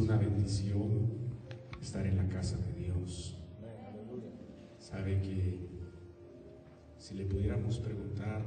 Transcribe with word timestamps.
Una 0.00 0.16
bendición 0.16 1.08
estar 1.82 2.06
en 2.06 2.18
la 2.18 2.28
casa 2.28 2.56
de 2.56 2.72
Dios. 2.84 3.36
Sabe 4.78 5.20
que 5.20 5.68
si 6.98 7.16
le 7.16 7.24
pudiéramos 7.24 7.80
preguntar 7.80 8.42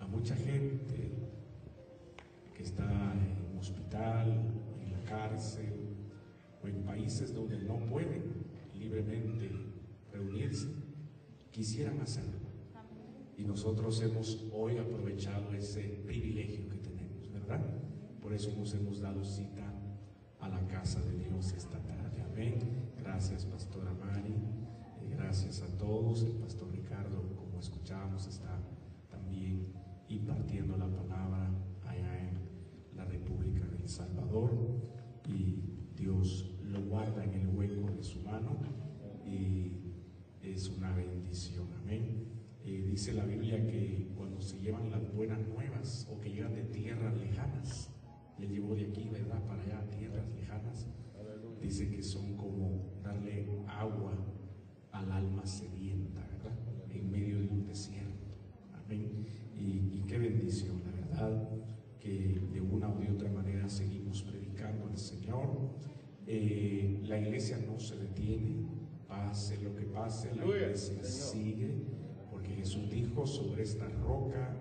a 0.00 0.06
mucha 0.06 0.34
gente 0.34 1.12
que 2.56 2.62
está 2.62 3.12
en 3.12 3.58
hospital, 3.58 4.30
en 4.80 4.92
la 4.92 5.04
cárcel 5.04 5.96
o 6.64 6.66
en 6.66 6.82
países 6.82 7.34
donde 7.34 7.58
no 7.58 7.84
pueden 7.84 8.22
libremente 8.74 9.50
reunirse, 10.14 10.68
quisieran 11.50 12.00
hacerlo. 12.00 12.38
Y 13.36 13.44
nosotros 13.44 14.00
hemos 14.00 14.46
hoy 14.54 14.78
aprovechado 14.78 15.52
ese 15.52 15.82
privilegio 16.06 16.70
que 16.70 16.78
tenemos, 16.78 17.30
¿verdad? 17.30 17.60
Por 18.22 18.32
eso 18.32 18.50
nos 18.56 18.72
hemos 18.72 19.00
dado 19.00 19.22
cita 19.22 19.71
casa 20.66 21.00
de 21.00 21.18
Dios 21.18 21.52
esta 21.52 21.78
tarde. 21.78 22.22
Amén. 22.32 22.58
Gracias, 22.98 23.44
Pastora 23.46 23.92
Mari. 23.92 24.34
Y 25.04 25.10
gracias 25.14 25.62
a 25.62 25.78
todos. 25.78 26.22
El 26.22 26.32
Pastor 26.32 26.70
Ricardo, 26.72 27.22
como 27.36 27.58
escuchábamos, 27.58 28.26
está 28.26 28.58
también 29.10 29.72
impartiendo 30.08 30.76
la 30.76 30.86
palabra 30.86 31.50
allá 31.86 32.28
en 32.28 32.96
la 32.96 33.04
República 33.04 33.66
del 33.66 33.88
Salvador. 33.88 34.50
Y 35.28 35.62
Dios 35.96 36.54
lo 36.62 36.80
guarda 36.82 37.24
en 37.24 37.34
el 37.34 37.48
hueco 37.48 37.90
de 37.92 38.02
su 38.02 38.20
mano. 38.20 38.56
Y 39.26 39.94
es 40.42 40.68
una 40.68 40.92
bendición. 40.94 41.68
Amén. 41.82 42.28
Eh, 42.64 42.86
dice 42.88 43.12
la 43.12 43.24
Biblia 43.24 43.56
que 43.66 44.12
cuando 44.16 44.40
se 44.40 44.60
llevan 44.60 44.90
las 44.90 45.12
buenas 45.14 45.40
nuevas 45.48 46.08
o 46.10 46.20
que 46.20 46.30
llegan 46.30 46.54
de 46.54 46.62
tierras 46.62 47.16
lejanas, 47.16 47.91
él 48.42 48.50
llevó 48.50 48.74
de 48.74 48.86
aquí, 48.86 49.08
¿verdad?, 49.08 49.42
para 49.46 49.62
allá, 49.62 49.88
tierras 49.90 50.28
lejanas, 50.34 50.88
dice 51.60 51.88
que 51.88 52.02
son 52.02 52.36
como 52.36 52.92
darle 53.02 53.46
agua 53.68 54.12
al 54.90 55.12
alma 55.12 55.46
sedienta, 55.46 56.20
¿verdad?, 56.20 56.58
en 56.90 57.10
medio 57.10 57.38
de 57.38 57.48
un 57.48 57.64
desierto. 57.64 58.26
Amén. 58.72 59.26
Y, 59.56 59.98
y 59.98 60.04
qué 60.06 60.18
bendición, 60.18 60.82
la 60.84 60.92
verdad, 60.92 61.48
que 62.00 62.42
de 62.52 62.60
una 62.60 62.88
u 62.88 62.98
de 62.98 63.10
otra 63.12 63.30
manera 63.30 63.68
seguimos 63.68 64.22
predicando 64.22 64.86
al 64.88 64.98
Señor. 64.98 65.70
Eh, 66.26 67.00
la 67.04 67.18
iglesia 67.18 67.58
no 67.58 67.78
se 67.78 67.96
detiene, 67.96 68.66
pase 69.06 69.60
lo 69.62 69.74
que 69.74 69.84
pase, 69.84 70.34
la 70.34 70.44
iglesia 70.44 71.02
sigue, 71.04 71.74
porque 72.30 72.50
Jesús 72.50 72.90
dijo 72.90 73.26
sobre 73.26 73.62
esta 73.62 73.88
roca, 73.88 74.56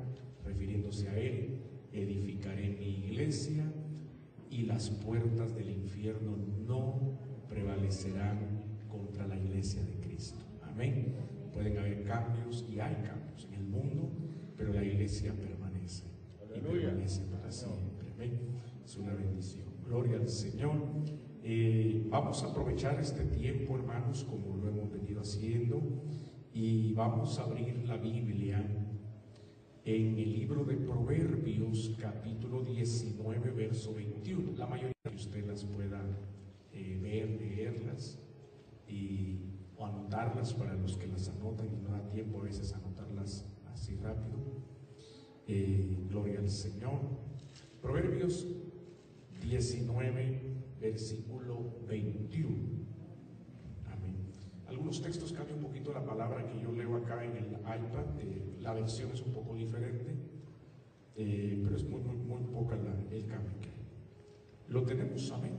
refiriéndose 0.45 1.09
a 1.09 1.17
Él, 1.17 1.60
edificaré 1.93 2.69
mi 2.69 3.05
iglesia 3.05 3.71
y 4.49 4.63
las 4.63 4.89
puertas 4.89 5.55
del 5.55 5.69
infierno 5.69 6.37
no 6.67 7.19
prevalecerán 7.49 8.39
contra 8.89 9.27
la 9.27 9.37
iglesia 9.37 9.83
de 9.83 9.95
Cristo. 10.05 10.39
Amén. 10.63 11.15
Pueden 11.53 11.77
haber 11.77 12.03
cambios 12.03 12.65
y 12.69 12.79
hay 12.79 12.95
cambios 12.95 13.47
en 13.47 13.53
el 13.55 13.65
mundo, 13.65 14.09
pero 14.57 14.73
la 14.73 14.83
iglesia 14.83 15.33
permanece 15.33 16.03
y 16.55 16.59
permanece 16.59 17.23
para 17.25 17.51
siempre. 17.51 18.11
Amén. 18.15 18.39
Es 18.83 18.97
una 18.97 19.13
bendición. 19.13 19.65
Gloria 19.85 20.17
al 20.17 20.29
Señor. 20.29 20.75
Eh, 21.43 22.05
vamos 22.09 22.43
a 22.43 22.47
aprovechar 22.47 22.99
este 22.99 23.23
tiempo, 23.25 23.75
hermanos, 23.75 24.23
como 24.23 24.57
lo 24.57 24.69
hemos 24.69 24.91
venido 24.91 25.21
haciendo, 25.21 25.81
y 26.53 26.93
vamos 26.93 27.39
a 27.39 27.43
abrir 27.43 27.83
la 27.87 27.97
Biblia 27.97 28.63
en 29.83 30.17
el 30.19 30.33
libro 30.33 30.63
de 30.63 30.75
Proverbios, 30.75 31.95
capítulo 31.99 32.61
19, 32.61 33.51
verso 33.51 33.93
21. 33.93 34.55
La 34.57 34.67
mayoría 34.67 34.93
de 35.03 35.15
ustedes 35.15 35.47
las 35.47 35.65
puedan 35.65 36.17
eh, 36.71 36.99
ver, 37.01 37.29
leerlas 37.41 38.19
y, 38.87 39.39
o 39.75 39.85
anotarlas 39.85 40.53
para 40.53 40.75
los 40.75 40.97
que 40.97 41.07
las 41.07 41.29
anotan 41.29 41.67
y 41.67 41.81
no 41.81 41.89
da 41.89 42.07
tiempo 42.09 42.39
a 42.39 42.43
veces 42.43 42.73
anotarlas 42.73 43.45
así 43.73 43.95
rápido. 43.95 44.37
Eh, 45.47 45.97
gloria 46.09 46.39
al 46.39 46.49
Señor. 46.49 46.99
Proverbios 47.81 48.47
19, 49.41 50.41
versículo 50.79 51.73
21. 51.87 52.90
Algunos 54.81 54.99
textos 55.03 55.31
cambian 55.31 55.59
un 55.59 55.65
poquito 55.65 55.93
la 55.93 56.03
palabra 56.03 56.43
que 56.43 56.59
yo 56.59 56.71
leo 56.71 56.95
acá 56.95 57.23
en 57.23 57.37
el 57.37 57.51
iPad. 57.53 58.19
eh, 58.19 58.57
la 58.61 58.73
versión 58.73 59.11
es 59.11 59.21
un 59.21 59.31
poco 59.31 59.53
diferente, 59.53 60.15
eh, 61.15 61.61
pero 61.63 61.75
es 61.75 61.83
muy, 61.87 62.01
muy, 62.01 62.15
muy 62.15 62.41
poca 62.51 62.75
la- 62.77 62.99
el 63.15 63.27
cambio 63.27 63.59
que 63.61 63.67
hay. 63.69 63.85
Lo 64.69 64.81
tenemos, 64.83 65.31
amén. 65.33 65.51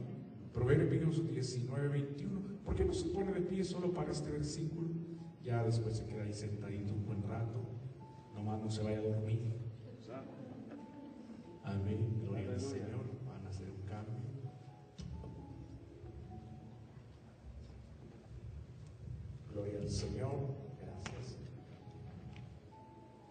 Proverbios 0.52 1.24
19, 1.30 1.86
21. 1.86 2.40
¿Por 2.64 2.74
qué 2.74 2.84
no 2.84 2.92
se 2.92 3.10
pone 3.10 3.30
de 3.32 3.42
pie 3.42 3.62
solo 3.62 3.92
para 3.92 4.10
este 4.10 4.32
versículo? 4.32 4.88
Ya 5.40 5.62
después 5.62 5.98
se 5.98 6.04
queda 6.06 6.24
ahí 6.24 6.32
sentadito 6.32 6.92
un 6.92 7.06
buen 7.06 7.22
rato. 7.22 7.60
Nomás 8.34 8.60
no 8.60 8.70
se 8.72 8.82
vaya 8.82 8.98
a 8.98 9.02
dormir. 9.02 9.38
Amén. 11.62 12.18
Gloria 12.22 12.50
al 12.50 12.60
Señor. 12.60 13.04
Van 13.24 13.46
a 13.46 13.50
hacer 13.50 13.68
un 13.70 13.86
cambio. 13.86 14.31
Señor. 19.92 20.32
Gracias. 20.80 21.38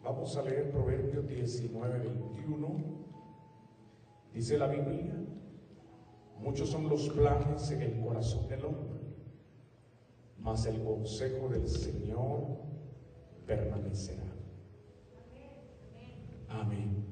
Vamos 0.03 0.37
a 0.37 0.43
leer 0.43 0.71
Proverbios 0.71 1.27
19, 1.27 1.99
21. 1.99 3.01
Dice 4.33 4.57
la 4.57 4.67
Biblia, 4.67 5.13
muchos 6.39 6.69
son 6.69 6.87
los 6.87 7.09
planes 7.09 7.69
en 7.71 7.81
el 7.81 7.99
corazón 7.99 8.47
del 8.47 8.63
hombre, 8.63 9.01
mas 10.37 10.65
el 10.65 10.81
consejo 10.83 11.49
del 11.49 11.67
Señor 11.67 12.59
permanecerá. 13.45 14.23
Amén. 16.47 17.05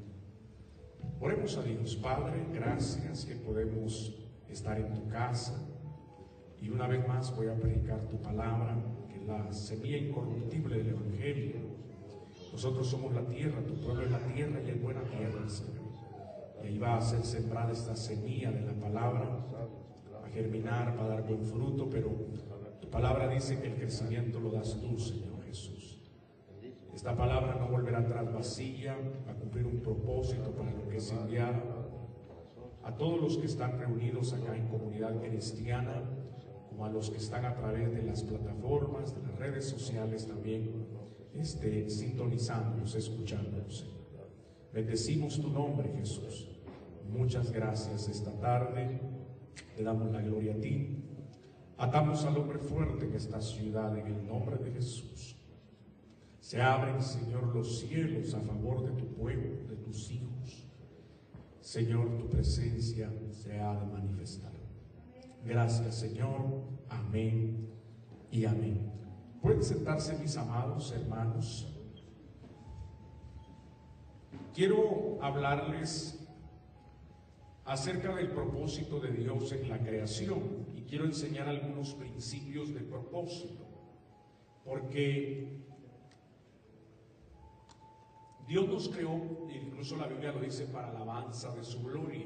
Oremos 1.19 1.57
a 1.57 1.63
Dios, 1.63 1.95
Padre, 1.97 2.45
gracias 2.53 3.25
que 3.25 3.35
podemos 3.35 4.15
estar 4.47 4.79
en 4.79 4.93
tu 4.93 5.07
casa. 5.09 5.67
Y 6.61 6.69
una 6.69 6.88
vez 6.88 7.05
más 7.07 7.35
voy 7.35 7.47
a 7.47 7.55
predicar 7.55 8.07
tu 8.07 8.21
palabra, 8.21 8.77
la 9.29 9.53
semilla 9.53 9.97
incorruptible 9.97 10.78
del 10.78 10.90
Evangelio. 10.90 11.56
Nosotros 12.51 12.88
somos 12.88 13.13
la 13.13 13.22
tierra, 13.22 13.62
tu 13.62 13.75
pueblo 13.75 14.03
es 14.03 14.12
la 14.12 14.19
tierra 14.19 14.59
y 14.66 14.69
es 14.69 14.81
buena 14.81 15.01
tierra, 15.03 15.47
Señor. 15.47 15.90
Y 16.63 16.67
ahí 16.67 16.78
va 16.79 16.97
a 16.97 17.01
ser 17.01 17.23
sembrada 17.23 17.72
esta 17.72 17.95
semilla 17.95 18.51
de 18.51 18.62
la 18.62 18.73
palabra, 18.73 19.45
a 20.25 20.29
germinar, 20.29 20.95
para 20.95 21.09
dar 21.09 21.28
buen 21.28 21.45
fruto, 21.45 21.88
pero 21.89 22.09
tu 22.81 22.89
palabra 22.89 23.28
dice 23.29 23.59
que 23.62 23.68
el 23.68 23.75
crecimiento 23.75 24.39
lo 24.39 24.51
das 24.51 24.78
tú, 24.81 24.97
Señor 24.97 25.44
Jesús. 25.45 26.00
Esta 26.94 27.16
palabra 27.16 27.56
no 27.56 27.68
volverá 27.69 28.00
atrás 28.00 28.34
vacía, 28.34 28.97
va 29.28 29.31
a 29.31 29.35
cumplir 29.35 29.66
un 29.66 29.79
propósito 29.79 30.51
para 30.51 30.72
lo 30.72 30.89
que 30.89 30.97
es 30.97 31.12
enviada. 31.12 31.63
A 32.84 32.97
todos 32.97 33.22
los 33.22 33.38
que 33.38 33.45
están 33.45 33.79
reunidos 33.79 34.34
acá 34.34 34.57
en 34.57 34.68
comunidad 34.68 35.22
cristiana, 35.22 36.01
a 36.85 36.90
los 36.90 37.09
que 37.09 37.17
están 37.17 37.45
a 37.45 37.56
través 37.56 37.94
de 37.94 38.03
las 38.03 38.23
plataformas, 38.23 39.16
de 39.16 39.22
las 39.23 39.38
redes 39.38 39.66
sociales 39.66 40.28
también, 40.28 40.85
este, 41.34 41.90
sintonizándonos, 41.90 42.95
escuchándonos. 42.95 43.88
Bendecimos 44.73 45.39
tu 45.39 45.50
nombre, 45.50 45.89
Jesús. 45.97 46.47
Muchas 47.12 47.51
gracias 47.51 48.07
esta 48.07 48.31
tarde. 48.39 49.00
Te 49.75 49.83
damos 49.83 50.12
la 50.12 50.21
gloria 50.21 50.53
a 50.53 50.59
ti. 50.59 51.03
Atamos 51.77 52.25
al 52.25 52.38
hombre 52.38 52.59
fuerte 52.59 53.06
en 53.06 53.15
esta 53.15 53.42
ciudad 53.42 53.98
en 53.98 54.07
el 54.07 54.27
nombre 54.27 54.57
de 54.57 54.71
Jesús. 54.71 55.38
Se 56.39 56.62
abren, 56.62 57.01
Señor, 57.01 57.56
los 57.56 57.80
cielos 57.80 58.33
a 58.33 58.42
favor 58.42 58.83
de 58.83 58.92
tu 58.92 59.07
pueblo, 59.13 59.68
de 59.68 59.75
tus 59.77 60.12
hijos. 60.12 60.68
Señor, 61.62 62.18
tu 62.18 62.27
presencia 62.27 63.12
se 63.31 63.59
ha 63.59 63.75
de 63.75 63.86
manifestar. 63.86 64.58
Gracias, 65.45 65.95
Señor. 65.95 66.63
Amén 66.89 67.69
y 68.31 68.45
amén. 68.45 68.91
Pueden 69.41 69.63
sentarse, 69.63 70.18
mis 70.18 70.36
amados 70.38 70.91
hermanos. 70.91 71.75
Quiero 74.53 75.18
hablarles 75.21 76.27
acerca 77.65 78.15
del 78.15 78.31
propósito 78.31 79.00
de 79.00 79.12
Dios 79.12 79.51
en 79.51 79.69
la 79.69 79.80
creación 79.80 80.68
y 80.75 80.81
quiero 80.81 81.06
enseñar 81.06 81.47
algunos 81.47 81.94
principios 81.94 82.74
de 82.74 82.81
propósito, 82.81 83.65
porque 84.65 85.63
Dios 88.47 88.68
nos 88.68 88.89
creó, 88.89 89.47
incluso 89.53 89.95
la 89.95 90.07
Biblia 90.07 90.31
lo 90.31 90.41
dice, 90.41 90.65
para 90.65 90.89
alabanza 90.89 91.56
de 91.56 91.63
su 91.63 91.83
gloria. 91.83 92.25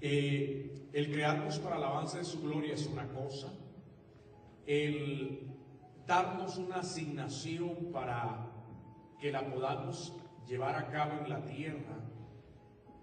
Eh, 0.00 0.81
el 0.92 1.10
crearnos 1.10 1.58
para 1.58 1.76
alabanza 1.76 2.18
de 2.18 2.24
su 2.24 2.40
gloria 2.42 2.74
es 2.74 2.86
una 2.86 3.08
cosa, 3.08 3.52
el 4.66 5.48
darnos 6.06 6.58
una 6.58 6.76
asignación 6.76 7.90
para 7.92 8.50
que 9.20 9.32
la 9.32 9.48
podamos 9.50 10.12
llevar 10.46 10.76
a 10.76 10.88
cabo 10.88 11.20
en 11.22 11.28
la 11.28 11.44
tierra 11.44 12.02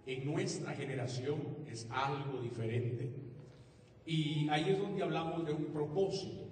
en 0.06 0.26
nuestra 0.26 0.74
generación 0.74 1.40
es 1.68 1.88
algo 1.92 2.42
diferente. 2.42 3.14
Y 4.06 4.50
ahí 4.50 4.72
es 4.72 4.80
donde 4.80 5.04
hablamos 5.04 5.46
de 5.46 5.54
un 5.54 5.66
propósito, 5.66 6.50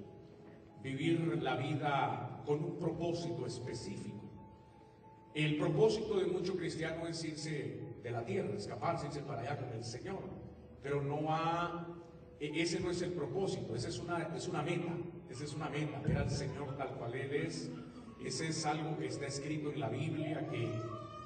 vivir 0.84 1.42
la 1.42 1.56
vida 1.56 2.44
con 2.46 2.64
un 2.64 2.78
propósito 2.78 3.48
específico. 3.48 4.16
El 5.34 5.58
propósito 5.58 6.20
de 6.20 6.28
muchos 6.28 6.56
cristianos 6.56 7.10
es 7.10 7.24
irse 7.24 7.98
de 8.04 8.12
la 8.12 8.24
tierra, 8.24 8.56
escaparse, 8.56 9.08
irse 9.08 9.22
para 9.22 9.42
allá 9.42 9.58
con 9.58 9.76
el 9.76 9.84
Señor, 9.84 10.22
pero 10.82 11.02
no 11.02 11.34
ha, 11.34 11.88
e-, 12.40 12.62
ese 12.62 12.80
no 12.80 12.92
es 12.92 13.02
el 13.02 13.12
propósito, 13.12 13.76
esa 13.76 13.90
es 13.90 14.00
una, 14.00 14.36
es 14.36 14.48
una 14.48 14.62
meta, 14.62 14.94
esa 15.30 15.44
es 15.44 15.54
una 15.54 15.70
meta, 15.70 16.00
ver 16.00 16.18
al 16.18 16.32
Señor 16.32 16.76
tal 16.78 16.90
cual 16.96 17.14
Él 17.16 17.34
es, 17.34 17.72
ese 18.24 18.48
es 18.48 18.66
algo 18.66 18.98
que 18.98 19.08
está 19.08 19.28
escrito 19.28 19.72
en 19.72 19.80
la 19.80 19.90
Biblia, 19.90 20.48
que 20.50 20.70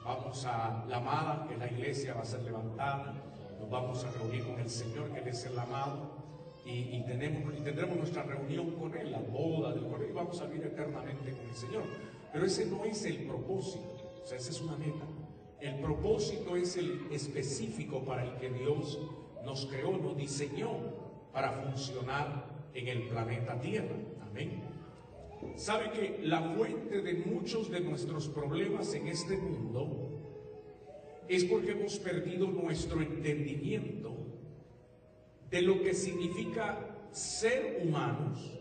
vamos 0.04 0.46
a 0.46 0.86
la 0.88 0.98
amada, 0.98 1.48
que 1.48 1.58
la 1.58 1.72
iglesia 1.72 2.14
va 2.14 2.22
a 2.22 2.26
ser 2.26 2.42
levantada, 2.42 3.14
nos 3.60 3.70
vamos 3.70 4.04
a 4.04 4.12
reunir 4.12 4.46
con 4.46 4.60
el 4.60 4.70
Señor, 4.70 5.10
que 5.12 5.20
Él 5.20 5.28
es 5.28 5.46
el 5.46 5.58
amado, 5.58 6.22
y, 6.64 7.02
tenemos, 7.04 7.54
y 7.58 7.62
tendremos 7.62 7.98
nuestra 7.98 8.24
reunión 8.24 8.72
con 8.72 8.96
Él, 8.96 9.12
la 9.12 9.20
boda 9.20 9.74
del 9.74 9.88
Cordero, 9.88 10.12
y 10.12 10.14
vamos 10.14 10.40
a 10.42 10.46
vivir 10.46 10.68
eternamente 10.68 11.32
con 11.32 11.48
el 11.48 11.56
Señor. 11.56 11.84
Pero 12.32 12.46
ese 12.46 12.66
no 12.68 12.86
es 12.86 13.04
el 13.06 13.26
propósito, 13.26 14.22
o 14.24 14.26
sea, 14.26 14.38
esa 14.38 14.52
es 14.52 14.62
una 14.62 14.78
meta. 14.78 15.06
El 15.60 15.76
propósito 15.80 16.56
es 16.56 16.78
el 16.78 17.08
específico 17.12 18.04
para 18.04 18.24
el 18.24 18.36
que 18.38 18.50
Dios 18.50 19.00
nos 19.46 19.66
creó, 19.66 19.98
nos 19.98 20.18
diseñó 20.18 20.72
para 21.32 21.52
funcionar 21.52 22.70
en 22.74 22.88
el 22.88 23.08
planeta 23.08 23.60
Tierra. 23.60 23.96
Amén. 24.22 24.64
Sabe 25.56 25.92
que 25.92 26.20
la 26.24 26.42
fuente 26.56 27.02
de 27.02 27.14
muchos 27.26 27.70
de 27.70 27.82
nuestros 27.82 28.28
problemas 28.28 28.94
en 28.94 29.08
este 29.08 29.38
mundo 29.38 30.12
es 31.28 31.46
porque 31.46 31.72
hemos 31.72 31.98
perdido 31.98 32.48
nuestro 32.48 33.02
entendimiento 33.02 34.16
de 35.50 35.62
lo 35.62 35.82
que 35.82 35.94
significa 35.94 37.08
ser 37.12 37.82
humanos 37.84 38.52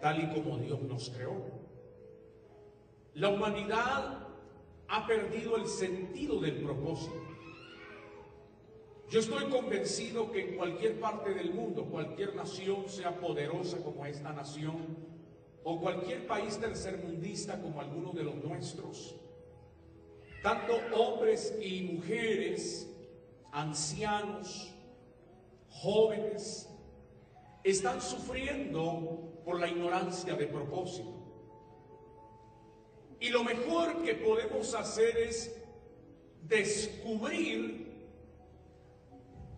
tal 0.00 0.22
y 0.22 0.34
como 0.34 0.58
Dios 0.58 0.82
nos 0.82 1.10
creó. 1.10 1.34
La 3.14 3.30
humanidad 3.30 4.26
ha 4.88 5.06
perdido 5.06 5.56
el 5.56 5.66
sentido 5.66 6.40
del 6.40 6.62
propósito. 6.62 7.25
Yo 9.08 9.20
estoy 9.20 9.44
convencido 9.44 10.32
que 10.32 10.40
en 10.40 10.56
cualquier 10.56 10.98
parte 10.98 11.32
del 11.32 11.54
mundo, 11.54 11.84
cualquier 11.84 12.34
nación 12.34 12.88
sea 12.88 13.20
poderosa 13.20 13.78
como 13.78 14.04
esta 14.04 14.32
nación, 14.32 14.96
o 15.62 15.80
cualquier 15.80 16.26
país 16.26 16.58
tercermundista 16.58 17.60
como 17.60 17.80
alguno 17.80 18.12
de 18.12 18.24
los 18.24 18.34
nuestros, 18.36 19.16
tanto 20.42 20.74
hombres 20.94 21.56
y 21.60 21.82
mujeres, 21.82 22.88
ancianos, 23.52 24.72
jóvenes, 25.68 26.68
están 27.62 28.00
sufriendo 28.00 29.40
por 29.44 29.60
la 29.60 29.68
ignorancia 29.68 30.34
de 30.34 30.46
propósito. 30.46 31.14
Y 33.20 33.30
lo 33.30 33.44
mejor 33.44 34.02
que 34.02 34.14
podemos 34.14 34.74
hacer 34.74 35.16
es 35.16 35.56
descubrir 36.42 37.85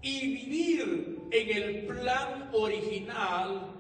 y 0.03 0.37
vivir 0.37 1.29
en 1.31 1.57
el 1.57 1.87
plan 1.87 2.51
original 2.53 3.75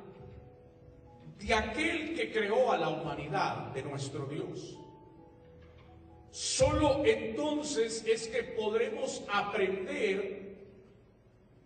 de 1.39 1.55
aquel 1.55 2.15
que 2.15 2.33
creó 2.33 2.73
a 2.73 2.79
la 2.79 2.89
humanidad, 2.89 3.73
de 3.73 3.83
nuestro 3.83 4.27
Dios. 4.27 4.77
Solo 6.31 7.05
entonces 7.05 8.05
es 8.07 8.29
que 8.29 8.43
podremos 8.43 9.23
aprender 9.33 10.57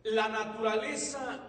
la 0.04 0.28
naturaleza 0.28 1.48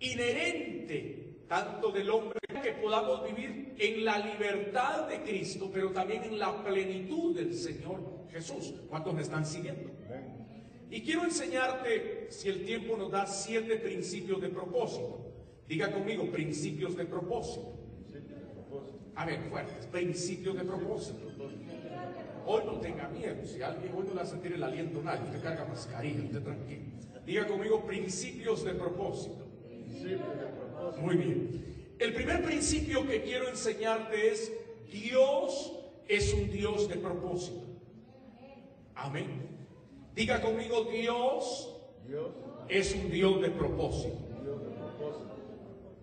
inherente 0.00 1.28
tanto 1.48 1.90
del 1.90 2.10
hombre 2.10 2.38
que 2.62 2.72
podamos 2.72 3.24
vivir 3.24 3.74
en 3.78 4.04
la 4.04 4.18
libertad 4.18 5.08
de 5.08 5.22
Cristo, 5.22 5.70
pero 5.72 5.90
también 5.90 6.24
en 6.24 6.38
la 6.38 6.62
plenitud 6.62 7.34
del 7.34 7.54
Señor 7.54 8.00
Jesús. 8.30 8.74
¿Cuántos 8.88 9.14
me 9.14 9.22
están 9.22 9.46
siguiendo? 9.46 9.90
Y 10.90 11.02
quiero 11.02 11.24
enseñarte, 11.24 12.28
si 12.30 12.48
el 12.48 12.64
tiempo 12.64 12.96
nos 12.96 13.10
da, 13.10 13.26
siete 13.26 13.76
principios 13.76 14.40
de 14.40 14.48
propósito. 14.48 15.28
Diga 15.68 15.92
conmigo, 15.92 16.30
principios 16.30 16.96
de 16.96 17.04
propósito. 17.04 17.74
A 19.14 19.26
ver, 19.26 19.40
fuertes, 19.50 19.86
principios 19.86 20.56
de 20.56 20.64
propósito. 20.64 21.18
Hoy 22.46 22.62
no 22.64 22.80
tenga 22.80 23.08
miedo, 23.08 23.44
si 23.44 23.60
alguien 23.60 23.92
hoy 23.94 24.06
no 24.08 24.14
le 24.14 24.22
a 24.22 24.24
sentir 24.24 24.54
el 24.54 24.62
aliento 24.62 25.02
nadie, 25.02 25.24
usted 25.26 25.42
carga 25.42 25.66
mascarilla, 25.66 26.22
usted 26.24 26.42
tranquilo. 26.42 26.82
Diga 27.26 27.46
conmigo, 27.46 27.84
principios 27.84 28.64
de 28.64 28.72
propósito. 28.72 29.46
Muy 31.02 31.16
bien. 31.16 31.64
El 31.98 32.14
primer 32.14 32.42
principio 32.42 33.06
que 33.06 33.22
quiero 33.22 33.48
enseñarte 33.48 34.30
es, 34.30 34.52
Dios 34.90 35.74
es 36.06 36.32
un 36.32 36.48
Dios 36.48 36.88
de 36.88 36.94
propósito. 36.96 37.66
Amén. 38.94 39.47
Diga 40.18 40.40
conmigo, 40.40 40.82
Dios, 40.82 41.76
es 42.68 42.92
un 42.92 43.08
Dios 43.08 43.40
de 43.40 43.50
propósito. 43.50 44.18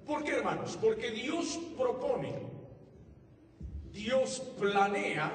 ¿Por 0.05 0.23
qué, 0.23 0.37
hermanos? 0.37 0.77
Porque 0.81 1.11
Dios 1.11 1.59
propone, 1.77 2.33
Dios 3.91 4.39
planea, 4.57 5.33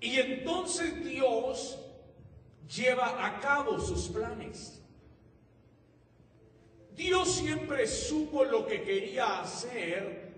y 0.00 0.18
entonces 0.18 1.04
Dios 1.04 1.78
lleva 2.74 3.26
a 3.26 3.38
cabo 3.38 3.78
sus 3.78 4.08
planes. 4.08 4.80
Dios 6.96 7.28
siempre 7.32 7.86
supo 7.86 8.44
lo 8.44 8.66
que 8.66 8.82
quería 8.82 9.42
hacer 9.42 10.32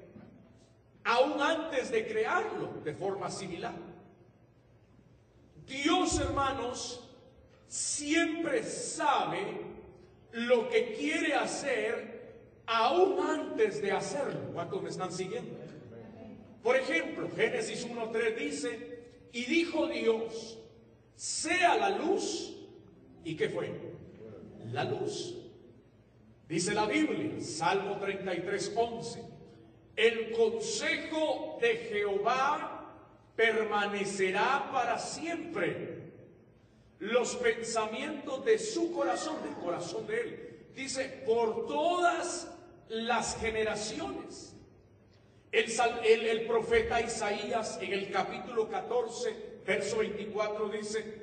aún 1.04 1.40
antes 1.40 1.92
de 1.92 2.08
crearlo 2.08 2.72
de 2.82 2.92
forma 2.92 3.30
similar. 3.30 3.85
Dios, 5.66 6.20
hermanos, 6.20 7.02
siempre 7.68 8.62
sabe 8.62 9.62
lo 10.32 10.68
que 10.68 10.94
quiere 10.94 11.34
hacer 11.34 12.16
aún 12.66 13.18
antes 13.20 13.82
de 13.82 13.92
hacerlo. 13.92 14.52
¿Cuántos 14.52 14.82
me 14.82 14.90
están 14.90 15.12
siguiendo? 15.12 15.56
Por 16.62 16.76
ejemplo, 16.76 17.28
Génesis 17.34 17.86
1.3 17.88 18.36
dice, 18.36 18.98
y 19.32 19.44
dijo 19.44 19.86
Dios, 19.86 20.58
sea 21.14 21.76
la 21.76 21.90
luz. 21.90 22.54
¿Y 23.24 23.36
qué 23.36 23.48
fue? 23.48 23.70
La 24.72 24.84
luz. 24.84 25.34
Dice 26.48 26.74
la 26.74 26.86
Biblia, 26.86 27.40
Salmo 27.40 27.98
33.11, 28.00 29.18
el 29.96 30.30
consejo 30.30 31.58
de 31.60 31.76
Jehová 31.76 32.75
permanecerá 33.36 34.70
para 34.72 34.98
siempre. 34.98 36.06
Los 36.98 37.36
pensamientos 37.36 38.44
de 38.44 38.58
su 38.58 38.90
corazón, 38.92 39.42
del 39.44 39.54
corazón 39.54 40.06
de 40.06 40.20
él, 40.20 40.56
dice, 40.74 41.22
por 41.26 41.66
todas 41.66 42.48
las 42.88 43.38
generaciones. 43.38 44.54
El, 45.52 46.46
profeta 46.46 47.00
Isaías 47.00 47.78
en 47.80 47.92
el 47.92 48.10
capítulo 48.10 48.68
14, 48.68 49.60
verso 49.66 49.98
24 49.98 50.68
dice, 50.68 51.22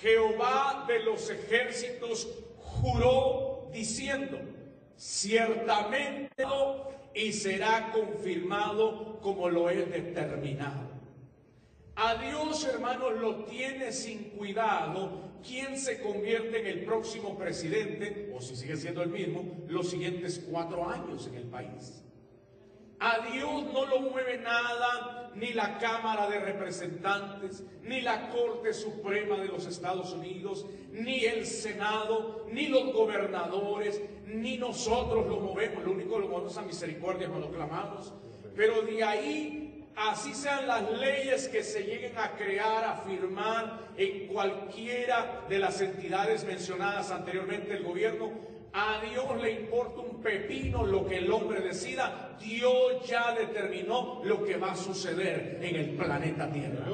Jehová 0.00 0.84
de 0.88 1.00
los 1.00 1.30
ejércitos 1.30 2.28
juró 2.58 3.68
diciendo, 3.72 4.38
ciertamente 4.96 6.44
y 7.14 7.32
será 7.32 7.90
confirmado 7.92 9.18
como 9.20 9.48
lo 9.48 9.70
he 9.70 9.86
determinado. 9.86 10.97
A 12.00 12.14
Dios, 12.14 12.64
hermanos, 12.64 13.18
lo 13.18 13.44
tiene 13.44 13.90
sin 13.90 14.30
cuidado 14.30 15.32
quién 15.44 15.76
se 15.76 16.00
convierte 16.00 16.60
en 16.60 16.66
el 16.68 16.84
próximo 16.84 17.36
presidente, 17.36 18.32
o 18.32 18.40
si 18.40 18.54
sigue 18.54 18.76
siendo 18.76 19.02
el 19.02 19.10
mismo, 19.10 19.64
los 19.66 19.90
siguientes 19.90 20.46
cuatro 20.48 20.88
años 20.88 21.26
en 21.26 21.34
el 21.34 21.48
país. 21.48 22.04
A 23.00 23.26
Dios 23.32 23.64
no 23.72 23.84
lo 23.86 23.98
mueve 23.98 24.38
nada, 24.38 25.32
ni 25.34 25.52
la 25.52 25.78
Cámara 25.78 26.30
de 26.30 26.38
Representantes, 26.38 27.64
ni 27.82 28.00
la 28.00 28.28
Corte 28.28 28.72
Suprema 28.72 29.36
de 29.36 29.48
los 29.48 29.66
Estados 29.66 30.12
Unidos, 30.12 30.66
ni 30.92 31.24
el 31.24 31.46
Senado, 31.46 32.46
ni 32.52 32.68
los 32.68 32.92
gobernadores, 32.92 34.00
ni 34.24 34.56
nosotros 34.56 35.26
lo 35.26 35.40
movemos. 35.40 35.82
Lo 35.82 35.90
único 35.90 36.14
que 36.14 36.20
lo 36.20 36.28
movemos 36.28 36.56
a 36.58 36.62
misericordia 36.62 37.28
cuando 37.28 37.50
clamamos. 37.50 38.14
Pero 38.54 38.82
de 38.82 39.02
ahí 39.02 39.67
así 39.98 40.34
sean 40.34 40.66
las 40.66 40.90
leyes 40.92 41.48
que 41.48 41.62
se 41.62 41.82
lleguen 41.82 42.16
a 42.16 42.32
crear, 42.32 42.84
a 42.84 42.96
firmar 42.98 43.88
en 43.96 44.28
cualquiera 44.28 45.44
de 45.48 45.58
las 45.58 45.80
entidades 45.80 46.44
mencionadas 46.44 47.10
anteriormente, 47.10 47.74
el 47.74 47.82
gobierno, 47.82 48.30
a 48.72 49.00
Dios 49.00 49.42
le 49.42 49.52
importa 49.52 50.00
un 50.00 50.20
pepino 50.22 50.86
lo 50.86 51.06
que 51.06 51.18
el 51.18 51.32
hombre 51.32 51.60
decida. 51.60 52.36
Dios 52.38 53.08
ya 53.08 53.34
determinó 53.34 54.20
lo 54.24 54.44
que 54.44 54.56
va 54.56 54.72
a 54.72 54.76
suceder 54.76 55.58
en 55.62 55.74
el 55.74 55.90
planeta 55.96 56.50
Tierra. 56.50 56.86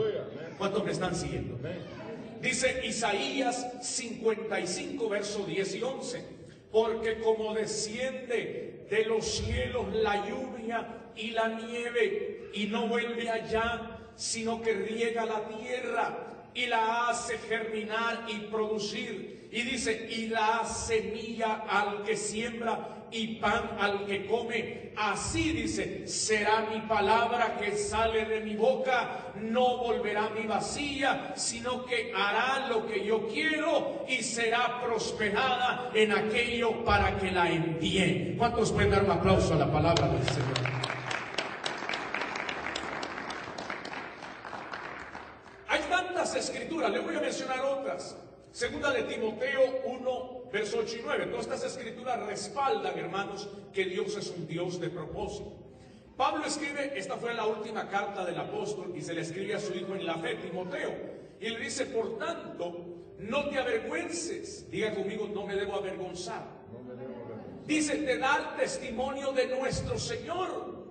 ¿Cuántos 0.56 0.84
me 0.84 0.92
están 0.92 1.14
siguiendo? 1.14 1.58
dice 2.40 2.82
Isaías 2.84 3.66
55, 3.82 5.08
verso 5.08 5.44
10 5.44 5.74
y 5.74 5.82
11. 5.82 6.24
Porque 6.70 7.18
como 7.18 7.54
desciende 7.54 8.86
de 8.90 9.04
los 9.04 9.24
cielos 9.26 9.92
la 9.94 10.26
lluvia 10.26 11.03
y 11.16 11.30
la 11.30 11.48
nieve 11.48 12.50
y 12.52 12.66
no 12.66 12.88
vuelve 12.88 13.28
allá, 13.28 13.98
sino 14.16 14.60
que 14.62 14.72
riega 14.72 15.24
la 15.24 15.48
tierra 15.48 16.34
y 16.54 16.66
la 16.66 17.08
hace 17.08 17.38
germinar 17.38 18.24
y 18.28 18.38
producir. 18.50 19.48
Y 19.50 19.62
dice, 19.62 20.08
y 20.10 20.28
da 20.28 20.64
semilla 20.64 21.64
al 21.68 22.02
que 22.02 22.16
siembra 22.16 23.06
y 23.10 23.36
pan 23.36 23.76
al 23.78 24.04
que 24.04 24.26
come. 24.26 24.92
Así 24.96 25.52
dice, 25.52 26.06
será 26.08 26.66
mi 26.72 26.80
palabra 26.80 27.56
que 27.56 27.76
sale 27.76 28.24
de 28.24 28.40
mi 28.40 28.56
boca, 28.56 29.32
no 29.36 29.78
volverá 29.78 30.30
mi 30.30 30.46
vacía, 30.46 31.32
sino 31.36 31.84
que 31.84 32.12
hará 32.14 32.68
lo 32.68 32.86
que 32.86 33.04
yo 33.04 33.28
quiero 33.28 34.04
y 34.08 34.22
será 34.24 34.80
prosperada 34.80 35.90
en 35.94 36.10
aquello 36.10 36.84
para 36.84 37.16
que 37.16 37.30
la 37.30 37.48
envíe. 37.48 38.34
¿Cuántos 38.36 38.72
pueden 38.72 38.90
dar 38.90 39.04
un 39.04 39.12
aplauso 39.12 39.54
a 39.54 39.58
la 39.58 39.70
palabra 39.70 40.08
del 40.08 40.24
Señor? 40.28 40.74
escrituras, 46.36 46.90
le 46.90 46.98
voy 47.00 47.14
a 47.16 47.20
mencionar 47.20 47.60
otras. 47.60 48.16
Segunda 48.54 48.92
de 48.92 49.02
Timoteo 49.02 49.80
1, 49.84 50.42
verso 50.52 50.78
8 50.78 50.96
y 51.00 51.02
9. 51.02 51.26
Todas 51.26 51.46
estas 51.46 51.64
escrituras 51.64 52.24
respaldan, 52.24 52.96
hermanos, 52.96 53.48
que 53.72 53.84
Dios 53.84 54.16
es 54.16 54.30
un 54.30 54.46
Dios 54.46 54.78
de 54.78 54.90
propósito. 54.90 55.52
Pablo 56.16 56.46
escribe, 56.46 56.96
esta 56.96 57.16
fue 57.16 57.34
la 57.34 57.46
última 57.46 57.88
carta 57.88 58.24
del 58.24 58.38
apóstol 58.38 58.94
y 58.96 59.00
se 59.00 59.12
le 59.12 59.22
escribe 59.22 59.56
a 59.56 59.58
su 59.58 59.74
hijo 59.74 59.96
en 59.96 60.06
la 60.06 60.18
fe, 60.18 60.36
Timoteo. 60.36 60.94
Y 61.40 61.48
le 61.48 61.58
dice, 61.58 61.86
por 61.86 62.16
tanto, 62.16 62.86
no 63.18 63.48
te 63.48 63.58
avergüences. 63.58 64.70
Diga 64.70 64.94
conmigo, 64.94 65.28
no 65.34 65.44
me 65.44 65.56
debo 65.56 65.74
avergonzar. 65.74 66.46
Dice, 67.66 67.96
de 68.02 68.18
dar 68.18 68.56
testimonio 68.56 69.32
de 69.32 69.48
nuestro 69.48 69.98
Señor. 69.98 70.86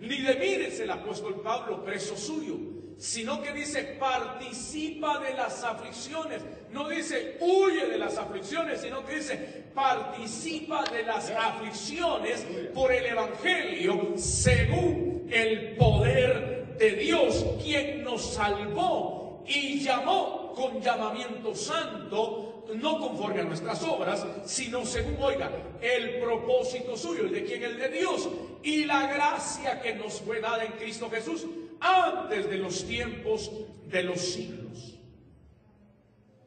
Ni 0.00 0.22
de 0.22 0.34
mí, 0.34 0.56
dice 0.56 0.82
el 0.82 0.90
apóstol 0.90 1.40
Pablo, 1.40 1.84
preso 1.84 2.16
suyo 2.16 2.56
sino 2.98 3.42
que 3.42 3.52
dice 3.52 3.82
participa 4.00 5.18
de 5.18 5.34
las 5.34 5.62
aflicciones. 5.62 6.42
No 6.72 6.88
dice 6.88 7.36
huye 7.40 7.86
de 7.86 7.98
las 7.98 8.16
aflicciones, 8.16 8.80
sino 8.80 9.04
que 9.04 9.16
dice 9.16 9.64
participa 9.74 10.84
de 10.84 11.02
las 11.02 11.30
aflicciones 11.30 12.46
por 12.74 12.92
el 12.92 13.06
Evangelio 13.06 14.14
según 14.16 15.28
el 15.30 15.76
poder 15.76 16.76
de 16.78 16.92
Dios, 16.92 17.44
quien 17.62 18.02
nos 18.02 18.34
salvó 18.34 19.44
y 19.46 19.80
llamó 19.80 20.52
con 20.54 20.80
llamamiento 20.80 21.54
santo, 21.54 22.64
no 22.74 22.98
conforme 22.98 23.42
a 23.42 23.44
nuestras 23.44 23.82
obras, 23.82 24.26
sino 24.44 24.84
según, 24.84 25.16
oiga, 25.22 25.50
el 25.80 26.18
propósito 26.18 26.96
suyo, 26.96 27.26
y 27.26 27.30
de 27.30 27.44
quien 27.44 27.62
el 27.62 27.78
de 27.78 27.88
Dios, 27.90 28.28
y 28.62 28.84
la 28.84 29.06
gracia 29.06 29.80
que 29.80 29.94
nos 29.94 30.20
fue 30.20 30.40
dada 30.40 30.64
en 30.64 30.72
Cristo 30.72 31.08
Jesús 31.10 31.46
antes 31.86 32.48
de 32.50 32.58
los 32.58 32.84
tiempos 32.86 33.50
de 33.86 34.02
los 34.02 34.20
siglos. 34.20 34.98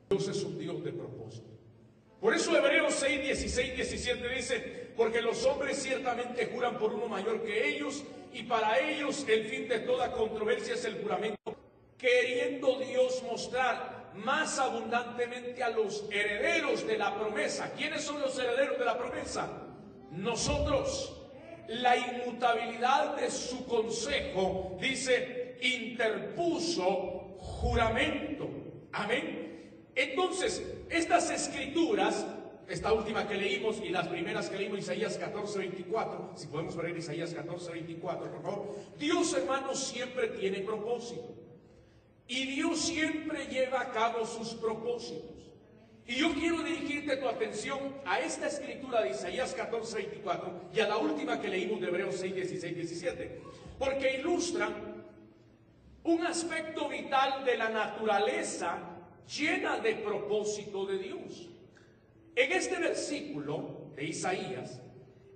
Dios 0.09 0.27
es 0.27 0.43
un 0.43 0.57
Dios 0.57 0.83
de 0.83 0.91
propósito. 0.91 1.47
Por 2.19 2.33
eso 2.33 2.55
Hebreos 2.55 2.93
6, 2.95 3.21
16, 3.21 3.75
17 3.75 4.29
dice, 4.35 4.91
porque 4.97 5.21
los 5.21 5.45
hombres 5.45 5.81
ciertamente 5.81 6.49
juran 6.53 6.77
por 6.77 6.93
uno 6.93 7.07
mayor 7.07 7.41
que 7.43 7.69
ellos, 7.69 8.03
y 8.33 8.43
para 8.43 8.79
ellos 8.79 9.25
el 9.27 9.45
fin 9.45 9.67
de 9.67 9.79
toda 9.79 10.11
controversia 10.11 10.73
es 10.73 10.83
el 10.83 11.01
juramento, 11.01 11.55
queriendo 11.97 12.77
Dios 12.79 13.23
mostrar 13.23 14.11
más 14.15 14.59
abundantemente 14.59 15.63
a 15.63 15.69
los 15.69 16.05
herederos 16.11 16.85
de 16.85 16.97
la 16.97 17.17
promesa. 17.17 17.71
¿Quiénes 17.77 18.03
son 18.03 18.19
los 18.19 18.37
herederos 18.37 18.77
de 18.77 18.85
la 18.85 18.97
promesa? 18.97 19.49
Nosotros 20.11 21.18
la 21.69 21.95
inmutabilidad 21.95 23.15
de 23.15 23.29
su 23.29 23.65
consejo, 23.65 24.77
dice, 24.81 25.57
interpuso 25.61 27.35
juramento. 27.39 28.49
Amén. 28.91 29.89
Entonces, 29.95 30.63
estas 30.89 31.29
escrituras, 31.29 32.25
esta 32.67 32.93
última 32.93 33.27
que 33.27 33.35
leímos 33.35 33.81
y 33.83 33.89
las 33.89 34.07
primeras 34.07 34.49
que 34.49 34.57
leímos, 34.57 34.79
Isaías 34.79 35.17
14, 35.17 35.59
24, 35.59 36.31
si 36.35 36.47
podemos 36.47 36.75
ver 36.75 36.97
Isaías 36.97 37.33
14, 37.33 37.71
24, 37.71 38.31
por 38.31 38.41
favor, 38.41 38.75
Dios 38.97 39.33
hermanos 39.33 39.79
siempre 39.79 40.29
tiene 40.29 40.61
propósito. 40.61 41.35
Y 42.27 42.45
Dios 42.45 42.79
siempre 42.79 43.47
lleva 43.47 43.81
a 43.81 43.91
cabo 43.91 44.25
sus 44.25 44.49
propósitos. 44.53 45.38
Y 46.09 46.15
yo 46.15 46.33
quiero 46.33 46.63
dirigirte 46.63 47.17
tu 47.17 47.27
atención 47.27 47.77
a 48.03 48.19
esta 48.19 48.47
escritura 48.47 49.03
de 49.03 49.11
Isaías 49.11 49.53
14, 49.53 49.95
24 49.95 50.69
y 50.73 50.79
a 50.79 50.87
la 50.87 50.97
última 50.97 51.39
que 51.39 51.49
leímos 51.49 51.79
de 51.79 51.87
Hebreos 51.87 52.15
6, 52.15 52.33
16, 52.33 52.75
17, 52.75 53.41
porque 53.77 54.17
ilustran 54.17 54.73
un 56.03 56.25
aspecto 56.25 56.89
vital 56.89 57.45
de 57.45 57.57
la 57.57 57.69
naturaleza 57.69 58.79
llena 59.37 59.77
de 59.77 59.97
propósito 59.97 60.87
de 60.87 60.97
Dios. 60.97 61.47
En 62.35 62.53
este 62.53 62.79
versículo 62.79 63.91
de 63.95 64.05
Isaías, 64.05 64.81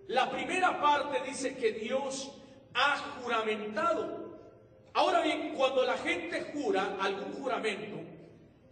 la 0.07 0.31
primera 0.31 0.81
parte 0.81 1.21
dice 1.29 1.55
que 1.55 1.73
Dios 1.73 2.31
ha 2.73 2.97
juramentado. 3.21 4.39
Ahora 4.95 5.21
bien, 5.21 5.53
cuando 5.55 5.83
la 5.83 5.97
gente 5.97 6.51
jura 6.51 6.97
algún 6.99 7.31
juramento, 7.33 8.02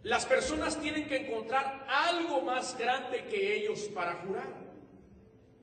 las 0.02 0.26
personas 0.26 0.80
tienen 0.80 1.06
que 1.06 1.16
encontrar 1.16 1.86
algo 1.88 2.42
más 2.42 2.76
grande 2.76 3.24
que 3.26 3.56
ellos 3.56 3.80
para 3.94 4.14
jurar. 4.14 4.62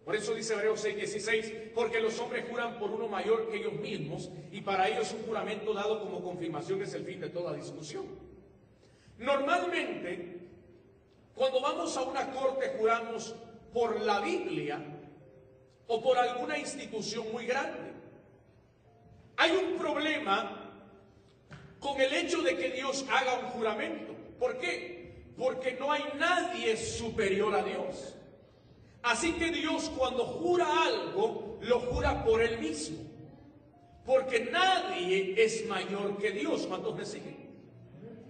Por 0.06 0.16
eso 0.16 0.34
dice 0.34 0.54
Hebreos 0.54 0.84
6:16, 0.84 1.72
porque 1.76 2.00
los 2.00 2.18
hombres 2.20 2.46
juran 2.50 2.80
por 2.80 2.90
uno 2.92 3.08
mayor 3.08 3.50
que 3.50 3.58
ellos 3.58 3.74
mismos 3.74 4.30
y 4.52 4.62
para 4.62 4.88
ellos 4.88 5.14
un 5.14 5.24
juramento 5.24 5.74
dado 5.74 6.00
como 6.00 6.24
confirmación 6.24 6.82
es 6.82 6.94
el 6.94 7.06
fin 7.06 7.20
de 7.20 7.30
toda 7.30 7.54
discusión. 7.54 8.06
Normalmente, 9.18 10.40
cuando 11.36 11.62
vamos 11.62 11.96
a 11.98 12.04
una 12.04 12.32
corte 12.32 12.76
juramos 12.78 13.36
por 13.74 14.00
la 14.02 14.20
Biblia 14.22 14.80
o 15.88 16.02
por 16.02 16.18
alguna 16.18 16.58
institución 16.58 17.32
muy 17.32 17.46
grande. 17.46 17.94
Hay 19.38 19.52
un 19.52 19.78
problema 19.78 20.60
con 21.80 22.00
el 22.00 22.14
hecho 22.14 22.42
de 22.42 22.58
que 22.58 22.72
Dios 22.72 23.06
haga 23.10 23.40
un 23.40 23.46
juramento. 23.52 24.09
¿Por 24.40 24.58
qué? 24.58 25.34
Porque 25.38 25.74
no 25.74 25.92
hay 25.92 26.04
nadie 26.18 26.78
superior 26.78 27.54
a 27.56 27.64
Dios. 27.64 28.16
Así 29.04 29.34
que 29.34 29.52
Dios 29.52 29.92
cuando 29.98 30.26
jura 30.26 30.66
algo, 30.86 31.58
lo 31.62 31.80
jura 31.82 32.24
por 32.24 32.42
él 32.42 32.60
mismo. 32.60 32.98
Porque 34.06 34.50
nadie 34.52 35.36
es 35.38 35.68
mayor 35.68 36.18
que 36.18 36.32
Dios. 36.32 36.66
¿Cuántos 36.68 36.96
me 36.96 37.06
siguen? 37.06 37.50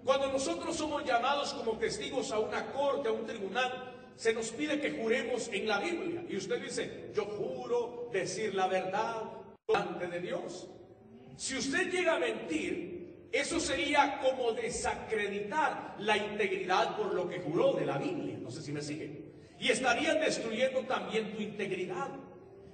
Cuando 0.03 0.31
nosotros 0.31 0.75
somos 0.75 1.05
llamados 1.05 1.53
como 1.53 1.77
testigos 1.77 2.31
a 2.31 2.39
una 2.39 2.71
corte, 2.71 3.09
a 3.09 3.11
un 3.11 3.25
tribunal, 3.25 3.95
se 4.15 4.33
nos 4.33 4.49
pide 4.49 4.81
que 4.81 4.91
juremos 4.91 5.47
en 5.49 5.67
la 5.67 5.79
Biblia. 5.79 6.25
Y 6.27 6.35
usted 6.35 6.61
dice, 6.61 7.11
yo 7.13 7.25
juro 7.25 8.09
decir 8.11 8.53
la 8.53 8.67
verdad 8.67 9.23
delante 9.67 10.07
de 10.07 10.19
Dios. 10.19 10.67
Si 11.37 11.55
usted 11.55 11.89
llega 11.89 12.15
a 12.15 12.19
mentir, 12.19 12.98
eso 13.31 13.59
sería 13.59 14.19
como 14.21 14.53
desacreditar 14.53 15.95
la 15.99 16.17
integridad 16.17 16.97
por 16.97 17.13
lo 17.13 17.29
que 17.29 17.39
juró 17.39 17.73
de 17.73 17.85
la 17.85 17.97
Biblia. 17.97 18.37
No 18.41 18.49
sé 18.49 18.61
si 18.61 18.71
me 18.71 18.81
sigue. 18.81 19.29
Y 19.59 19.69
estarían 19.69 20.19
destruyendo 20.19 20.81
también 20.81 21.35
tu 21.35 21.41
integridad. 21.41 22.09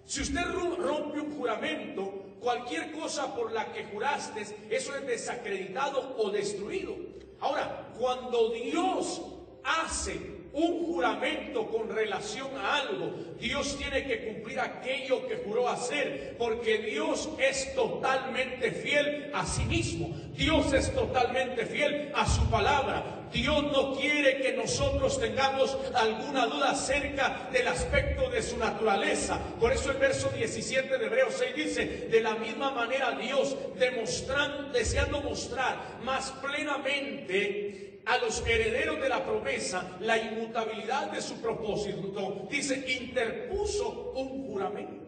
Si 0.06 0.22
usted 0.22 0.44
rompe 0.78 1.20
un 1.20 1.36
juramento, 1.36 2.38
cualquier 2.40 2.92
cosa 2.92 3.36
por 3.36 3.52
la 3.52 3.74
que 3.74 3.86
juraste, 3.86 4.42
eso 4.70 4.96
es 4.96 5.08
desacreditado 5.08 6.16
o 6.18 6.30
destruido. 6.30 6.96
Ahora, 7.40 7.92
cuando 7.98 8.52
Dios 8.52 9.22
hace 9.64 10.45
un 10.56 10.86
juramento 10.86 11.68
con 11.68 11.90
relación 11.90 12.48
a 12.58 12.78
algo, 12.78 13.14
Dios 13.38 13.78
tiene 13.78 14.06
que 14.06 14.26
cumplir 14.26 14.60
aquello 14.60 15.28
que 15.28 15.36
juró 15.38 15.68
hacer, 15.68 16.36
porque 16.38 16.78
Dios 16.78 17.30
es 17.38 17.76
totalmente 17.76 18.72
fiel 18.72 19.32
a 19.34 19.46
sí 19.46 19.66
mismo. 19.66 20.16
Dios 20.34 20.72
es 20.72 20.94
totalmente 20.94 21.66
fiel 21.66 22.10
a 22.16 22.26
su 22.26 22.50
palabra. 22.50 23.28
Dios 23.34 23.64
no 23.64 23.96
quiere 23.96 24.38
que 24.38 24.54
nosotros 24.54 25.20
tengamos 25.20 25.78
alguna 25.94 26.46
duda 26.46 26.72
acerca 26.72 27.50
del 27.52 27.68
aspecto 27.68 28.30
de 28.30 28.42
su 28.42 28.58
naturaleza. 28.58 29.38
Por 29.60 29.74
eso 29.74 29.92
el 29.92 29.98
verso 29.98 30.30
17 30.30 30.98
de 30.98 31.06
Hebreos 31.06 31.36
6 31.38 31.56
dice, 31.56 31.86
de 32.10 32.22
la 32.22 32.36
misma 32.36 32.72
manera 32.72 33.12
Dios 33.12 33.58
demostrando, 33.78 34.72
deseando 34.72 35.22
mostrar 35.22 36.00
más 36.02 36.32
plenamente 36.32 37.95
a 38.06 38.18
los 38.20 38.46
herederos 38.46 39.02
de 39.02 39.10
la 39.10 39.24
promesa 39.24 39.98
la 40.00 40.18
inmutabilidad 40.18 41.12
de 41.12 41.22
su 41.22 41.42
propósito, 41.42 42.48
dice, 42.50 42.86
interpuso 43.02 44.14
un 44.16 44.48
juramento. 44.48 45.06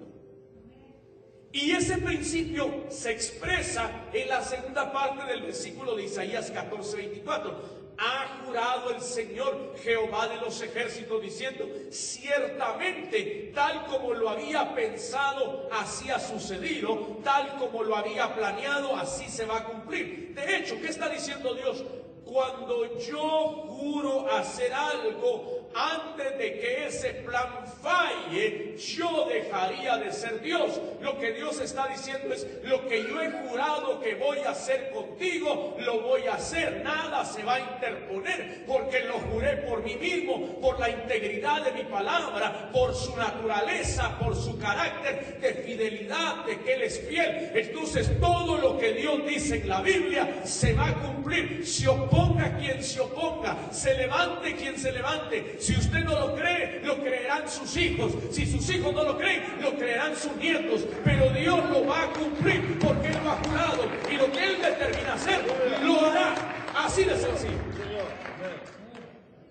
Y 1.51 1.71
ese 1.71 1.97
principio 1.97 2.85
se 2.89 3.11
expresa 3.11 3.89
en 4.13 4.27
la 4.27 4.43
segunda 4.43 4.91
parte 4.91 5.25
del 5.25 5.43
versículo 5.43 5.95
de 5.95 6.03
Isaías 6.03 6.51
14, 6.51 6.97
24. 6.97 7.77
ha 7.99 8.43
jurado 8.45 8.91
el 8.91 9.01
Señor 9.01 9.73
Jehová 9.83 10.27
de 10.27 10.35
los 10.35 10.61
ejércitos 10.61 11.19
diciendo, 11.19 11.67
ciertamente 11.89 13.51
tal 13.55 13.85
como 13.87 14.13
lo 14.13 14.29
había 14.29 14.75
pensado, 14.75 15.67
así 15.71 16.11
ha 16.11 16.19
sucedido, 16.19 17.17
tal 17.23 17.55
como 17.57 17.81
lo 17.81 17.95
había 17.95 18.35
planeado, 18.35 18.95
así 18.95 19.27
se 19.27 19.45
va 19.45 19.57
a 19.57 19.63
cumplir. 19.63 20.35
De 20.35 20.57
hecho, 20.57 20.79
¿qué 20.79 20.89
está 20.89 21.09
diciendo 21.09 21.55
Dios? 21.55 21.83
Cuando 22.27 22.99
yo 22.99 23.65
juro 23.69 24.29
hacer 24.29 24.73
algo, 24.73 25.56
antes 25.73 26.37
de 26.37 26.59
que 26.59 26.87
ese 26.87 27.13
plan 27.25 27.65
falle, 27.81 28.75
yo 28.77 29.27
dejaría 29.29 29.97
de 29.97 30.11
ser 30.11 30.41
Dios. 30.41 30.79
Lo 31.01 31.17
que 31.19 31.33
Dios 31.33 31.59
está 31.59 31.87
diciendo 31.87 32.33
es, 32.33 32.47
lo 32.63 32.87
que 32.87 33.03
yo 33.03 33.21
he 33.21 33.31
jurado 33.31 33.99
que 33.99 34.15
voy 34.15 34.39
a 34.39 34.51
hacer 34.51 34.91
contigo, 34.91 35.77
lo 35.79 36.01
voy 36.01 36.27
a 36.27 36.35
hacer. 36.35 36.81
Nada 36.83 37.25
se 37.25 37.43
va 37.43 37.55
a 37.55 37.59
interponer, 37.59 38.65
porque 38.65 39.01
lo 39.01 39.19
juré 39.19 39.57
por 39.57 39.83
mí 39.83 39.95
mismo, 39.95 40.59
por 40.59 40.79
la 40.79 40.89
integridad 40.89 41.63
de 41.63 41.71
mi 41.71 41.83
palabra, 41.83 42.69
por 42.71 42.93
su 42.95 43.15
naturaleza, 43.15 44.17
por 44.19 44.35
su 44.35 44.57
carácter 44.57 45.39
de 45.39 45.53
fidelidad, 45.53 46.45
de 46.45 46.59
que 46.59 46.73
Él 46.73 46.81
es 46.83 46.99
fiel. 47.07 47.51
Entonces 47.53 48.19
todo 48.19 48.57
lo 48.57 48.77
que 48.77 48.93
Dios 48.93 49.25
dice 49.25 49.57
en 49.57 49.69
la 49.69 49.81
Biblia 49.81 50.41
se 50.43 50.73
va 50.73 50.87
a 50.87 50.93
cumplir. 50.93 51.65
Se 51.65 51.87
oponga 51.87 52.57
quien 52.57 52.83
se 52.83 52.99
oponga, 52.99 53.71
se 53.71 53.93
levante 53.93 54.55
quien 54.55 54.77
se 54.77 54.91
levante 54.91 55.56
si 55.59 55.75
usted 55.75 56.03
no 56.03 56.27
lo 56.27 56.35
cree, 56.35 56.81
lo 56.83 56.97
creerán 57.01 57.49
sus 57.49 57.75
hijos. 57.77 58.13
Si 58.31 58.45
sus 58.45 58.69
hijos 58.69 58.93
no 58.93 59.03
lo 59.03 59.17
creen, 59.17 59.43
lo 59.61 59.75
creerán 59.75 60.15
sus 60.15 60.35
nietos. 60.35 60.85
Pero 61.03 61.29
Dios 61.31 61.69
lo 61.69 61.85
va 61.85 62.03
a 62.03 62.13
cumplir 62.13 62.77
porque 62.79 63.07
Él 63.07 63.17
lo 63.23 63.31
ha 63.31 63.43
jurado. 63.43 63.83
Y 64.11 64.17
lo 64.17 64.31
que 64.31 64.43
Él 64.43 64.61
determina 64.61 65.13
hacer, 65.13 65.43
lo 65.83 65.99
hará. 66.05 66.35
Así 66.75 67.03
de 67.03 67.17
sencillo. 67.17 67.57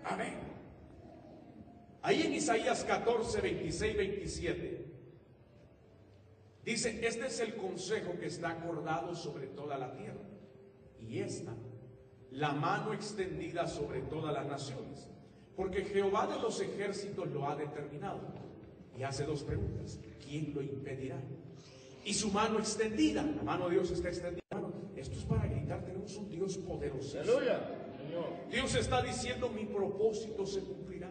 Amén. 0.04 0.34
Ahí 2.02 2.22
en 2.22 2.34
Isaías 2.34 2.84
14, 2.84 3.40
26, 3.40 3.96
27. 3.96 4.86
Dice, 6.64 7.06
este 7.06 7.26
es 7.26 7.40
el 7.40 7.54
consejo 7.56 8.18
que 8.18 8.26
está 8.26 8.50
acordado 8.50 9.14
sobre 9.14 9.48
toda 9.48 9.76
la 9.76 9.92
tierra. 9.92 10.22
Y 11.00 11.18
esta, 11.18 11.52
la 12.30 12.52
mano 12.52 12.92
extendida 12.92 13.66
sobre 13.66 14.02
todas 14.02 14.32
las 14.32 14.46
naciones 14.46 15.08
porque 15.56 15.84
Jehová 15.84 16.26
de 16.26 16.38
los 16.40 16.60
ejércitos 16.60 17.28
lo 17.28 17.48
ha 17.48 17.56
determinado. 17.56 18.20
Y 18.96 19.02
hace 19.02 19.24
dos 19.24 19.42
preguntas. 19.42 19.98
¿Quién 20.24 20.52
lo 20.54 20.62
impedirá? 20.62 21.18
Y 22.04 22.14
su 22.14 22.30
mano 22.30 22.58
extendida. 22.58 23.22
La 23.22 23.42
mano 23.42 23.68
de 23.68 23.76
Dios 23.76 23.90
está 23.90 24.08
extendida. 24.08 24.42
Esto 24.94 25.18
es 25.18 25.24
para 25.24 25.46
gritar, 25.46 25.84
tenemos 25.84 26.16
un 26.16 26.28
Dios 26.28 26.56
poderoso. 26.58 27.18
Dios 28.50 28.74
está 28.74 29.02
diciendo, 29.02 29.48
mi 29.48 29.64
propósito 29.64 30.46
se 30.46 30.60
cumplirá. 30.60 31.10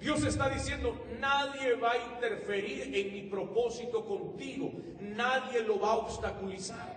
Dios 0.00 0.24
está 0.24 0.48
diciendo, 0.50 0.94
nadie 1.20 1.74
va 1.74 1.92
a 1.92 2.14
interferir 2.14 2.94
en 2.94 3.12
mi 3.12 3.22
propósito 3.22 4.04
contigo. 4.04 4.72
Nadie 5.00 5.62
lo 5.62 5.80
va 5.80 5.92
a 5.92 5.96
obstaculizar. 5.96 6.96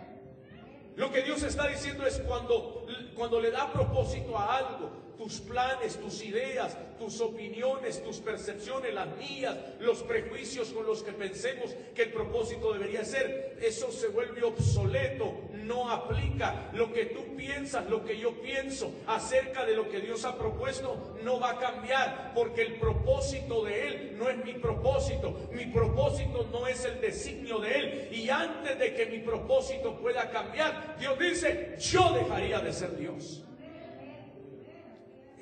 Lo 0.96 1.12
que 1.12 1.22
Dios 1.22 1.44
está 1.44 1.68
diciendo 1.68 2.06
es 2.06 2.20
cuando, 2.20 2.86
cuando 3.16 3.40
le 3.40 3.52
da 3.52 3.72
propósito 3.72 4.38
a 4.38 4.58
algo, 4.58 4.92
tus 5.20 5.42
planes, 5.42 5.98
tus 5.98 6.24
ideas, 6.24 6.78
tus 6.98 7.20
opiniones, 7.20 8.02
tus 8.02 8.20
percepciones, 8.20 8.94
las 8.94 9.18
mías, 9.18 9.54
los 9.82 10.02
prejuicios 10.04 10.70
con 10.70 10.86
los 10.86 11.04
que 11.04 11.12
pensemos 11.12 11.76
que 11.94 12.04
el 12.04 12.14
propósito 12.14 12.72
debería 12.72 13.04
ser, 13.04 13.58
eso 13.62 13.92
se 13.92 14.08
vuelve 14.08 14.42
obsoleto, 14.44 15.34
no 15.66 15.90
aplica. 15.92 16.70
Lo 16.72 16.94
que 16.94 17.08
tú 17.08 17.36
piensas, 17.36 17.90
lo 17.90 18.06
que 18.06 18.18
yo 18.18 18.42
pienso 18.42 18.94
acerca 19.08 19.66
de 19.66 19.76
lo 19.76 19.90
que 19.90 20.00
Dios 20.00 20.24
ha 20.24 20.38
propuesto, 20.38 21.18
no 21.22 21.38
va 21.38 21.52
a 21.52 21.60
cambiar, 21.60 22.32
porque 22.34 22.62
el 22.62 22.80
propósito 22.80 23.66
de 23.66 23.88
Él 23.88 24.16
no 24.18 24.30
es 24.30 24.38
mi 24.46 24.54
propósito, 24.54 25.50
mi 25.52 25.66
propósito 25.66 26.48
no 26.50 26.66
es 26.66 26.86
el 26.86 27.02
designio 27.02 27.60
de 27.60 27.76
Él. 27.76 28.10
Y 28.14 28.30
antes 28.30 28.80
de 28.80 28.96
que 28.96 29.06
mi 29.08 29.20
propósito 29.20 30.00
pueda 30.00 30.30
cambiar, 30.30 30.96
Dios 30.98 31.20
dice, 31.20 31.76
yo 31.78 32.14
dejaría 32.14 32.62
de 32.62 32.72
ser 32.72 32.96
Dios. 32.96 33.44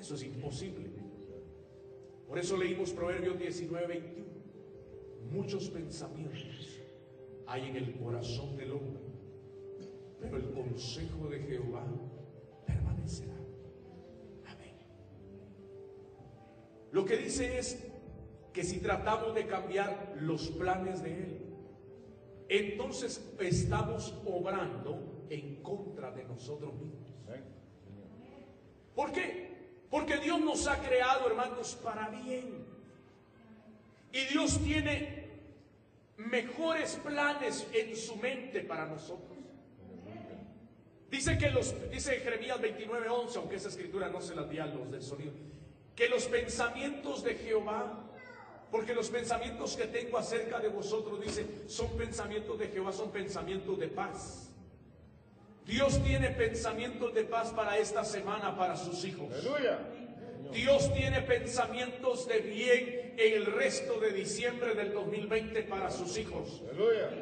Eso 0.07 0.15
es 0.15 0.23
imposible. 0.23 0.89
Por 2.29 2.39
eso 2.39 2.55
leímos 2.55 2.91
Proverbios 2.91 3.37
19, 3.37 3.87
21. 3.87 4.25
Muchos 5.33 5.69
pensamientos 5.69 6.79
hay 7.45 7.67
en 7.67 7.75
el 7.75 7.93
corazón 7.99 8.55
del 8.55 8.71
hombre, 8.71 9.01
pero 10.21 10.37
el 10.37 10.49
consejo 10.51 11.27
de 11.27 11.39
Jehová 11.41 11.85
permanecerá. 12.65 13.35
Amén. 14.45 14.75
Lo 16.93 17.03
que 17.03 17.17
dice 17.17 17.59
es 17.59 17.85
que 18.53 18.63
si 18.63 18.79
tratamos 18.79 19.35
de 19.35 19.45
cambiar 19.45 20.15
los 20.21 20.47
planes 20.51 21.03
de 21.03 21.21
Él, 21.21 21.37
entonces 22.47 23.29
estamos 23.41 24.17
obrando 24.25 25.25
en 25.29 25.61
contra 25.61 26.11
de 26.11 26.23
nosotros 26.23 26.73
mismos. 26.75 27.13
¿Por 28.95 29.11
qué? 29.11 29.56
Porque 29.89 30.17
Dios 30.17 30.39
nos 30.41 30.67
ha 30.67 30.77
creado, 30.81 31.27
hermanos, 31.27 31.77
para 31.81 32.09
bien. 32.09 32.65
Y 34.11 34.25
Dios 34.25 34.59
tiene 34.63 35.27
mejores 36.17 36.99
planes 37.03 37.67
en 37.73 37.95
su 37.95 38.15
mente 38.17 38.61
para 38.61 38.85
nosotros. 38.85 39.37
Dice 41.09 41.37
que 41.37 41.49
los, 41.49 41.73
dice 41.89 42.19
Jeremías 42.19 42.59
29, 42.59 43.07
11, 43.07 43.39
aunque 43.39 43.55
esa 43.55 43.69
escritura 43.69 44.09
no 44.09 44.19
se 44.19 44.35
la 44.35 44.43
di 44.43 44.59
a 44.59 44.65
los 44.65 44.91
del 44.91 45.01
sonido, 45.01 45.31
que 45.95 46.09
los 46.09 46.25
pensamientos 46.25 47.23
de 47.23 47.35
Jehová, 47.35 48.03
porque 48.69 48.93
los 48.93 49.09
pensamientos 49.09 49.77
que 49.77 49.85
tengo 49.85 50.17
acerca 50.17 50.59
de 50.59 50.67
vosotros, 50.67 51.21
dice, 51.21 51.45
son 51.67 51.95
pensamientos 51.97 52.59
de 52.59 52.67
Jehová, 52.67 52.91
son 52.91 53.11
pensamientos 53.11 53.79
de 53.79 53.87
paz 53.87 54.47
Dios 55.67 56.01
tiene 56.01 56.29
pensamientos 56.29 57.13
de 57.13 57.25
paz 57.25 57.49
para 57.49 57.77
esta 57.77 58.05
semana 58.05 58.55
para 58.55 58.77
sus 58.77 59.03
hijos. 59.03 59.27
Dios 60.53 60.93
tiene 60.93 61.21
pensamientos 61.21 62.25
de 62.27 62.39
bien 62.39 62.96
en 63.17 63.33
el 63.33 63.45
resto 63.47 63.99
de 63.99 64.11
diciembre 64.11 64.75
del 64.75 64.93
2020 64.93 65.63
para 65.63 65.89
sus 65.89 66.17
hijos. 66.19 66.61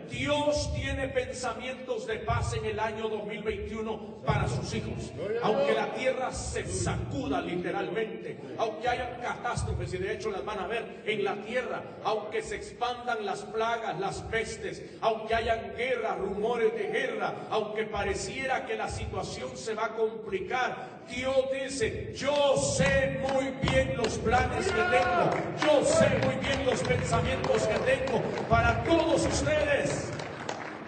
Dios 0.10 0.74
tiene 0.76 1.08
pensamientos 1.08 2.06
de 2.06 2.18
paz 2.18 2.54
en 2.54 2.66
el 2.66 2.80
año 2.80 3.08
2021 3.08 4.22
para 4.26 4.46
sus 4.48 4.74
hijos. 4.74 5.14
Aunque 5.42 5.74
la 5.74 5.94
tierra 5.94 6.34
se 6.34 6.66
sacuda 6.66 7.40
literalmente, 7.40 8.38
aunque 8.58 8.90
haya 8.90 9.18
catástrofes 9.22 9.94
y 9.94 9.98
de 9.98 10.14
hecho 10.14 10.32
las 10.32 10.44
van 10.44 10.60
a 10.60 10.68
ver 10.68 11.02
en 11.06 11.24
la 11.24 11.36
tierra, 11.36 11.82
aunque 12.04 12.42
se 12.42 12.58
expandan 12.58 13.26
las 13.26 13.44
plagas, 13.44 13.98
las 13.98 14.22
pestes, 14.24 14.84
aunque 15.00 15.34
hayan 15.34 15.76
guerra, 15.78 16.16
rumores 16.16 16.74
de 16.76 16.88
guerra, 16.90 17.48
aunque 17.50 17.86
pareciera 17.86 18.66
que 18.66 18.76
la 18.76 18.90
situación 18.90 19.56
se 19.56 19.74
va 19.74 19.86
a 19.86 19.96
complicar, 19.96 20.95
Dios 21.10 21.36
dice, 21.54 22.14
yo 22.16 22.58
sé 22.58 23.20
muy 23.22 23.52
bien 23.70 23.96
los 23.96 24.18
planes 24.18 24.68
que 24.68 24.74
tengo, 24.74 25.30
yo 25.62 25.86
sé 25.86 26.10
muy 26.26 26.36
bien 26.36 26.66
los 26.66 26.82
pensamientos 26.82 27.68
que 27.68 27.80
tengo 27.80 28.22
para 28.50 28.84
todos 28.84 29.26
ustedes. 29.26 30.12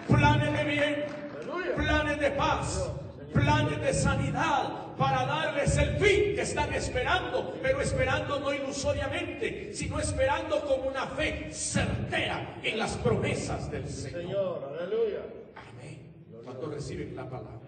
Planes 0.08 0.52
de 0.52 0.64
bien, 0.64 1.04
planes 1.76 2.18
de 2.18 2.30
paz, 2.32 2.90
planes 3.32 3.80
de 3.80 3.92
sanidad, 3.92 4.88
para 4.96 5.24
darles 5.26 5.76
el 5.78 5.96
fin 5.96 6.34
que 6.34 6.42
están 6.42 6.74
esperando, 6.74 7.54
pero 7.62 7.80
esperando 7.80 8.40
no 8.40 8.52
ilusoriamente, 8.52 9.72
sino 9.72 10.00
esperando 10.00 10.60
con 10.66 10.88
una 10.88 11.06
fe 11.06 11.48
certera 11.52 12.56
en 12.62 12.78
las 12.78 12.96
promesas 12.96 13.70
del 13.70 13.88
Señor. 13.88 14.76
aleluya. 14.78 15.20
Amén. 15.54 16.12
Cuando 16.44 16.66
reciben 16.70 17.14
la 17.14 17.30
palabra. 17.30 17.58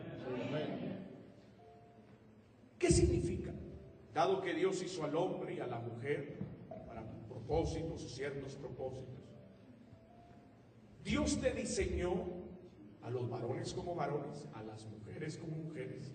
¿Qué 2.81 2.91
significa? 2.91 3.53
Dado 4.15 4.41
que 4.41 4.55
Dios 4.55 4.83
hizo 4.83 5.05
al 5.05 5.15
hombre 5.15 5.55
y 5.55 5.61
a 5.61 5.67
la 5.67 5.79
mujer 5.79 6.39
para 6.89 7.03
propósitos, 7.29 8.11
ciertos 8.11 8.55
propósitos, 8.55 9.21
Dios 11.05 11.39
te 11.41 11.53
diseñó 11.53 12.25
a 13.03 13.11
los 13.11 13.29
varones 13.29 13.75
como 13.75 13.95
varones, 13.95 14.47
a 14.55 14.63
las 14.63 14.87
mujeres 14.87 15.37
como 15.37 15.57
mujeres, 15.59 16.11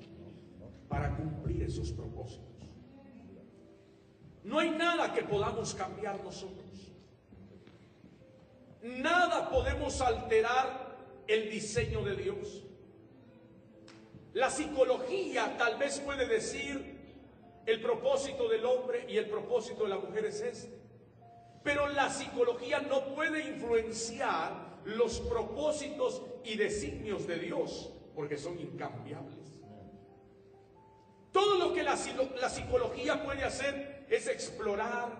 para 0.89 1.15
cumplir 1.15 1.61
esos 1.61 1.91
propósitos. 1.91 2.71
No 4.43 4.57
hay 4.57 4.71
nada 4.71 5.13
que 5.13 5.23
podamos 5.23 5.75
cambiar 5.75 6.23
nosotros. 6.23 6.91
Nada 8.81 9.51
podemos 9.51 10.01
alterar 10.01 10.97
el 11.27 11.51
diseño 11.51 12.03
de 12.03 12.15
Dios. 12.15 12.64
La 14.35 14.49
psicología 14.49 15.55
tal 15.57 15.77
vez 15.77 16.01
puede 16.01 16.27
decir 16.27 16.93
el 17.65 17.79
propósito 17.79 18.49
del 18.49 18.65
hombre 18.65 19.05
y 19.07 19.15
el 19.15 19.29
propósito 19.29 19.83
de 19.83 19.89
la 19.89 19.97
mujer 19.97 20.25
es 20.25 20.41
este. 20.41 20.77
Pero 21.63 21.87
la 21.87 22.09
psicología 22.09 22.81
no 22.81 23.15
puede 23.15 23.47
influenciar 23.47 24.81
los 24.83 25.21
propósitos 25.21 26.21
y 26.43 26.57
designios 26.57 27.25
de 27.27 27.39
Dios 27.39 27.93
porque 28.13 28.37
son 28.37 28.59
incambiables. 28.59 29.55
Todo 31.31 31.57
lo 31.57 31.73
la, 31.73 31.97
la 32.41 32.49
psicología 32.49 33.23
puede 33.23 33.45
hacer 33.45 34.05
es 34.09 34.27
explorar, 34.27 35.13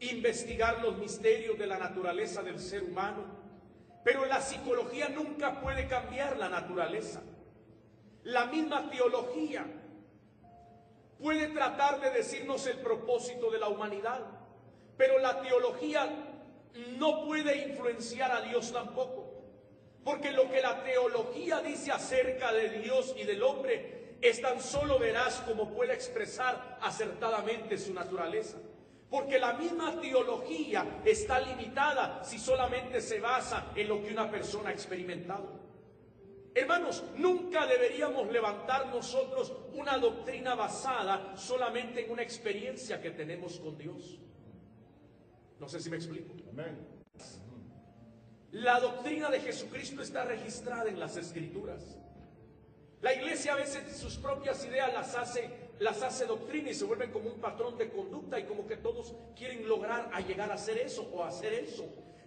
investigar 0.00 0.80
los 0.80 0.96
misterios 0.96 1.58
de 1.58 1.66
la 1.66 1.76
naturaleza 1.76 2.42
del 2.42 2.58
ser 2.58 2.84
humano, 2.84 3.22
pero 4.02 4.24
la 4.24 4.40
psicología 4.40 5.10
nunca 5.10 5.60
puede 5.60 5.86
cambiar 5.88 6.38
la 6.38 6.48
naturaleza. 6.48 7.22
La 8.26 8.46
misma 8.46 8.90
teología 8.90 9.64
puede 11.20 11.46
tratar 11.46 12.00
de 12.00 12.10
decirnos 12.10 12.66
el 12.66 12.78
propósito 12.78 13.52
de 13.52 13.60
la 13.60 13.68
humanidad, 13.68 14.20
pero 14.96 15.20
la 15.20 15.40
teología 15.40 16.08
no 16.98 17.24
puede 17.24 17.68
influenciar 17.68 18.32
a 18.32 18.40
Dios 18.40 18.72
tampoco. 18.72 19.32
Porque 20.02 20.32
lo 20.32 20.50
que 20.50 20.60
la 20.60 20.82
teología 20.82 21.60
dice 21.60 21.92
acerca 21.92 22.52
de 22.52 22.80
Dios 22.80 23.14
y 23.16 23.22
del 23.22 23.44
hombre 23.44 24.16
es 24.20 24.42
tan 24.42 24.60
solo 24.60 24.98
veraz 24.98 25.42
como 25.42 25.72
puede 25.72 25.94
expresar 25.94 26.78
acertadamente 26.82 27.78
su 27.78 27.94
naturaleza. 27.94 28.56
Porque 29.08 29.38
la 29.38 29.52
misma 29.52 30.00
teología 30.00 31.00
está 31.04 31.38
limitada 31.38 32.24
si 32.24 32.40
solamente 32.40 33.00
se 33.00 33.20
basa 33.20 33.70
en 33.76 33.86
lo 33.86 34.02
que 34.02 34.10
una 34.10 34.28
persona 34.28 34.70
ha 34.70 34.72
experimentado. 34.72 35.65
Hermanos, 36.56 37.04
nunca 37.18 37.66
deberíamos 37.66 38.32
levantar 38.32 38.86
nosotros 38.86 39.52
una 39.74 39.98
doctrina 39.98 40.54
basada 40.54 41.36
solamente 41.36 42.06
en 42.06 42.10
una 42.10 42.22
experiencia 42.22 42.98
que 42.98 43.10
tenemos 43.10 43.60
con 43.60 43.76
Dios. 43.76 44.18
No 45.60 45.68
sé 45.68 45.80
si 45.80 45.90
me 45.90 45.96
explico. 45.96 46.32
La 48.52 48.80
doctrina 48.80 49.28
de 49.28 49.40
Jesucristo 49.40 50.00
está 50.00 50.24
registrada 50.24 50.88
en 50.88 50.98
las 50.98 51.18
escrituras. 51.18 51.98
La 53.02 53.12
iglesia 53.12 53.52
a 53.52 53.56
veces 53.56 53.94
sus 53.94 54.16
propias 54.16 54.64
ideas 54.64 54.94
las 54.94 55.14
hace, 55.14 55.50
las 55.78 56.02
hace 56.02 56.24
doctrina 56.24 56.70
y 56.70 56.74
se 56.74 56.86
vuelven 56.86 57.12
como 57.12 57.28
un 57.28 57.38
patrón 57.38 57.76
de 57.76 57.90
conducta 57.90 58.40
y 58.40 58.44
como 58.44 58.66
que 58.66 58.78
todos 58.78 59.14
quieren 59.36 59.68
lograr 59.68 60.08
a 60.10 60.22
llegar 60.22 60.50
a 60.50 60.54
hacer 60.54 60.78
eso 60.78 61.06
o 61.12 61.22
hacer 61.22 61.52
eso. 61.52 61.84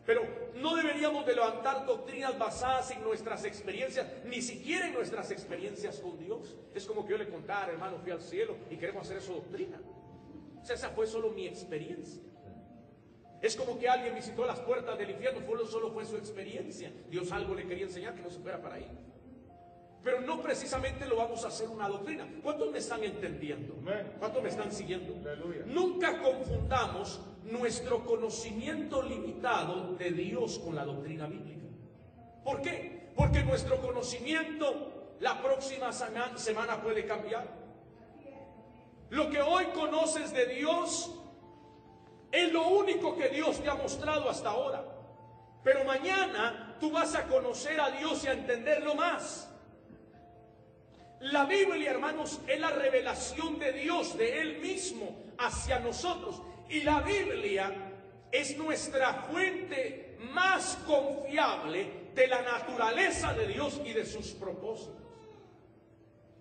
Pero 0.09 0.23
no 0.55 0.75
deberíamos 0.75 1.23
de 1.23 1.35
levantar 1.35 1.85
doctrinas 1.85 2.35
basadas 2.35 2.89
en 2.89 3.03
nuestras 3.03 3.45
experiencias, 3.45 4.07
ni 4.25 4.41
siquiera 4.41 4.87
en 4.87 4.93
nuestras 4.93 5.29
experiencias 5.29 5.99
con 5.99 6.17
Dios. 6.17 6.57
Es 6.73 6.87
como 6.87 7.05
que 7.05 7.11
yo 7.11 7.17
le 7.19 7.29
contara, 7.29 7.71
hermano, 7.71 7.99
fui 7.99 8.09
al 8.09 8.19
cielo 8.19 8.55
y 8.71 8.77
queremos 8.77 9.05
hacer 9.05 9.17
eso 9.17 9.33
doctrina. 9.33 9.79
O 10.59 10.65
sea, 10.65 10.73
esa 10.75 10.89
fue 10.89 11.05
solo 11.05 11.29
mi 11.29 11.45
experiencia. 11.45 12.23
Es 13.39 13.55
como 13.55 13.77
que 13.77 13.87
alguien 13.87 14.15
visitó 14.15 14.47
las 14.47 14.59
puertas 14.61 14.97
del 14.97 15.11
infierno, 15.11 15.41
solo 15.67 15.91
fue 15.91 16.03
su 16.05 16.17
experiencia. 16.17 16.91
Dios 17.07 17.31
algo 17.31 17.53
le 17.53 17.67
quería 17.67 17.85
enseñar 17.85 18.15
que 18.15 18.23
no 18.23 18.31
se 18.31 18.39
fuera 18.39 18.59
para 18.59 18.77
ahí. 18.77 18.89
Pero 20.03 20.21
no 20.21 20.41
precisamente 20.41 21.05
lo 21.05 21.17
vamos 21.17 21.45
a 21.45 21.49
hacer 21.49 21.69
una 21.69 21.87
doctrina. 21.87 22.27
¿Cuántos 22.41 22.71
me 22.71 22.79
están 22.79 23.03
entendiendo? 23.03 23.75
¿Cuántos 24.17 24.41
me 24.41 24.49
están 24.49 24.71
siguiendo? 24.71 25.13
Nunca 25.67 26.19
confundamos 26.19 27.21
nuestro 27.43 28.05
conocimiento 28.05 29.01
limitado 29.01 29.95
de 29.95 30.11
Dios 30.11 30.59
con 30.59 30.75
la 30.75 30.85
doctrina 30.85 31.27
bíblica. 31.27 31.67
¿Por 32.43 32.61
qué? 32.61 33.09
Porque 33.15 33.43
nuestro 33.43 33.81
conocimiento 33.81 35.15
la 35.19 35.41
próxima 35.41 35.91
semana 35.91 36.81
puede 36.81 37.05
cambiar. 37.05 37.47
Lo 39.09 39.29
que 39.29 39.41
hoy 39.41 39.65
conoces 39.67 40.31
de 40.31 40.45
Dios 40.45 41.11
es 42.31 42.51
lo 42.51 42.67
único 42.67 43.15
que 43.15 43.29
Dios 43.29 43.61
te 43.61 43.69
ha 43.69 43.75
mostrado 43.75 44.29
hasta 44.29 44.49
ahora. 44.49 44.85
Pero 45.63 45.83
mañana 45.83 46.77
tú 46.79 46.91
vas 46.91 47.15
a 47.15 47.27
conocer 47.27 47.79
a 47.81 47.91
Dios 47.91 48.23
y 48.23 48.27
a 48.27 48.33
entenderlo 48.33 48.95
más. 48.95 49.49
La 51.19 51.45
Biblia, 51.45 51.91
hermanos, 51.91 52.39
es 52.47 52.59
la 52.59 52.69
revelación 52.69 53.59
de 53.59 53.73
Dios, 53.73 54.17
de 54.17 54.41
Él 54.41 54.59
mismo, 54.59 55.17
hacia 55.37 55.79
nosotros. 55.79 56.41
Y 56.69 56.81
la 56.81 57.01
Biblia 57.01 57.73
es 58.31 58.57
nuestra 58.57 59.13
fuente 59.23 60.17
más 60.33 60.75
confiable 60.85 62.11
de 62.13 62.27
la 62.27 62.41
naturaleza 62.41 63.33
de 63.33 63.47
Dios 63.47 63.81
y 63.83 63.93
de 63.93 64.05
sus 64.05 64.27
propósitos. 64.31 64.95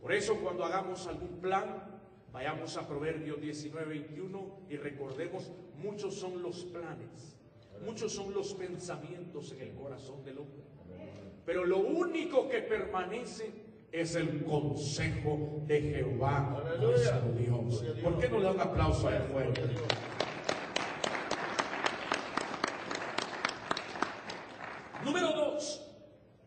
Por 0.02 0.12
eso 0.12 0.36
cuando 0.36 0.64
hagamos 0.64 1.06
algún 1.06 1.40
plan, 1.40 2.00
vayamos 2.32 2.76
a 2.76 2.86
Proverbios 2.86 3.40
19, 3.40 3.88
21 3.88 4.58
y 4.68 4.76
recordemos, 4.76 5.50
muchos 5.76 6.14
son 6.14 6.42
los 6.42 6.64
planes, 6.66 7.36
muchos 7.84 8.12
son 8.12 8.32
los 8.34 8.54
pensamientos 8.54 9.52
en 9.52 9.62
el 9.62 9.74
corazón 9.74 10.22
del 10.24 10.38
hombre. 10.38 10.62
Pero 11.46 11.64
lo 11.64 11.78
único 11.78 12.48
que 12.48 12.60
permanece 12.60 13.50
es 13.90 14.14
el 14.14 14.44
consejo 14.44 15.62
de 15.66 15.80
Jehová 15.80 16.62
nuestro 16.78 17.32
Dios. 17.32 17.84
¿Por 18.02 18.18
qué 18.18 18.28
no 18.28 18.38
le 18.38 18.44
da 18.44 18.52
un 18.52 18.60
aplauso 18.60 19.08
a 19.08 19.16
él 19.16 19.22
Número 25.04 25.32
dos. 25.32 25.84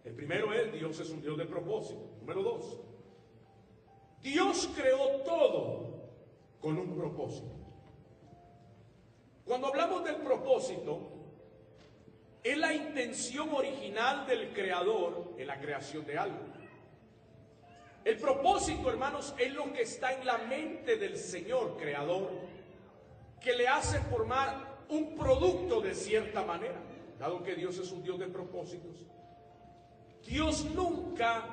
El 0.03 0.13
primero 0.13 0.53
es 0.53 0.71
Dios 0.73 0.99
es 0.99 1.09
un 1.09 1.21
Dios 1.21 1.37
de 1.37 1.45
propósito. 1.45 2.01
Número 2.19 2.43
dos. 2.43 2.79
Dios 4.21 4.69
creó 4.75 5.21
todo 5.21 6.11
con 6.59 6.77
un 6.77 6.95
propósito. 6.95 7.51
Cuando 9.45 9.67
hablamos 9.67 10.03
del 10.03 10.17
propósito, 10.17 11.11
es 12.43 12.57
la 12.57 12.73
intención 12.73 13.49
original 13.53 14.25
del 14.25 14.53
creador 14.53 15.33
en 15.37 15.47
la 15.47 15.59
creación 15.59 16.05
de 16.05 16.17
algo. 16.17 16.39
El 18.03 18.17
propósito, 18.17 18.89
hermanos, 18.89 19.35
es 19.37 19.53
lo 19.53 19.71
que 19.71 19.83
está 19.83 20.13
en 20.13 20.25
la 20.25 20.39
mente 20.39 20.97
del 20.97 21.17
Señor 21.17 21.77
creador, 21.77 22.31
que 23.39 23.53
le 23.53 23.67
hace 23.67 23.99
formar 23.99 24.85
un 24.89 25.15
producto 25.15 25.81
de 25.81 25.93
cierta 25.93 26.43
manera, 26.43 26.81
dado 27.21 27.43
que 27.43 27.53
Dios 27.53 27.77
es 27.77 27.91
un 27.91 28.01
Dios 28.01 28.17
de 28.17 28.25
propósitos. 28.25 29.05
Dios 30.25 30.65
nunca 30.73 31.45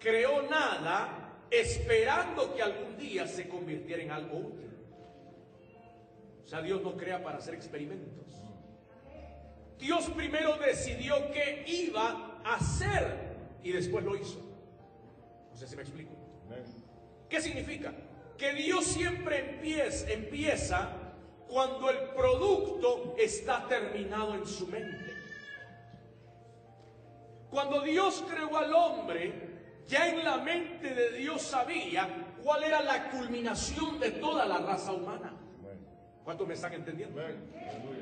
creó 0.00 0.42
nada 0.42 1.38
esperando 1.48 2.52
que 2.54 2.62
algún 2.62 2.96
día 2.96 3.28
se 3.28 3.48
convirtiera 3.48 4.02
en 4.02 4.10
algo 4.10 4.38
útil. 4.38 4.68
O 6.42 6.46
sea, 6.46 6.60
Dios 6.60 6.82
no 6.82 6.96
crea 6.96 7.22
para 7.22 7.38
hacer 7.38 7.54
experimentos. 7.54 8.42
Dios 9.78 10.10
primero 10.10 10.56
decidió 10.56 11.30
qué 11.30 11.64
iba 11.68 12.40
a 12.44 12.56
hacer 12.56 13.36
y 13.62 13.70
después 13.70 14.04
lo 14.04 14.16
hizo. 14.16 14.40
No 15.52 15.56
sé 15.56 15.68
si 15.68 15.76
me 15.76 15.82
explico. 15.82 16.12
¿Qué 17.28 17.40
significa? 17.40 17.94
Que 18.36 18.54
Dios 18.54 18.84
siempre 18.84 19.50
empieza, 19.50 20.10
empieza 20.10 20.90
cuando 21.46 21.90
el 21.90 22.08
producto 22.16 23.14
está 23.18 23.68
terminado 23.68 24.34
en 24.34 24.46
su 24.46 24.66
mente. 24.66 25.01
Cuando 27.52 27.82
Dios 27.82 28.24
creó 28.26 28.56
al 28.56 28.72
hombre, 28.72 29.84
ya 29.86 30.08
en 30.08 30.24
la 30.24 30.38
mente 30.38 30.94
de 30.94 31.18
Dios 31.18 31.42
sabía 31.42 32.08
cuál 32.42 32.64
era 32.64 32.80
la 32.80 33.10
culminación 33.10 34.00
de 34.00 34.12
toda 34.12 34.46
la 34.46 34.56
raza 34.56 34.90
humana. 34.92 35.34
¿Cuántos 36.24 36.48
me 36.48 36.54
están 36.54 36.72
entendiendo? 36.72 37.20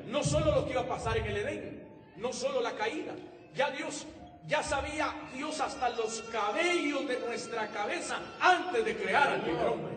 No 0.07 0.23
solo 0.23 0.55
lo 0.55 0.65
que 0.65 0.71
iba 0.71 0.83
a 0.83 0.87
pasar 0.87 1.17
en 1.17 1.27
el 1.27 1.37
Edén, 1.37 1.89
no 2.17 2.33
solo 2.33 2.61
la 2.61 2.75
caída. 2.75 3.13
Ya 3.53 3.73
Dios 3.73 4.07
ya 4.47 4.63
sabía 4.63 5.13
Dios 5.35 5.61
hasta 5.61 5.91
los 5.91 6.23
cabellos 6.31 7.09
de 7.09 7.19
nuestra 7.19 7.67
cabeza 7.69 8.21
antes 8.41 8.85
de 8.85 8.97
crear 8.97 9.31
al 9.31 9.41
hombre. 9.67 9.95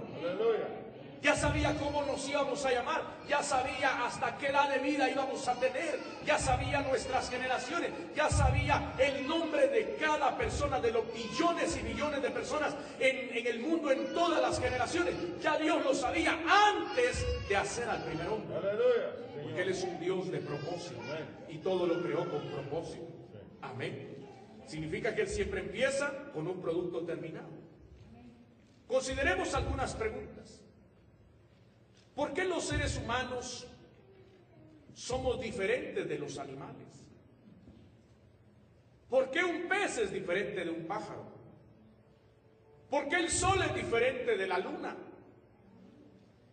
Ya 1.23 1.37
sabía 1.37 1.73
cómo 1.79 2.03
nos 2.03 2.27
íbamos 2.27 2.65
a 2.65 2.71
llamar, 2.71 3.01
ya 3.29 3.41
sabía 3.41 4.05
hasta 4.05 4.37
qué 4.37 4.47
edad 4.47 4.69
de 4.69 4.79
vida 4.79 5.09
íbamos 5.09 5.47
a 5.47 5.57
tener, 5.57 5.97
ya 6.25 6.37
sabía 6.37 6.81
nuestras 6.81 7.29
generaciones, 7.29 7.91
ya 8.13 8.29
sabía 8.29 8.93
el 8.97 9.25
nombre 9.25 9.69
de 9.69 9.95
cada 9.95 10.37
persona, 10.37 10.81
de 10.81 10.91
los 10.91 11.05
billones 11.13 11.77
y 11.77 11.79
billones 11.79 12.21
de 12.21 12.29
personas 12.29 12.75
en, 12.99 13.37
en 13.37 13.47
el 13.47 13.61
mundo, 13.61 13.89
en 13.89 14.13
todas 14.13 14.41
las 14.41 14.59
generaciones. 14.59 15.15
Ya 15.41 15.57
Dios 15.57 15.81
lo 15.81 15.93
sabía 15.93 16.37
antes 16.45 17.25
de 17.47 17.55
hacer 17.55 17.87
al 17.87 18.03
primer 18.03 18.27
hombre. 18.27 18.57
Porque 19.41 19.61
Él 19.61 19.69
es 19.69 19.81
un 19.81 19.97
Dios 20.01 20.29
de 20.29 20.39
propósito 20.39 20.99
y 21.47 21.59
todo 21.59 21.87
lo 21.87 22.03
creó 22.03 22.29
con 22.29 22.41
propósito. 22.49 23.07
Amén. 23.61 24.27
Significa 24.67 25.15
que 25.15 25.21
Él 25.21 25.29
siempre 25.29 25.61
empieza 25.61 26.11
con 26.33 26.49
un 26.49 26.61
producto 26.61 27.05
terminado. 27.05 27.47
Consideremos 28.87 29.53
algunas 29.53 29.95
preguntas. 29.95 30.62
¿Por 32.15 32.33
qué 32.33 32.45
los 32.45 32.63
seres 32.63 32.97
humanos 32.97 33.67
somos 34.93 35.41
diferentes 35.41 36.07
de 36.07 36.19
los 36.19 36.37
animales? 36.37 36.87
¿Por 39.09 39.31
qué 39.31 39.43
un 39.43 39.67
pez 39.67 39.97
es 39.97 40.11
diferente 40.11 40.63
de 40.63 40.69
un 40.69 40.85
pájaro? 40.85 41.23
¿Por 42.89 43.07
qué 43.07 43.15
el 43.15 43.29
sol 43.29 43.59
es 43.63 43.73
diferente 43.73 44.37
de 44.37 44.47
la 44.47 44.59
luna? 44.59 44.95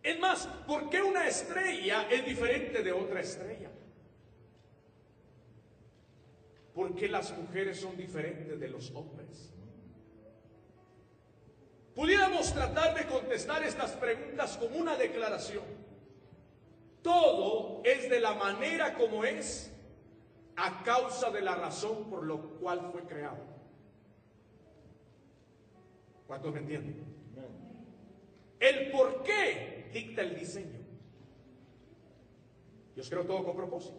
Es 0.01 0.19
más, 0.19 0.47
¿por 0.65 0.89
qué 0.89 1.01
una 1.01 1.27
estrella 1.27 2.07
es 2.09 2.25
diferente 2.25 2.81
de 2.81 2.91
otra 2.91 3.21
estrella? 3.21 3.69
¿Por 6.73 6.95
qué 6.95 7.07
las 7.07 7.37
mujeres 7.37 7.79
son 7.79 7.95
diferentes 7.95 8.59
de 8.59 8.67
los 8.67 8.89
hombres? 8.91 9.50
Pudiéramos 11.95 12.53
tratar 12.53 12.95
de 12.95 13.05
contestar 13.05 13.63
estas 13.63 13.91
preguntas 13.91 14.57
con 14.57 14.75
una 14.75 14.95
declaración. 14.95 15.63
Todo 17.01 17.81
es 17.83 18.09
de 18.09 18.19
la 18.19 18.33
manera 18.35 18.93
como 18.93 19.23
es 19.23 19.71
a 20.55 20.83
causa 20.83 21.31
de 21.31 21.41
la 21.41 21.55
razón 21.55 22.09
por 22.09 22.23
lo 22.23 22.59
cual 22.59 22.89
fue 22.91 23.03
creado. 23.03 23.43
¿Cuántos 26.27 26.53
me 26.53 26.59
entienden? 26.59 27.03
El 28.59 28.91
por 28.91 29.23
qué 29.23 29.89
dicta 29.91 30.21
el 30.21 30.35
diseño. 30.35 30.79
Dios 32.93 33.09
creó 33.09 33.25
todo 33.25 33.43
con 33.43 33.55
propósito. 33.55 33.97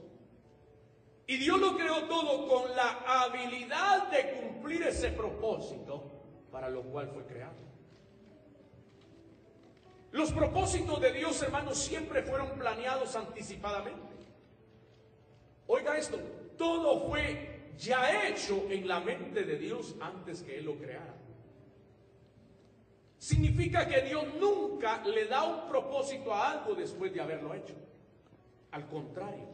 Y 1.27 1.37
Dios 1.37 1.59
lo 1.61 1.77
creó 1.77 2.05
todo 2.05 2.47
con 2.47 2.77
la 2.77 3.25
habilidad 3.25 4.11
de 4.11 4.41
cumplir 4.41 4.83
ese 4.83 5.11
propósito 5.11 6.11
para 6.51 6.69
lo 6.69 6.83
cual 6.83 7.09
fue 7.09 7.25
creado. 7.27 7.72
Los 10.13 10.31
propósitos 10.31 11.01
de 11.01 11.13
Dios, 11.13 11.43
hermanos, 11.43 11.79
siempre 11.79 12.23
fueron 12.23 12.51
planeados 12.51 13.17
anticipadamente. 13.17 14.15
Oiga 15.67 15.97
esto, 15.97 16.19
todo 16.59 17.09
fue 17.09 17.73
ya 17.79 18.29
hecho 18.29 18.67
en 18.69 18.87
la 18.87 19.01
mente 19.01 19.43
de 19.43 19.57
Dios 19.57 19.97
antes 20.01 20.43
que 20.43 20.59
Él 20.59 20.67
lo 20.67 20.77
creara. 20.77 21.15
Significa 23.17 23.89
que 23.89 24.03
Dios 24.03 24.25
nunca 24.39 25.03
le 25.05 25.27
da 25.27 25.45
un 25.45 25.69
propósito 25.69 26.35
a 26.35 26.51
algo 26.51 26.75
después 26.75 27.15
de 27.15 27.21
haberlo 27.21 27.55
hecho. 27.55 27.75
Al 28.73 28.87
contrario, 28.89 29.49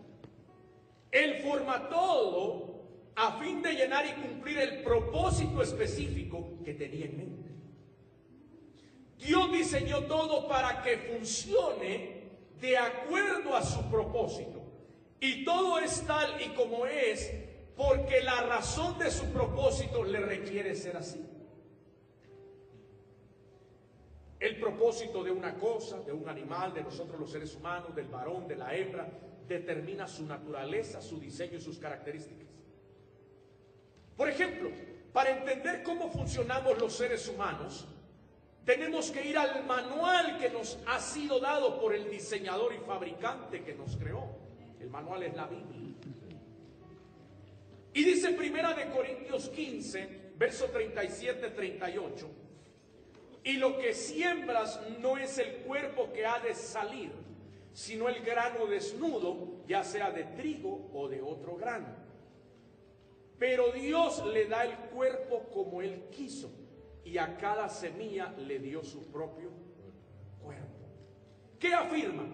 Él 1.13 1.43
forma 1.43 1.89
todo 1.89 2.79
a 3.15 3.39
fin 3.39 3.63
de 3.63 3.75
llenar 3.75 4.07
y 4.07 4.21
cumplir 4.21 4.59
el 4.59 4.83
propósito 4.83 5.63
específico 5.63 6.59
que 6.65 6.75
tenía 6.75 7.07
en 7.07 7.17
mente. 7.17 7.48
Dios 9.19 9.53
diseñó 9.53 10.05
todo 10.05 10.47
para 10.49 10.83
que 10.83 10.97
funcione 10.99 12.19
de 12.61 12.77
acuerdo 12.77 13.55
a 13.57 13.63
su 13.63 13.83
propósito. 13.91 14.63
Y 15.21 15.45
todo 15.45 15.79
es 15.79 16.07
tal 16.07 16.41
y 16.41 16.49
como 16.51 16.87
es 16.87 17.33
porque 17.77 18.21
la 18.23 18.43
razón 18.43 18.99
de 18.99 19.11
su 19.11 19.27
propósito 19.27 20.05
le 20.05 20.21
requiere 20.21 20.75
ser 20.75 20.97
así. 20.97 21.25
El 24.41 24.61
propósito 24.61 25.25
de 25.25 25.33
una 25.33 25.55
cosa, 25.55 26.01
de 26.03 26.13
un 26.13 26.29
animal, 26.29 26.73
de 26.73 26.83
nosotros 26.83 27.19
los 27.19 27.31
seres 27.31 27.55
humanos, 27.57 27.95
del 27.95 28.07
varón, 28.07 28.47
de 28.47 28.55
la 28.55 28.75
hembra, 28.75 29.09
determina 29.49 30.07
su 30.07 30.25
naturaleza, 30.27 31.01
su 31.01 31.19
diseño 31.19 31.59
y 31.59 31.61
sus 31.61 31.79
características. 31.79 32.47
Por 34.17 34.29
ejemplo, 34.29 34.71
para 35.13 35.31
entender 35.31 35.83
cómo 35.83 36.11
funcionamos 36.11 36.79
los 36.79 36.93
seres 36.93 37.29
humanos, 37.29 37.87
tenemos 38.69 39.11
que 39.11 39.27
ir 39.27 39.39
al 39.39 39.65
manual 39.65 40.37
que 40.39 40.51
nos 40.51 40.79
ha 40.87 41.01
sido 41.01 41.41
dado 41.41 41.81
por 41.81 41.95
el 41.95 42.11
diseñador 42.11 42.75
y 42.75 42.77
fabricante 42.77 43.65
que 43.65 43.75
nos 43.75 43.97
creó. 43.97 44.29
El 44.79 44.91
manual 44.91 45.23
es 45.23 45.35
la 45.35 45.47
Biblia. 45.47 45.97
Y 47.95 48.05
dice 48.05 48.33
Primera 48.33 48.75
de 48.75 48.91
Corintios 48.91 49.49
15, 49.49 50.33
verso 50.37 50.71
37-38, 50.71 52.27
y 53.45 53.55
lo 53.55 53.79
que 53.79 53.95
siembras 53.95 54.79
no 55.01 55.17
es 55.17 55.39
el 55.39 55.63
cuerpo 55.63 56.13
que 56.13 56.27
ha 56.27 56.39
de 56.41 56.55
salir, 56.55 57.11
sino 57.73 58.07
el 58.11 58.21
grano 58.21 58.67
desnudo, 58.67 59.63
ya 59.67 59.83
sea 59.83 60.11
de 60.11 60.25
trigo 60.25 60.91
o 60.93 61.09
de 61.09 61.23
otro 61.23 61.57
grano. 61.57 61.89
Pero 63.39 63.73
Dios 63.73 64.23
le 64.27 64.45
da 64.45 64.67
el 64.67 64.77
cuerpo 64.91 65.45
como 65.55 65.81
Él 65.81 66.03
quiso 66.11 66.68
y 67.09 67.17
a 67.17 67.37
cada 67.39 67.69
semilla 67.69 68.35
le 68.37 68.59
dio 68.59 68.85
su 68.85 69.07
propio 69.11 69.51
cuerpo. 70.43 70.67
¿Qué 71.59 71.73
afirma? 71.73 72.25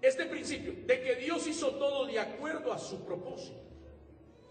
Este 0.00 0.26
principio 0.26 0.74
de 0.86 1.00
que 1.00 1.16
Dios 1.16 1.46
hizo 1.46 1.72
todo 1.72 2.06
de 2.06 2.20
acuerdo 2.20 2.72
a 2.72 2.78
su 2.78 3.04
propósito. 3.04 3.60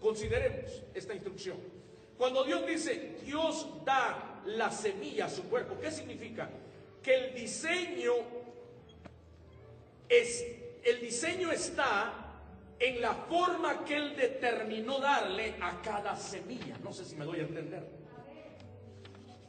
Consideremos 0.00 0.82
esta 0.92 1.14
instrucción. 1.14 1.56
Cuando 2.18 2.44
Dios 2.44 2.66
dice, 2.66 3.16
Dios 3.24 3.68
da 3.84 4.42
la 4.44 4.70
semilla 4.70 5.26
a 5.26 5.30
su 5.30 5.44
cuerpo, 5.44 5.78
¿qué 5.80 5.90
significa? 5.90 6.50
Que 7.02 7.14
el 7.14 7.34
diseño 7.34 8.12
es 10.08 10.44
el 10.84 11.00
diseño 11.00 11.50
está 11.50 12.12
en 12.78 13.00
la 13.00 13.14
forma 13.14 13.84
que 13.86 13.96
él 13.96 14.14
determinó 14.14 14.98
darle 14.98 15.54
a 15.62 15.80
cada 15.80 16.14
semilla. 16.14 16.76
No 16.82 16.92
sé 16.92 17.06
si 17.06 17.16
me 17.16 17.24
doy 17.24 17.40
a 17.40 17.44
entender. 17.44 18.03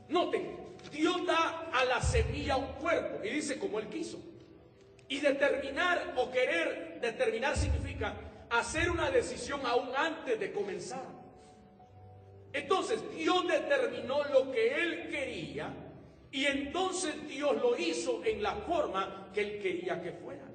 Noten, 0.10 0.76
Dios 0.92 1.26
da 1.26 1.70
a 1.74 1.86
la 1.86 2.02
semilla 2.02 2.58
un 2.58 2.74
cuerpo 2.74 3.24
y 3.24 3.30
dice 3.30 3.58
como 3.58 3.80
él 3.80 3.88
quiso. 3.88 4.20
Y 5.08 5.20
determinar 5.20 6.14
o 6.18 6.32
querer 6.32 7.00
determinar 7.02 7.56
significa 7.56 8.16
hacer 8.50 8.90
una 8.90 9.12
decisión 9.12 9.62
aún 9.66 9.90
antes 9.96 10.40
de 10.40 10.52
comenzar. 10.52 11.06
Entonces 12.54 13.04
Dios 13.14 13.48
determinó 13.48 14.24
lo 14.26 14.52
que 14.52 14.82
él 14.82 15.10
quería 15.10 15.74
y 16.32 16.46
entonces 16.46 17.28
Dios 17.28 17.62
lo 17.62 17.78
hizo 17.78 18.24
en 18.24 18.42
la 18.42 18.56
forma 18.56 19.30
que 19.34 19.42
él 19.42 19.62
quería 19.62 20.02
que 20.02 20.12
fuera. 20.12 20.46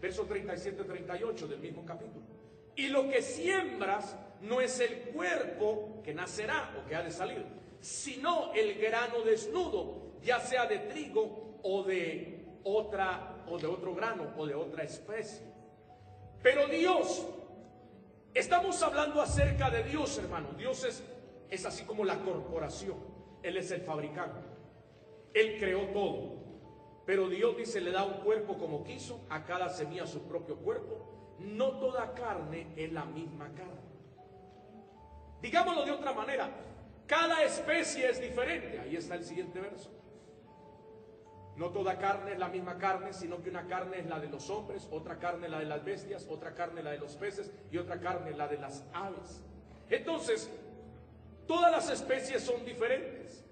Verso 0.00 0.28
37-38 0.28 1.46
del 1.46 1.60
mismo 1.60 1.84
capítulo. 1.84 2.26
Y 2.74 2.88
lo 2.88 3.08
que 3.08 3.22
siembras 3.22 4.16
no 4.42 4.60
es 4.60 4.78
el 4.80 5.12
cuerpo 5.12 6.02
que 6.04 6.12
nacerá 6.12 6.74
o 6.78 6.86
que 6.86 6.94
ha 6.94 7.02
de 7.02 7.10
salir, 7.10 7.44
sino 7.80 8.52
el 8.54 8.78
grano 8.78 9.20
desnudo, 9.20 10.18
ya 10.22 10.40
sea 10.40 10.66
de 10.66 10.78
trigo 10.80 11.60
o 11.62 11.82
de 11.82 12.58
otra 12.64 13.44
o 13.48 13.58
de 13.58 13.66
otro 13.66 13.94
grano 13.94 14.32
o 14.36 14.46
de 14.46 14.54
otra 14.54 14.82
especie. 14.82 15.42
Pero 16.42 16.66
Dios, 16.68 17.26
estamos 18.34 18.82
hablando 18.82 19.20
acerca 19.20 19.70
de 19.70 19.82
Dios, 19.84 20.18
hermano. 20.18 20.48
Dios 20.56 20.84
es, 20.84 21.02
es 21.50 21.64
así 21.64 21.84
como 21.84 22.04
la 22.04 22.18
corporación. 22.20 22.98
Él 23.42 23.56
es 23.56 23.70
el 23.70 23.82
fabricante. 23.82 24.40
Él 25.34 25.56
creó 25.58 25.86
todo. 25.88 26.36
Pero 27.04 27.28
Dios 27.28 27.56
dice, 27.56 27.80
le 27.80 27.92
da 27.92 28.04
un 28.04 28.14
cuerpo 28.24 28.58
como 28.58 28.82
quiso, 28.82 29.20
a 29.30 29.44
cada 29.44 29.68
semilla 29.68 30.06
su 30.06 30.22
propio 30.22 30.56
cuerpo. 30.56 31.36
No 31.38 31.78
toda 31.78 32.14
carne 32.14 32.68
es 32.76 32.92
la 32.92 33.04
misma 33.04 33.52
carne. 33.54 33.86
Digámoslo 35.40 35.84
de 35.84 35.92
otra 35.92 36.12
manera, 36.12 36.50
cada 37.06 37.42
especie 37.42 38.08
es 38.08 38.20
diferente. 38.20 38.80
Ahí 38.80 38.96
está 38.96 39.14
el 39.14 39.24
siguiente 39.24 39.60
verso. 39.60 39.90
No 41.56 41.70
toda 41.70 41.98
carne 41.98 42.32
es 42.32 42.38
la 42.38 42.48
misma 42.48 42.76
carne, 42.76 43.14
sino 43.14 43.42
que 43.42 43.48
una 43.48 43.66
carne 43.66 44.00
es 44.00 44.06
la 44.06 44.20
de 44.20 44.28
los 44.28 44.50
hombres, 44.50 44.86
otra 44.90 45.18
carne 45.18 45.48
la 45.48 45.58
de 45.58 45.64
las 45.64 45.82
bestias, 45.84 46.26
otra 46.28 46.54
carne 46.54 46.82
la 46.82 46.90
de 46.90 46.98
los 46.98 47.16
peces 47.16 47.50
y 47.70 47.78
otra 47.78 47.98
carne 47.98 48.32
la 48.32 48.46
de 48.46 48.58
las 48.58 48.84
aves. 48.92 49.42
Entonces, 49.88 50.50
todas 51.46 51.72
las 51.72 51.88
especies 51.88 52.42
son 52.42 52.62
diferentes. 52.64 53.42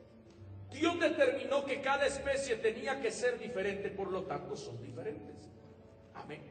Dios 0.71 1.01
determinó 1.01 1.65
que 1.65 1.81
cada 1.81 2.05
especie 2.05 2.57
tenía 2.57 3.01
que 3.01 3.11
ser 3.11 3.39
diferente, 3.39 3.89
por 3.91 4.11
lo 4.11 4.25
tanto 4.25 4.55
son 4.55 4.83
diferentes. 4.83 5.49
Amén. 6.15 6.43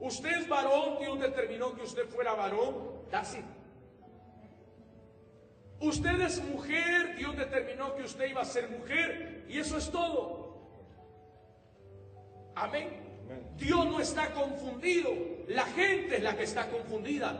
Usted 0.00 0.38
es 0.38 0.48
varón, 0.48 0.98
Dios 0.98 1.18
determinó 1.18 1.74
que 1.74 1.82
usted 1.82 2.06
fuera 2.08 2.34
varón, 2.34 3.04
así. 3.12 3.38
Usted 5.84 6.20
es 6.22 6.42
mujer, 6.42 7.14
Dios 7.16 7.36
determinó 7.36 7.94
que 7.94 8.02
usted 8.04 8.30
iba 8.30 8.40
a 8.40 8.44
ser 8.44 8.70
mujer, 8.70 9.44
y 9.48 9.58
eso 9.58 9.76
es 9.76 9.90
todo. 9.90 10.58
Amén. 12.54 12.88
Dios 13.56 13.86
no 13.86 14.00
está 14.00 14.32
confundido, 14.32 15.10
la 15.48 15.64
gente 15.64 16.16
es 16.16 16.22
la 16.22 16.36
que 16.36 16.44
está 16.44 16.68
confundida. 16.68 17.38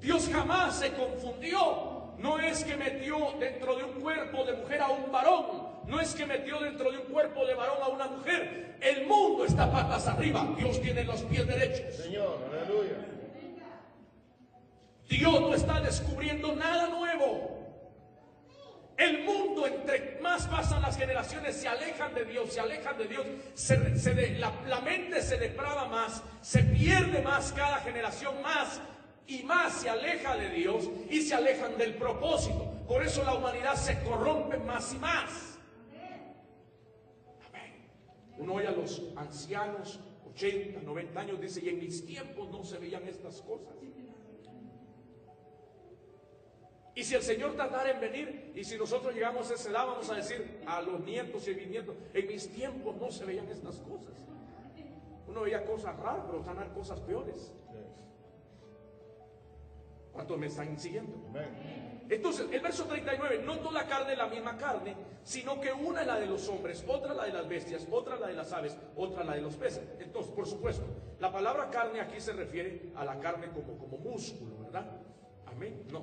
Dios 0.00 0.28
jamás 0.32 0.78
se 0.78 0.92
confundió 0.94 2.00
no 2.20 2.38
es 2.38 2.64
que 2.64 2.76
metió 2.76 3.32
dentro 3.40 3.76
de 3.76 3.84
un 3.84 3.92
cuerpo 3.92 4.44
de 4.44 4.52
mujer 4.52 4.82
a 4.82 4.90
un 4.90 5.10
varón. 5.10 5.70
No 5.86 5.98
es 6.00 6.14
que 6.14 6.26
metió 6.26 6.60
dentro 6.60 6.92
de 6.92 6.98
un 6.98 7.04
cuerpo 7.04 7.46
de 7.46 7.54
varón 7.54 7.78
a 7.82 7.88
una 7.88 8.08
mujer. 8.08 8.76
El 8.80 9.06
mundo 9.06 9.46
está 9.46 9.72
patas 9.72 10.06
arriba. 10.06 10.46
Dios 10.58 10.80
tiene 10.82 11.02
los 11.04 11.22
pies 11.22 11.46
derechos. 11.46 11.94
Señor, 11.96 12.38
aleluya. 12.52 13.09
Dios 15.10 15.40
no 15.40 15.52
está 15.52 15.80
descubriendo 15.80 16.54
nada 16.54 16.86
nuevo. 16.86 17.58
El 18.96 19.24
mundo, 19.24 19.66
entre 19.66 20.20
más 20.20 20.46
pasan 20.46 20.82
las 20.82 20.96
generaciones, 20.96 21.56
se 21.56 21.66
alejan 21.66 22.14
de 22.14 22.24
Dios, 22.24 22.52
se 22.52 22.60
alejan 22.60 22.96
de 22.96 23.08
Dios, 23.08 23.26
se, 23.54 23.76
la, 24.38 24.80
mente 24.82 25.20
se 25.20 25.36
deprava 25.36 25.86
más, 25.86 26.22
se 26.42 26.62
pierde 26.62 27.22
más 27.22 27.52
cada 27.52 27.78
generación 27.78 28.40
más 28.40 28.80
y 29.26 29.42
más 29.42 29.72
se 29.80 29.90
aleja 29.90 30.36
de 30.36 30.50
Dios 30.50 30.88
y 31.10 31.22
se 31.22 31.34
alejan 31.34 31.76
del 31.76 31.94
propósito. 31.94 32.72
Por 32.86 33.02
eso 33.02 33.24
la 33.24 33.34
humanidad 33.34 33.74
se 33.74 33.98
corrompe 34.02 34.58
más 34.58 34.92
y 34.92 34.98
más. 34.98 35.58
Uno 38.38 38.54
oye 38.54 38.68
a 38.68 38.72
los 38.72 39.02
ancianos, 39.16 39.98
80, 40.34 40.80
90 40.82 41.20
años, 41.20 41.40
dice, 41.40 41.60
y 41.64 41.68
en 41.70 41.78
mis 41.80 42.06
tiempos 42.06 42.48
no 42.50 42.62
se 42.62 42.78
veían 42.78 43.08
estas 43.08 43.40
cosas. 43.42 43.74
Y 46.94 47.04
si 47.04 47.14
el 47.14 47.22
Señor 47.22 47.56
tardara 47.56 47.90
en 47.90 48.00
venir, 48.00 48.52
y 48.54 48.64
si 48.64 48.76
nosotros 48.76 49.14
llegamos 49.14 49.50
a 49.50 49.54
esa 49.54 49.70
edad, 49.70 49.86
vamos 49.86 50.10
a 50.10 50.14
decir 50.14 50.60
a 50.66 50.82
los 50.82 51.00
nietos 51.00 51.46
y 51.46 51.54
bisnietos, 51.54 51.94
en 52.12 52.26
mis 52.26 52.50
tiempos 52.52 52.96
no 52.96 53.10
se 53.10 53.24
veían 53.24 53.48
estas 53.48 53.76
cosas. 53.76 54.14
Uno 55.28 55.42
veía 55.42 55.64
cosas 55.64 55.96
raras, 55.96 56.24
pero 56.26 56.40
están 56.40 56.74
cosas 56.74 57.00
peores. 57.00 57.52
¿Cuántos 60.12 60.38
me 60.38 60.46
están 60.46 60.78
siguiendo? 60.78 61.12
Entonces, 62.08 62.48
el 62.50 62.60
verso 62.60 62.84
39, 62.86 63.42
no 63.44 63.60
toda 63.60 63.86
carne 63.86 64.12
es 64.12 64.18
la 64.18 64.26
misma 64.26 64.56
carne, 64.56 64.96
sino 65.22 65.60
que 65.60 65.72
una 65.72 66.00
es 66.00 66.06
la 66.08 66.18
de 66.18 66.26
los 66.26 66.48
hombres, 66.48 66.84
otra 66.88 67.14
la 67.14 67.24
de 67.24 67.32
las 67.32 67.48
bestias, 67.48 67.86
otra 67.88 68.16
la 68.16 68.26
de 68.26 68.34
las 68.34 68.52
aves, 68.52 68.76
otra 68.96 69.22
la 69.22 69.34
de 69.34 69.42
los 69.42 69.54
peces. 69.54 69.84
Entonces, 70.00 70.32
por 70.32 70.48
supuesto, 70.48 70.84
la 71.20 71.30
palabra 71.30 71.70
carne 71.70 72.00
aquí 72.00 72.20
se 72.20 72.32
refiere 72.32 72.90
a 72.96 73.04
la 73.04 73.20
carne 73.20 73.50
como, 73.50 73.78
como 73.78 73.98
músculo, 73.98 74.58
¿verdad? 74.64 75.00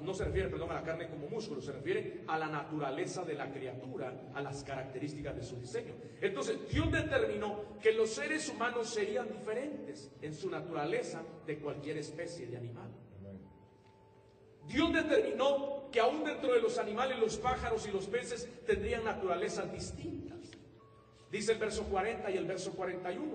No, 0.03 0.13
se 0.13 0.25
refiere, 0.25 0.53
a 0.53 0.73
la 0.73 0.83
carne 0.83 1.09
como 1.09 1.27
músculo, 1.27 1.61
se 1.61 1.71
refiere 1.71 2.23
a 2.27 2.37
la 2.37 2.47
naturaleza 2.47 3.23
de 3.23 3.33
la 3.33 3.51
criatura, 3.51 4.29
a 4.33 4.41
las 4.41 4.63
características 4.63 5.35
de 5.35 5.43
su 5.43 5.55
diseño. 5.55 5.95
Entonces, 6.21 6.57
Dios 6.69 6.91
determinó 6.91 7.77
que 7.81 7.91
los 7.93 8.09
seres 8.09 8.49
humanos 8.49 8.89
serían 8.89 9.27
diferentes 9.29 10.11
en 10.21 10.33
su 10.33 10.49
naturaleza 10.49 11.23
de 11.45 11.57
cualquier 11.57 11.97
especie 11.97 12.47
de 12.47 12.57
animal. 12.57 12.91
Dios 14.67 14.93
determinó 14.93 15.89
que 15.91 15.99
aún 15.99 16.23
dentro 16.23 16.53
de 16.53 16.61
los 16.61 16.77
animales, 16.77 17.17
los 17.19 17.37
pájaros 17.37 17.87
y 17.87 17.91
los 17.91 18.05
peces 18.07 18.49
tendrían 18.65 19.05
naturalezas 19.05 19.71
distintas. 19.71 20.37
Dice 21.31 21.53
el 21.53 21.57
verso 21.57 21.83
40 21.85 22.29
y 22.31 22.37
el 22.37 22.45
verso 22.45 22.73
41. 22.73 23.25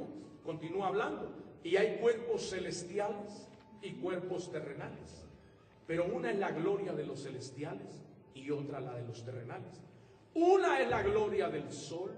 Continúa 0.45 0.89
hablando. 0.89 1.33
Y 1.65 1.77
hay 1.77 1.99
cuerpos 1.99 2.51
celestiales 2.51 3.49
y 3.81 3.93
cuerpos 3.93 4.51
terrenales. 4.51 5.27
Pero 5.87 6.07
una 6.07 6.31
es 6.31 6.39
la 6.39 6.51
gloria 6.51 6.93
de 6.93 7.05
los 7.05 7.23
celestiales 7.23 8.03
y 8.35 8.51
otra 8.51 8.81
la 8.81 8.95
de 8.95 9.07
los 9.07 9.25
terrenales. 9.25 9.83
Una 10.35 10.81
es 10.81 10.89
la 10.89 11.03
gloria 11.03 11.49
del 11.49 11.71
sol, 11.71 12.13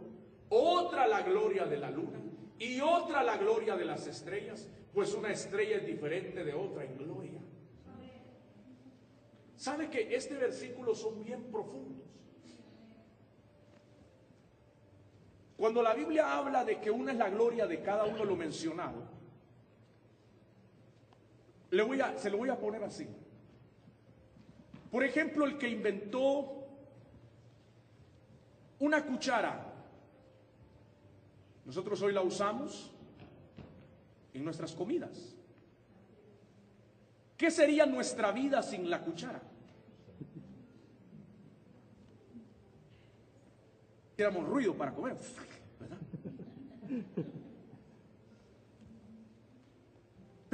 otra 0.48 1.07
la 1.07 1.22
gloria 1.22 1.64
de 1.66 1.79
la 1.79 1.90
luna 1.90 2.20
y 2.59 2.81
otra 2.81 3.22
la 3.22 3.37
gloria 3.37 3.77
de 3.77 3.85
las 3.85 4.07
estrellas, 4.07 4.68
pues 4.92 5.14
una 5.14 5.31
estrella 5.33 5.79
es 5.79 5.87
diferente 5.87 6.44
de 6.44 6.55
otra 6.55 6.85
en 6.85 6.96
gloria. 6.96 7.40
¿Sabe 9.57 9.88
que 9.88 10.14
este 10.14 10.37
versículo 10.37 10.94
son 10.94 11.22
bien 11.24 11.44
profundos? 11.50 12.05
Cuando 15.57 15.83
la 15.83 15.94
Biblia 15.94 16.37
habla 16.37 16.64
de 16.64 16.81
que 16.81 16.90
una 16.90 17.12
es 17.12 17.18
la 17.18 17.31
gloria 17.31 17.66
de 17.66 17.81
cada 17.81 18.05
uno 18.05 18.24
lo 18.24 18.37
mencionado, 18.37 19.09
le 21.70 21.83
voy 21.83 22.00
a, 22.00 22.18
se 22.18 22.31
lo 22.31 22.38
voy 22.38 22.50
a 22.50 22.59
poner 22.59 22.85
así. 22.85 23.09
Por 24.94 25.02
ejemplo, 25.02 25.44
el 25.44 25.59
que 25.59 25.68
inventó 25.68 26.68
una 28.78 29.04
cuchara, 29.04 29.74
nosotros 31.64 32.00
hoy 32.00 32.12
la 32.12 32.22
usamos 32.22 32.92
en 34.33 34.44
nuestras 34.44 34.72
comidas. 34.72 35.35
¿Qué 37.37 37.50
sería 37.50 37.87
nuestra 37.87 38.30
vida 38.30 38.62
sin 38.62 38.88
la 38.88 39.02
cuchara? 39.02 39.42
Hiciéramos 44.12 44.48
ruido 44.48 44.76
para 44.76 44.94
comer, 44.94 45.16
¿verdad? 45.80 45.98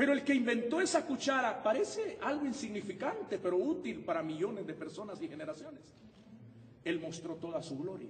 Pero 0.00 0.14
el 0.14 0.24
que 0.24 0.32
inventó 0.32 0.80
esa 0.80 1.04
cuchara 1.04 1.62
parece 1.62 2.16
algo 2.22 2.46
insignificante, 2.46 3.38
pero 3.38 3.58
útil 3.58 4.02
para 4.02 4.22
millones 4.22 4.66
de 4.66 4.72
personas 4.72 5.20
y 5.20 5.28
generaciones. 5.28 5.82
Él 6.82 6.98
mostró 7.00 7.34
toda 7.34 7.62
su 7.62 7.76
gloria, 7.76 8.08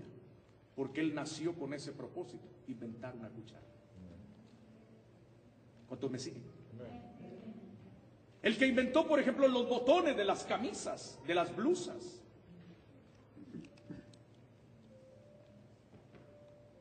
porque 0.76 1.00
él 1.00 1.12
nació 1.12 1.52
con 1.52 1.74
ese 1.74 1.90
propósito, 1.90 2.46
inventar 2.68 3.16
una 3.16 3.28
cuchara. 3.28 3.66
¿Cuántos 5.88 6.08
me 6.12 6.20
siguen? 6.20 6.44
El 8.40 8.56
que 8.56 8.68
inventó, 8.68 9.04
por 9.08 9.18
ejemplo, 9.18 9.48
los 9.48 9.68
botones 9.68 10.16
de 10.16 10.24
las 10.24 10.44
camisas, 10.44 11.18
de 11.26 11.34
las 11.34 11.56
blusas. 11.56 12.22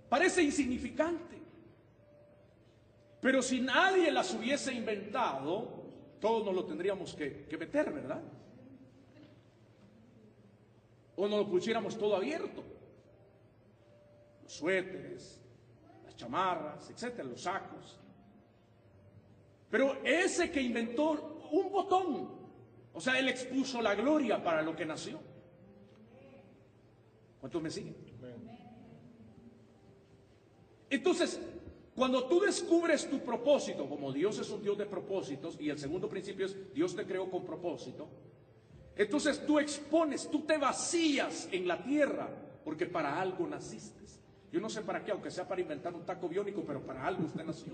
Parece 0.08 0.44
insignificante. 0.44 1.39
Pero 3.22 3.42
si 3.42 3.60
nadie 3.60 4.12
las 4.12 4.34
hubiese 4.34 4.74
inventado, 4.74 5.84
todos 6.20 6.46
nos 6.46 6.56
lo 6.56 6.66
tendríamos 6.66 7.14
que, 7.14 7.46
que 7.46 7.58
meter, 7.58 7.92
¿verdad? 7.92 8.22
O 11.16 11.28
nos 11.28 11.40
lo 11.40 11.50
pusiéramos 11.50 11.98
todo 11.98 12.16
abierto. 12.16 12.64
Los 14.44 14.54
suéteres, 14.54 15.42
las 16.06 16.16
chamarras, 16.16 16.90
etcétera, 16.90 17.26
los 17.26 17.42
sacos. 17.42 18.00
Pero 19.70 20.02
ese 20.04 20.50
que 20.50 20.62
inventó 20.62 21.40
un 21.52 21.72
botón. 21.72 22.40
O 22.94 23.02
sea, 23.02 23.20
él 23.20 23.30
expuso 23.30 23.82
la 23.82 23.96
gloria 23.96 24.42
para 24.44 24.62
lo 24.62 24.76
que 24.76 24.86
nació. 24.86 25.20
¿Cuántos 27.40 27.62
me 27.62 27.70
siguen? 27.70 27.96
Entonces, 30.90 31.40
cuando 32.00 32.24
tú 32.24 32.40
descubres 32.40 33.10
tu 33.10 33.20
propósito, 33.20 33.90
como 33.90 34.14
Dios 34.14 34.40
es 34.40 34.50
un 34.50 34.64
Dios 34.64 34.78
de 34.78 34.86
propósitos, 34.86 35.58
y 35.60 35.70
el 35.70 35.78
segundo 35.78 36.08
principio 36.08 36.46
es 36.46 36.74
Dios 36.74 36.96
te 36.96 37.06
creó 37.06 37.30
con 37.30 37.46
propósito, 37.46 38.08
entonces 38.96 39.46
tú 39.46 39.60
expones, 39.60 40.32
tú 40.32 40.46
te 40.46 40.58
vacías 40.58 41.50
en 41.52 41.68
la 41.68 41.84
tierra, 41.84 42.30
porque 42.64 42.86
para 42.86 43.20
algo 43.20 43.46
naciste. 43.46 44.00
Yo 44.50 44.62
no 44.62 44.70
sé 44.70 44.82
para 44.82 45.04
qué, 45.04 45.12
aunque 45.12 45.30
sea 45.30 45.46
para 45.46 45.60
inventar 45.60 45.94
un 45.94 46.06
taco 46.06 46.30
biónico, 46.30 46.64
pero 46.66 46.82
para 46.82 47.06
algo 47.06 47.26
usted 47.26 47.44
nació. 47.44 47.74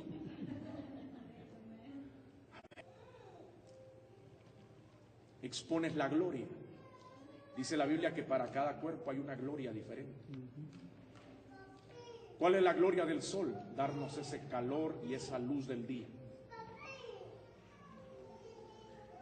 expones 5.43 5.95
la 5.95 6.09
gloria. 6.09 6.47
Dice 7.55 7.77
la 7.77 7.85
Biblia 7.85 8.11
que 8.11 8.23
para 8.23 8.51
cada 8.51 8.79
cuerpo 8.79 9.11
hay 9.11 9.19
una 9.19 9.35
gloria 9.35 9.71
diferente. 9.71 10.19
¿Cuál 12.37 12.55
es 12.55 12.63
la 12.63 12.73
gloria 12.73 13.05
del 13.05 13.21
sol? 13.21 13.55
Darnos 13.75 14.17
ese 14.17 14.47
calor 14.47 15.01
y 15.07 15.13
esa 15.13 15.39
luz 15.39 15.67
del 15.67 15.87
día. 15.87 16.07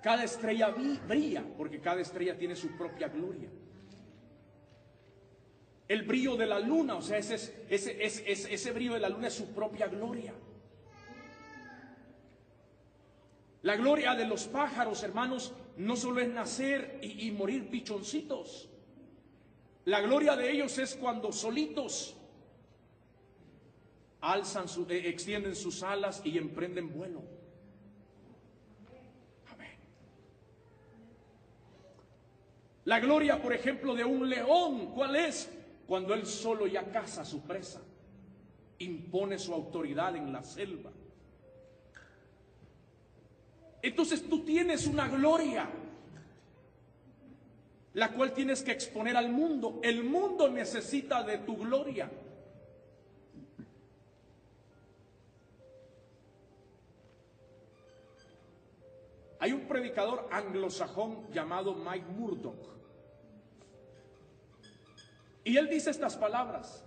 Cada 0.01 0.23
estrella 0.23 0.69
brilla 1.07 1.45
porque 1.57 1.79
cada 1.79 2.01
estrella 2.01 2.37
tiene 2.37 2.55
su 2.55 2.75
propia 2.77 3.07
gloria. 3.07 3.49
El 5.87 6.03
brillo 6.03 6.35
de 6.35 6.45
la 6.45 6.59
luna, 6.59 6.95
o 6.95 7.01
sea, 7.01 7.17
ese, 7.17 7.65
ese, 7.69 8.03
ese, 8.03 8.71
brillo 8.71 8.95
de 8.95 8.99
la 8.99 9.09
luna 9.09 9.27
es 9.27 9.33
su 9.33 9.53
propia 9.53 9.87
gloria. 9.87 10.33
La 13.61 13.77
gloria 13.77 14.13
de 14.15 14.25
los 14.25 14.45
pájaros, 14.47 15.03
hermanos, 15.03 15.53
no 15.77 15.95
solo 15.95 16.19
es 16.19 16.29
nacer 16.29 16.99
y, 17.01 17.31
morir 17.31 17.69
pichoncitos. 17.69 18.69
La 19.85 20.01
gloria 20.01 20.35
de 20.35 20.51
ellos 20.51 20.77
es 20.77 20.95
cuando 20.95 21.31
solitos 21.31 22.17
alzan, 24.23 24.65
eh, 24.89 25.09
extienden 25.09 25.55
sus 25.55 25.83
alas 25.83 26.21
y 26.23 26.37
emprenden 26.37 26.91
vuelo. 26.93 27.21
Amén. 29.51 29.75
La 32.85 32.99
gloria, 32.99 33.41
por 33.41 33.53
ejemplo, 33.53 33.93
de 33.93 34.05
un 34.05 34.29
león, 34.29 34.93
¿cuál 34.93 35.17
es? 35.17 35.51
Cuando 35.85 36.13
él 36.13 36.25
solo 36.25 36.65
ya 36.65 36.89
caza 36.89 37.21
a 37.21 37.25
su 37.25 37.41
presa, 37.41 37.81
impone 38.79 39.37
su 39.37 39.53
autoridad 39.53 40.15
en 40.15 40.31
la 40.31 40.41
selva. 40.41 40.91
Entonces 43.81 44.29
tú 44.29 44.45
tienes 44.45 44.87
una 44.87 45.09
gloria, 45.09 45.69
la 47.93 48.13
cual 48.13 48.33
tienes 48.33 48.63
que 48.63 48.71
exponer 48.71 49.17
al 49.17 49.29
mundo. 49.29 49.81
El 49.83 50.05
mundo 50.05 50.49
necesita 50.49 51.21
de 51.23 51.39
tu 51.39 51.57
gloria. 51.57 52.09
Hay 59.43 59.51
un 59.51 59.67
predicador 59.67 60.29
anglosajón 60.31 61.29
llamado 61.29 61.75
Mike 61.75 62.07
Murdoch. 62.13 62.65
Y 65.43 65.57
él 65.57 65.67
dice 65.67 65.89
estas 65.89 66.15
palabras. 66.15 66.85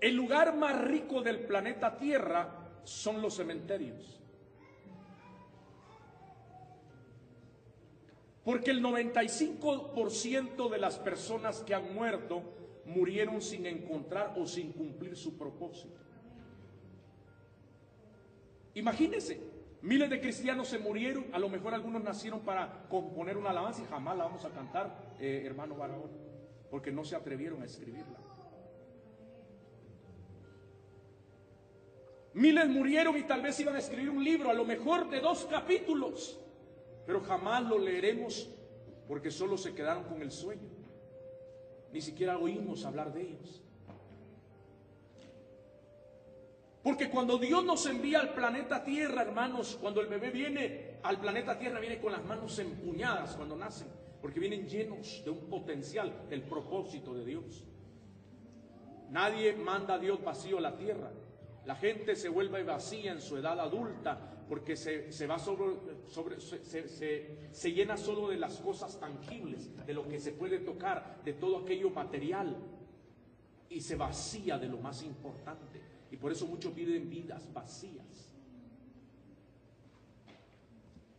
El 0.00 0.16
lugar 0.16 0.56
más 0.56 0.82
rico 0.82 1.22
del 1.22 1.46
planeta 1.46 1.96
Tierra 1.96 2.72
son 2.82 3.22
los 3.22 3.36
cementerios. 3.36 4.20
Porque 8.42 8.72
el 8.72 8.82
95% 8.82 10.68
de 10.68 10.78
las 10.78 10.98
personas 10.98 11.60
que 11.60 11.74
han 11.74 11.94
muerto 11.94 12.42
murieron 12.86 13.40
sin 13.40 13.66
encontrar 13.66 14.34
o 14.36 14.48
sin 14.48 14.72
cumplir 14.72 15.16
su 15.16 15.38
propósito. 15.38 16.03
Imagínense, 18.74 19.40
Miles 19.84 20.08
de 20.08 20.18
cristianos 20.18 20.68
se 20.68 20.78
murieron, 20.78 21.26
a 21.34 21.38
lo 21.38 21.50
mejor 21.50 21.74
algunos 21.74 22.02
nacieron 22.02 22.40
para 22.40 22.86
componer 22.88 23.36
una 23.36 23.50
alabanza 23.50 23.82
y 23.82 23.84
jamás 23.84 24.16
la 24.16 24.24
vamos 24.24 24.42
a 24.46 24.48
cantar, 24.48 25.14
eh, 25.20 25.42
hermano 25.44 25.76
Barahona, 25.76 26.14
porque 26.70 26.90
no 26.90 27.04
se 27.04 27.14
atrevieron 27.14 27.60
a 27.60 27.66
escribirla. 27.66 28.18
Miles 32.32 32.66
murieron 32.70 33.14
y 33.18 33.24
tal 33.24 33.42
vez 33.42 33.60
iban 33.60 33.76
a 33.76 33.80
escribir 33.80 34.08
un 34.08 34.24
libro, 34.24 34.48
a 34.48 34.54
lo 34.54 34.64
mejor 34.64 35.10
de 35.10 35.20
dos 35.20 35.46
capítulos, 35.50 36.40
pero 37.04 37.20
jamás 37.20 37.62
lo 37.64 37.78
leeremos 37.78 38.48
porque 39.06 39.30
solo 39.30 39.58
se 39.58 39.74
quedaron 39.74 40.04
con 40.04 40.22
el 40.22 40.30
sueño. 40.30 40.70
Ni 41.92 42.00
siquiera 42.00 42.38
oímos 42.38 42.86
hablar 42.86 43.12
de 43.12 43.20
ellos. 43.20 43.62
Porque 46.84 47.08
cuando 47.08 47.38
Dios 47.38 47.64
nos 47.64 47.86
envía 47.86 48.20
al 48.20 48.34
planeta 48.34 48.84
Tierra, 48.84 49.22
hermanos, 49.22 49.78
cuando 49.80 50.02
el 50.02 50.06
bebé 50.06 50.30
viene 50.30 50.98
al 51.02 51.18
planeta 51.18 51.58
Tierra, 51.58 51.80
viene 51.80 51.98
con 51.98 52.12
las 52.12 52.22
manos 52.22 52.58
empuñadas 52.58 53.36
cuando 53.36 53.56
nacen, 53.56 53.88
porque 54.20 54.38
vienen 54.38 54.68
llenos 54.68 55.22
de 55.24 55.30
un 55.30 55.48
potencial, 55.48 56.28
del 56.28 56.42
propósito 56.42 57.14
de 57.14 57.24
Dios. 57.24 57.64
Nadie 59.08 59.54
manda 59.54 59.94
a 59.94 59.98
Dios 59.98 60.22
vacío 60.22 60.58
a 60.58 60.60
la 60.60 60.76
tierra. 60.76 61.10
La 61.64 61.74
gente 61.74 62.16
se 62.16 62.28
vuelve 62.28 62.62
vacía 62.64 63.12
en 63.12 63.22
su 63.22 63.38
edad 63.38 63.58
adulta 63.58 64.44
porque 64.46 64.76
se, 64.76 65.26
va 65.26 65.38
sobre, 65.38 65.76
sobre 66.08 66.38
se, 66.38 66.86
se, 67.50 67.72
llena 67.72 67.96
solo 67.96 68.28
de 68.28 68.36
las 68.36 68.58
cosas 68.58 69.00
tangibles, 69.00 69.74
de 69.86 69.94
lo 69.94 70.06
que 70.06 70.20
se 70.20 70.32
puede 70.32 70.58
tocar, 70.58 71.22
de 71.24 71.32
todo 71.32 71.60
aquello 71.60 71.88
material 71.88 72.54
y 73.70 73.80
se 73.80 73.96
vacía 73.96 74.58
de 74.58 74.68
lo 74.68 74.76
más 74.76 75.02
importante. 75.02 75.93
Y 76.14 76.16
por 76.16 76.30
eso 76.30 76.46
muchos 76.46 76.72
viven 76.72 77.10
vidas 77.10 77.52
vacías. 77.52 78.30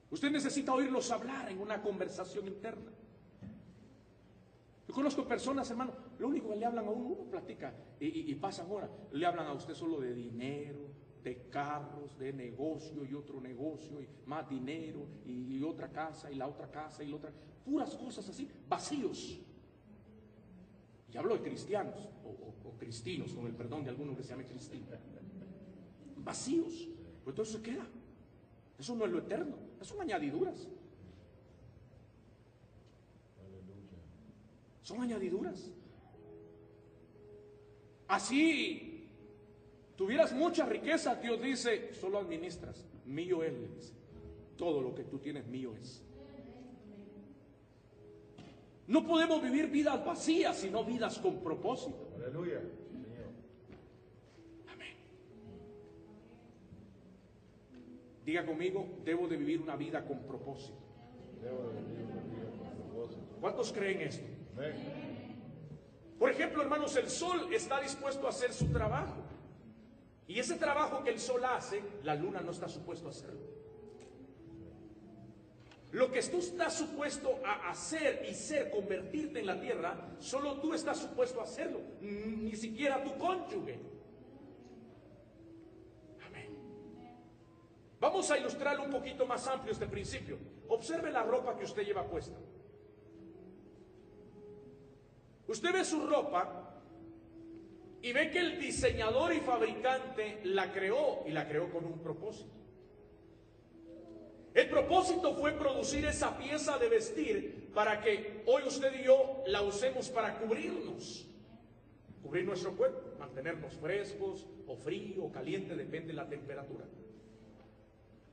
Usted 0.09 0.31
necesita 0.31 0.73
oírlos 0.73 1.11
hablar 1.11 1.51
en 1.51 1.59
una 1.59 1.81
conversación 1.81 2.47
interna. 2.47 2.93
Yo 4.87 4.93
conozco 4.93 5.27
personas, 5.27 5.69
hermano, 5.69 5.91
lo 6.17 6.29
único 6.29 6.47
que 6.47 6.55
le 6.55 6.65
hablan 6.65 6.85
a 6.87 6.91
uno, 6.91 7.07
uno 7.07 7.29
platica 7.29 7.73
y, 7.99 8.33
pasan 8.35 8.71
horas, 8.71 8.89
le 9.11 9.25
hablan 9.25 9.47
a 9.47 9.51
usted 9.51 9.73
solo 9.73 9.99
de 9.99 10.13
dinero, 10.13 10.79
de 11.21 11.49
carros, 11.49 12.17
de 12.17 12.31
negocio 12.31 13.03
y 13.03 13.13
otro 13.15 13.41
negocio, 13.41 14.01
y 14.01 14.07
más 14.25 14.47
dinero, 14.47 15.05
y, 15.25 15.61
otra 15.61 15.91
casa, 15.91 16.31
y 16.31 16.35
la 16.35 16.47
otra 16.47 16.71
casa, 16.71 17.03
y 17.03 17.07
la 17.07 17.17
otra, 17.17 17.33
puras 17.65 17.93
cosas 17.95 18.29
así, 18.29 18.49
vacíos. 18.69 19.41
Y 21.15 21.17
hablo 21.17 21.37
de 21.37 21.43
cristianos, 21.43 22.09
o, 22.25 22.73
cristinos, 22.77 23.31
con 23.31 23.47
el 23.47 23.53
perdón 23.53 23.85
de 23.85 23.89
alguno 23.89 24.17
que 24.17 24.21
se 24.21 24.31
llame 24.31 24.43
cristino. 24.43 24.85
Vacíos. 26.17 26.89
Pues 27.23 27.39
eso 27.39 27.57
se 27.57 27.63
queda. 27.63 27.87
Eso 28.77 28.95
no 28.97 29.05
es 29.05 29.11
lo 29.13 29.19
eterno, 29.19 29.55
son 29.81 30.01
añadiduras. 30.01 30.67
Son 34.81 35.01
añadiduras. 35.01 35.71
Así 38.09 39.07
tuvieras 39.95 40.33
mucha 40.33 40.65
riqueza, 40.65 41.15
Dios 41.15 41.41
dice, 41.41 41.93
solo 41.93 42.19
administras. 42.19 42.85
Mío 43.05 43.41
es, 43.41 43.93
Todo 44.57 44.81
lo 44.81 44.93
que 44.93 45.05
tú 45.05 45.19
tienes 45.19 45.47
mío 45.47 45.73
es. 45.81 46.04
No 48.87 49.05
podemos 49.05 49.41
vivir 49.41 49.67
vidas 49.67 50.03
vacías, 50.05 50.57
sino 50.57 50.83
vidas 50.83 51.17
con 51.19 51.39
propósito. 51.39 52.07
Aleluya. 52.17 52.61
Amén. 54.67 54.95
Diga 58.23 58.45
conmigo, 58.45 58.87
debo 59.03 59.27
de 59.27 59.37
vivir 59.37 59.61
una 59.61 59.75
vida 59.75 60.05
con 60.05 60.19
propósito. 60.19 60.77
Debo 61.41 61.69
de 61.69 61.81
vivir 61.81 62.05
una 62.05 62.21
vida 62.23 62.51
con 62.57 62.71
propósito. 62.77 63.37
¿Cuántos 63.41 63.73
creen 63.73 64.01
esto? 64.01 64.25
Por 66.19 66.29
ejemplo, 66.29 66.61
hermanos, 66.61 66.95
el 66.95 67.09
sol 67.09 67.51
está 67.51 67.81
dispuesto 67.81 68.27
a 68.27 68.29
hacer 68.29 68.53
su 68.53 68.67
trabajo. 68.71 69.15
Y 70.27 70.39
ese 70.39 70.55
trabajo 70.55 71.03
que 71.03 71.11
el 71.11 71.19
sol 71.19 71.43
hace, 71.43 71.81
la 72.03 72.15
luna 72.15 72.41
no 72.41 72.51
está 72.51 72.67
supuesto 72.67 73.07
a 73.07 73.11
hacerlo. 73.11 73.54
Lo 75.95 76.11
que 76.11 76.21
tú 76.23 76.39
estás 76.39 76.73
supuesto 76.73 77.39
a 77.45 77.69
hacer 77.69 78.25
y 78.29 78.33
ser, 78.33 78.69
convertirte 78.69 79.39
en 79.39 79.45
la 79.45 79.61
tierra, 79.61 79.95
solo 80.19 80.59
tú 80.59 80.73
estás 80.73 80.97
supuesto 80.97 81.39
a 81.39 81.43
hacerlo, 81.43 81.79
ni 82.01 82.53
siquiera 82.57 83.01
tu 83.01 83.17
cónyuge. 83.17 83.79
Amén. 86.27 86.49
Vamos 88.01 88.29
a 88.29 88.37
ilustrarlo 88.37 88.83
un 88.83 88.91
poquito 88.91 89.25
más 89.25 89.47
amplio 89.47 89.71
este 89.71 89.87
principio. 89.87 90.37
Observe 90.67 91.09
la 91.11 91.23
ropa 91.23 91.55
que 91.55 91.63
usted 91.63 91.83
lleva 91.83 92.05
puesta. 92.05 92.37
Usted 95.47 95.71
ve 95.71 95.85
su 95.85 96.05
ropa 96.05 96.81
y 98.01 98.11
ve 98.11 98.31
que 98.31 98.39
el 98.39 98.59
diseñador 98.59 99.33
y 99.33 99.39
fabricante 99.39 100.41
la 100.43 100.73
creó 100.73 101.23
y 101.25 101.31
la 101.31 101.47
creó 101.47 101.71
con 101.71 101.85
un 101.85 101.99
propósito. 101.99 102.54
El 104.55 104.69
propósito 104.69 105.35
fue 105.35 105.51
producir 105.51 106.05
esa 106.05 106.37
pieza 106.37 106.77
de 106.77 106.87
vestir 106.87 107.71
para 107.73 107.99
que 107.99 108.41
hoy 108.45 108.63
usted 108.65 109.01
y 109.01 109.03
yo 109.03 109.43
la 109.47 109.61
usemos 109.61 110.09
para 110.09 110.39
cubrirnos, 110.39 111.27
cubrir 112.23 112.45
nuestro 112.45 112.71
cuerpo, 112.71 113.19
mantenernos 113.19 113.73
frescos 113.73 114.47
o 114.65 114.77
frío 114.77 115.25
o 115.25 115.31
caliente, 115.31 115.75
depende 115.75 116.07
de 116.07 116.13
la 116.13 116.29
temperatura. 116.29 116.85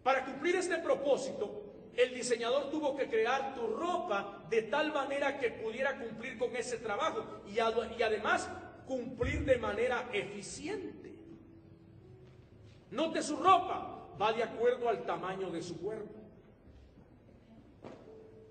Para 0.04 0.24
cumplir 0.24 0.54
este 0.54 0.78
propósito, 0.78 1.90
el 1.96 2.14
diseñador 2.14 2.70
tuvo 2.70 2.96
que 2.96 3.08
crear 3.08 3.56
tu 3.56 3.66
ropa 3.66 4.44
de 4.48 4.62
tal 4.62 4.92
manera 4.92 5.40
que 5.40 5.50
pudiera 5.50 5.98
cumplir 5.98 6.38
con 6.38 6.54
ese 6.54 6.76
trabajo 6.76 7.42
y, 7.48 7.58
además 7.58 8.48
cumplir 8.86 9.44
de 9.44 9.58
manera 9.58 10.08
eficiente. 10.12 11.16
Note 12.92 13.22
su 13.22 13.36
ropa, 13.36 14.01
va 14.20 14.32
de 14.32 14.42
acuerdo 14.42 14.88
al 14.88 15.04
tamaño 15.04 15.50
de 15.50 15.62
su 15.62 15.80
cuerpo. 15.80 16.20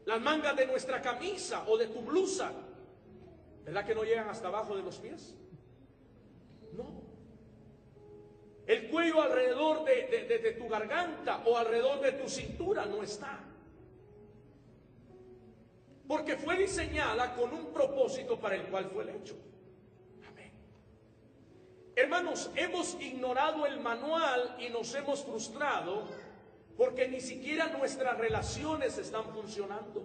Las 0.06 0.22
mangas 0.22 0.56
de 0.56 0.66
nuestra 0.66 1.02
camisa 1.02 1.64
o 1.68 1.78
de 1.78 1.88
tu 1.88 2.02
blusa, 2.02 2.52
¿verdad 3.64 3.86
que 3.86 3.96
no 3.96 4.04
llegan 4.04 4.30
hasta 4.30 4.48
abajo 4.48 4.76
de 4.76 4.84
los 4.84 4.98
pies? 4.98 5.36
No. 6.74 7.02
El 8.66 8.90
cuello 8.90 9.22
alrededor 9.22 9.84
de, 9.84 10.56
tu 10.58 10.68
garganta 10.68 11.44
o 11.46 11.58
alrededor 11.58 12.00
de 12.02 12.14
tu 12.14 12.30
cintura 12.30 12.86
no 12.86 13.04
está. 13.04 13.40
Porque 16.08 16.38
fue 16.38 16.58
diseñada 16.58 17.36
con 17.36 17.54
un 17.54 17.68
propósito 17.68 18.40
para 18.40 18.56
el 18.56 18.64
cual 18.68 18.86
fue 18.86 19.04
el 19.04 19.10
hecho. 19.10 19.36
Hermanos, 21.96 22.50
hemos 22.56 23.00
ignorado 23.02 23.66
el 23.66 23.80
manual 23.80 24.56
y 24.60 24.70
nos 24.70 24.94
hemos 24.96 25.24
frustrado 25.24 26.04
porque 26.78 27.08
ni 27.08 27.20
siquiera 27.20 27.68
nuestras 27.68 28.18
relaciones 28.18 28.98
están 28.98 29.26
funcionando. 29.26 30.04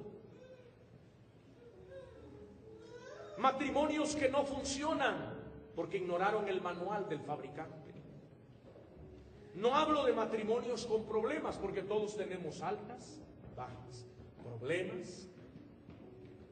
Matrimonios 3.39 4.17
que 4.17 4.29
no 4.29 4.45
funcionan 4.45 5.37
porque 5.75 5.99
ignoraron 5.99 6.49
el 6.49 6.61
manual 6.61 7.09
del 7.09 7.21
fabricante. 7.21 7.95
No 9.55 9.75
hablo 9.75 10.05
de 10.05 10.13
matrimonios 10.13 10.85
con 10.85 11.07
problemas, 11.07 11.57
porque 11.57 11.83
todos 11.83 12.17
tenemos 12.17 12.61
altas, 12.61 13.23
bajas, 13.57 14.05
problemas, 14.43 15.29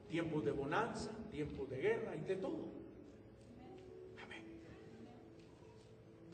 tiempos 0.09 0.43
de 0.43 0.51
bonanza, 0.51 1.11
tiempos 1.29 1.69
de 1.69 1.77
guerra 1.77 2.15
y 2.15 2.21
de 2.21 2.35
todo. 2.37 2.84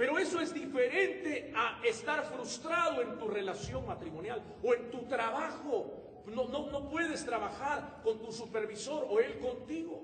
Pero 0.01 0.17
eso 0.17 0.39
es 0.39 0.51
diferente 0.51 1.53
a 1.55 1.79
estar 1.83 2.23
frustrado 2.23 3.03
en 3.03 3.19
tu 3.19 3.27
relación 3.27 3.85
matrimonial 3.85 4.41
o 4.63 4.73
en 4.73 4.89
tu 4.89 5.03
trabajo. 5.03 6.23
No, 6.25 6.47
no, 6.47 6.71
no 6.71 6.89
puedes 6.89 7.23
trabajar 7.23 8.01
con 8.03 8.19
tu 8.19 8.31
supervisor 8.31 9.05
o 9.07 9.19
él 9.19 9.37
contigo. 9.37 10.03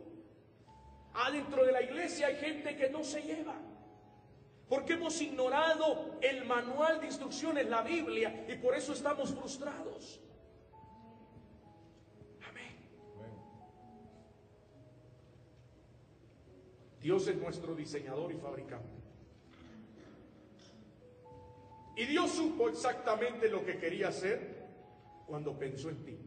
Adentro 1.16 1.66
de 1.66 1.72
la 1.72 1.82
iglesia 1.82 2.28
hay 2.28 2.36
gente 2.36 2.76
que 2.76 2.92
no 2.92 3.04
se 3.04 3.24
lleva. 3.24 3.56
Porque 4.70 4.94
hemos 4.94 5.20
ignorado 5.20 6.20
el 6.22 6.46
manual 6.46 7.00
de 7.02 7.08
instrucciones, 7.08 7.68
la 7.68 7.82
Biblia, 7.82 8.46
y 8.48 8.54
por 8.58 8.76
eso 8.76 8.94
estamos 8.94 9.34
frustrados. 9.34 10.22
Amén. 12.48 12.76
Dios 17.02 17.28
es 17.28 17.36
nuestro 17.38 17.74
diseñador 17.74 18.32
y 18.32 18.36
fabricante. 18.36 18.97
Y 21.98 22.06
Dios 22.06 22.32
supo 22.32 22.70
exactamente 22.70 23.50
lo 23.50 23.66
que 23.66 23.78
quería 23.78 24.10
hacer 24.10 24.40
cuando 25.26 25.58
pensó 25.58 25.90
en 25.90 26.06
ti. 26.06 26.18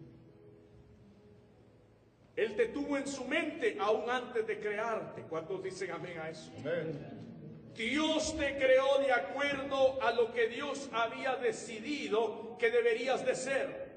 Él 2.34 2.56
te 2.56 2.66
tuvo 2.66 2.96
en 2.96 3.06
su 3.06 3.24
mente 3.24 3.76
aún 3.78 4.10
antes 4.10 4.46
de 4.46 4.58
crearte. 4.58 5.22
¿Cuántos 5.22 5.62
dicen 5.62 5.92
amén 5.92 6.18
a 6.18 6.28
eso? 6.30 6.50
Amén. 6.58 7.20
Dios 7.76 8.36
te 8.36 8.56
creó 8.56 8.98
de 8.98 9.12
acuerdo 9.12 10.02
a 10.02 10.12
lo 10.12 10.32
que 10.32 10.48
Dios 10.48 10.90
había 10.92 11.36
decidido 11.36 12.56
que 12.58 12.70
deberías 12.70 13.24
de 13.24 13.34
ser. 13.34 13.89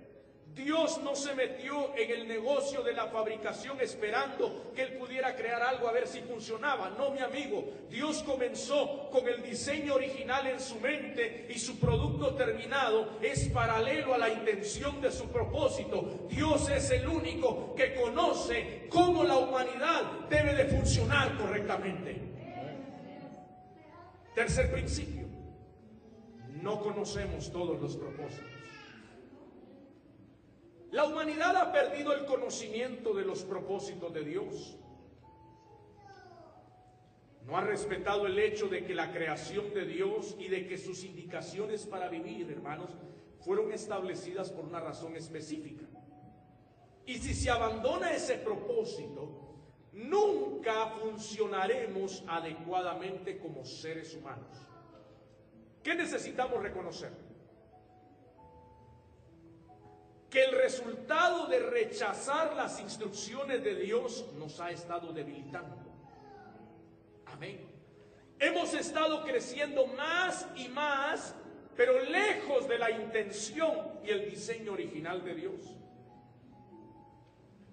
Dios 0.55 1.01
no 1.03 1.15
se 1.15 1.33
metió 1.33 1.95
en 1.97 2.11
el 2.11 2.27
negocio 2.27 2.83
de 2.83 2.93
la 2.93 3.07
fabricación 3.07 3.79
esperando 3.81 4.71
que 4.75 4.83
Él 4.83 4.97
pudiera 4.97 5.35
crear 5.35 5.63
algo 5.63 5.87
a 5.87 5.91
ver 5.91 6.07
si 6.07 6.21
funcionaba. 6.21 6.91
No, 6.91 7.09
mi 7.09 7.19
amigo, 7.19 7.65
Dios 7.89 8.21
comenzó 8.21 9.09
con 9.09 9.27
el 9.27 9.41
diseño 9.41 9.95
original 9.95 10.45
en 10.45 10.59
su 10.59 10.79
mente 10.79 11.47
y 11.49 11.57
su 11.57 11.79
producto 11.79 12.35
terminado 12.35 13.17
es 13.21 13.49
paralelo 13.49 14.13
a 14.13 14.19
la 14.19 14.29
intención 14.29 15.01
de 15.01 15.11
su 15.11 15.27
propósito. 15.29 16.27
Dios 16.29 16.69
es 16.69 16.91
el 16.91 17.07
único 17.07 17.73
que 17.75 17.95
conoce 17.95 18.87
cómo 18.89 19.23
la 19.23 19.37
humanidad 19.37 20.03
debe 20.29 20.53
de 20.53 20.65
funcionar 20.65 21.35
correctamente. 21.35 22.21
Tercer 24.35 24.71
principio, 24.71 25.27
no 26.61 26.79
conocemos 26.79 27.51
todos 27.51 27.79
los 27.81 27.97
propósitos. 27.97 28.52
La 30.93 31.05
humanidad 31.05 31.57
ha 31.57 31.71
perdido 31.71 32.13
el 32.13 32.23
conocimiento 32.25 33.15
de 33.15 33.25
los 33.25 33.41
propósitos 33.41 34.13
de 34.13 34.23
Dios. 34.23 34.77
No 37.47 37.57
ha 37.57 37.61
respetado 37.61 38.27
el 38.27 38.37
hecho 38.37 38.67
de 38.67 38.85
que 38.85 38.93
la 38.93 39.11
creación 39.11 39.73
de 39.73 39.85
Dios 39.85 40.35
y 40.37 40.49
de 40.49 40.67
que 40.67 40.77
sus 40.77 41.03
indicaciones 41.03 41.87
para 41.87 42.09
vivir, 42.09 42.51
hermanos, 42.51 42.91
fueron 43.39 43.73
establecidas 43.73 44.51
por 44.51 44.65
una 44.65 44.81
razón 44.81 45.15
específica. 45.15 45.83
Y 47.07 47.15
si 47.15 47.33
se 47.33 47.49
abandona 47.49 48.11
ese 48.11 48.37
propósito, 48.37 49.63
nunca 49.93 50.91
funcionaremos 51.01 52.23
adecuadamente 52.27 53.39
como 53.39 53.65
seres 53.65 54.13
humanos. 54.13 54.59
¿Qué 55.81 55.95
necesitamos 55.95 56.61
reconocer? 56.61 57.22
Que 60.33 60.43
el 60.43 60.51
resultado 60.53 61.45
de 61.45 61.59
rechazar 61.59 62.55
las 62.55 62.79
instrucciones 62.79 63.63
de 63.63 63.75
Dios 63.75 64.25
nos 64.39 64.59
ha 64.59 64.71
estado 64.71 65.13
debilitando. 65.13 65.77
Amén. 67.27 67.69
Hemos 68.39 68.73
estado 68.73 69.23
creciendo 69.23 69.85
más 69.85 70.47
y 70.55 70.69
más, 70.69 71.35
pero 71.77 71.99
lejos 71.99 72.67
de 72.67 72.79
la 72.79 72.89
intención 72.89 73.77
y 74.03 74.09
el 74.09 74.27
diseño 74.27 74.73
original 74.73 75.23
de 75.23 75.35
Dios. 75.35 75.71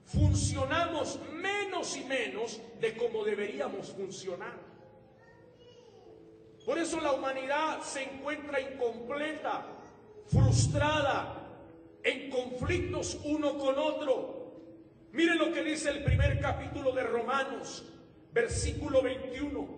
Funcionamos 0.04 1.18
menos 1.32 1.96
y 1.96 2.04
menos 2.04 2.61
de 2.78 2.94
como 2.94 3.24
deberíamos 3.24 3.90
funcionar. 3.92 4.58
Por 6.66 6.76
eso 6.76 7.00
la 7.00 7.12
humanidad 7.12 7.80
se 7.80 8.02
encuentra 8.02 8.61
incompleta, 8.61 9.64
frustrada, 10.26 11.39
en 12.03 12.30
conflictos 12.30 13.18
uno 13.24 13.59
con 13.59 13.78
otro. 13.78 14.40
Mire 15.12 15.34
lo 15.34 15.53
que 15.53 15.62
dice 15.62 15.90
el 15.90 16.05
primer 16.05 16.40
capítulo 16.40 16.92
de 16.92 17.03
Romanos, 17.03 17.84
versículo 18.32 19.03
21. 19.03 19.68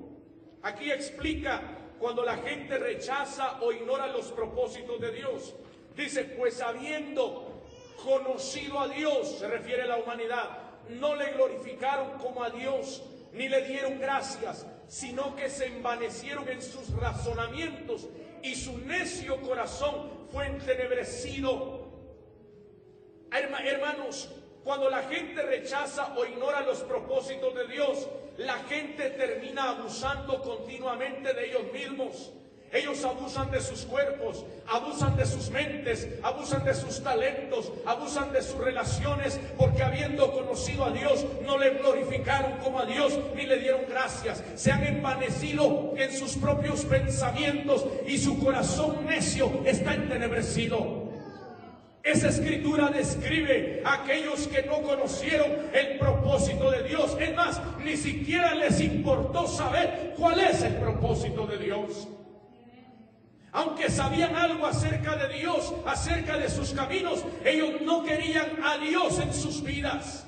Aquí 0.63 0.91
explica 0.91 1.79
cuando 1.99 2.25
la 2.25 2.37
gente 2.37 2.79
rechaza 2.79 3.61
o 3.63 3.73
ignora 3.73 4.07
los 4.09 4.27
propósitos 4.27 5.01
de 5.01 5.13
Dios. 5.13 5.55
Dice, 5.97 6.25
pues 6.25 6.61
habiendo 6.61 7.63
conocido 8.03 8.81
a 8.81 8.89
Dios, 8.89 9.39
se 9.39 9.49
refiere 9.49 9.83
a 9.83 9.87
la 9.87 9.97
humanidad, 9.99 10.59
no 10.89 11.15
le 11.17 11.33
glorificaron 11.33 12.19
como 12.19 12.43
a 12.43 12.51
Dios, 12.51 13.03
ni 13.33 13.49
le 13.49 13.65
dieron 13.67 13.99
gracias, 13.99 14.67
sino 14.89 15.35
que 15.37 15.49
se 15.49 15.67
envanecieron 15.67 16.49
en 16.49 16.61
sus 16.61 16.91
razonamientos 16.91 18.09
y 18.43 18.55
su 18.55 18.79
necio 18.79 19.41
corazón 19.41 20.11
fue 20.31 20.47
entenebrecido 20.47 21.82
Hermanos, 23.33 24.29
cuando 24.63 24.91
la 24.91 25.03
gente 25.03 25.43
rechaza 25.43 26.15
o 26.17 26.25
ignora 26.25 26.61
los 26.61 26.79
propósitos 26.81 27.55
de 27.55 27.67
Dios, 27.67 28.09
la 28.39 28.59
gente 28.65 29.11
termina 29.11 29.71
abusando 29.71 30.41
continuamente 30.43 31.33
de 31.33 31.47
ellos 31.47 31.73
mismos. 31.73 32.33
Ellos 32.73 33.05
abusan 33.05 33.51
de 33.51 33.61
sus 33.61 33.83
cuerpos, 33.83 34.47
abusan 34.67 35.15
de 35.15 35.27
sus 35.27 35.51
mentes, 35.51 36.09
abusan 36.23 36.65
de 36.65 36.75
sus 36.75 37.03
talentos, 37.03 37.71
abusan 37.85 38.33
de 38.33 38.41
sus 38.41 38.57
relaciones, 38.57 39.39
porque 39.59 39.83
habiendo 39.83 40.33
conocido 40.33 40.87
a 40.87 40.91
Dios, 40.91 41.27
no 41.45 41.59
le 41.59 41.71
glorificaron 41.71 42.53
como 42.63 42.79
a 42.79 42.87
Dios, 42.87 43.19
ni 43.35 43.45
le 43.45 43.59
dieron 43.59 43.83
gracias. 43.91 44.43
Se 44.55 44.73
han 44.73 44.85
envanecido 44.85 45.93
en 45.99 46.17
sus 46.17 46.37
propios 46.37 46.87
pensamientos 46.87 47.85
y 48.07 48.17
su 48.17 48.43
corazón 48.43 49.05
necio 49.05 49.51
está 49.67 49.93
entenebrecido. 49.93 51.02
Esa 52.03 52.31
escritura 52.31 52.89
describe 52.89 53.81
a 53.85 54.03
aquellos 54.03 54.49
que 54.49 54.63
no 54.63 54.83
conocieron 54.83 55.51
el 55.73 55.99
propósito 55.99 56.71
de 56.71 56.83
Dios. 56.83 57.17
Es 57.21 57.35
más, 57.35 57.61
ni 57.85 57.97
siquiera 57.97 58.55
les 58.55 58.81
importó 58.81 59.47
saber 59.47 60.15
cuál 60.17 60.41
es 60.41 60.63
el 60.63 60.75
propósito 60.75 61.47
de 61.47 61.59
Dios. 61.59 62.09
Aunque 63.53 63.89
sabían 63.91 64.35
algo 64.35 64.67
acerca 64.67 65.15
de 65.17 65.35
Dios, 65.39 65.73
acerca 65.87 66.39
de 66.39 66.49
sus 66.49 66.73
caminos, 66.73 67.25
ellos 67.45 67.83
no 67.83 68.03
querían 68.03 68.49
a 68.65 68.79
Dios 68.79 69.21
en 69.21 69.33
sus 69.33 69.63
vidas. 69.63 70.27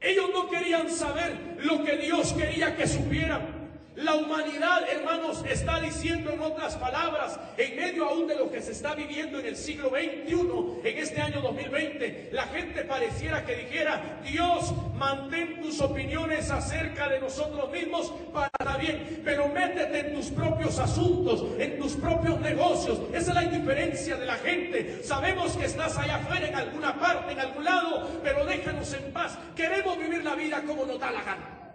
Ellos 0.00 0.30
no 0.32 0.48
querían 0.48 0.88
saber 0.88 1.58
lo 1.58 1.84
que 1.84 1.96
Dios 1.96 2.32
quería 2.32 2.76
que 2.76 2.86
supieran. 2.86 3.55
La 3.96 4.14
humanidad, 4.14 4.82
hermanos, 4.90 5.42
está 5.48 5.80
diciendo 5.80 6.30
en 6.30 6.42
otras 6.42 6.76
palabras, 6.76 7.40
en 7.56 7.76
medio 7.76 8.06
aún 8.06 8.26
de 8.26 8.34
lo 8.34 8.50
que 8.50 8.60
se 8.60 8.72
está 8.72 8.94
viviendo 8.94 9.40
en 9.40 9.46
el 9.46 9.56
siglo 9.56 9.88
XXI, 9.88 10.86
en 10.86 10.98
este 10.98 11.22
año 11.22 11.40
2020, 11.40 12.28
la 12.32 12.42
gente 12.48 12.84
pareciera 12.84 13.46
que 13.46 13.56
dijera, 13.56 14.20
Dios, 14.22 14.74
mantén 14.96 15.62
tus 15.62 15.80
opiniones 15.80 16.50
acerca 16.50 17.08
de 17.08 17.20
nosotros 17.20 17.72
mismos 17.72 18.12
para 18.34 18.76
bien, 18.76 19.22
pero 19.24 19.48
métete 19.48 20.00
en 20.00 20.14
tus 20.14 20.26
propios 20.26 20.78
asuntos, 20.78 21.58
en 21.58 21.78
tus 21.78 21.94
propios 21.94 22.38
negocios. 22.40 23.00
Esa 23.14 23.30
es 23.30 23.34
la 23.34 23.44
indiferencia 23.44 24.16
de 24.18 24.26
la 24.26 24.36
gente. 24.36 25.02
Sabemos 25.04 25.56
que 25.56 25.64
estás 25.64 25.96
allá 25.96 26.16
afuera 26.16 26.46
en 26.46 26.54
alguna 26.54 27.00
parte, 27.00 27.32
en 27.32 27.40
algún 27.40 27.64
lado, 27.64 28.20
pero 28.22 28.44
déjanos 28.44 28.92
en 28.92 29.10
paz. 29.14 29.38
Queremos 29.56 29.98
vivir 29.98 30.22
la 30.22 30.34
vida 30.34 30.62
como 30.66 30.84
nos 30.84 31.00
da 31.00 31.10
la 31.10 31.22
gana 31.22 31.65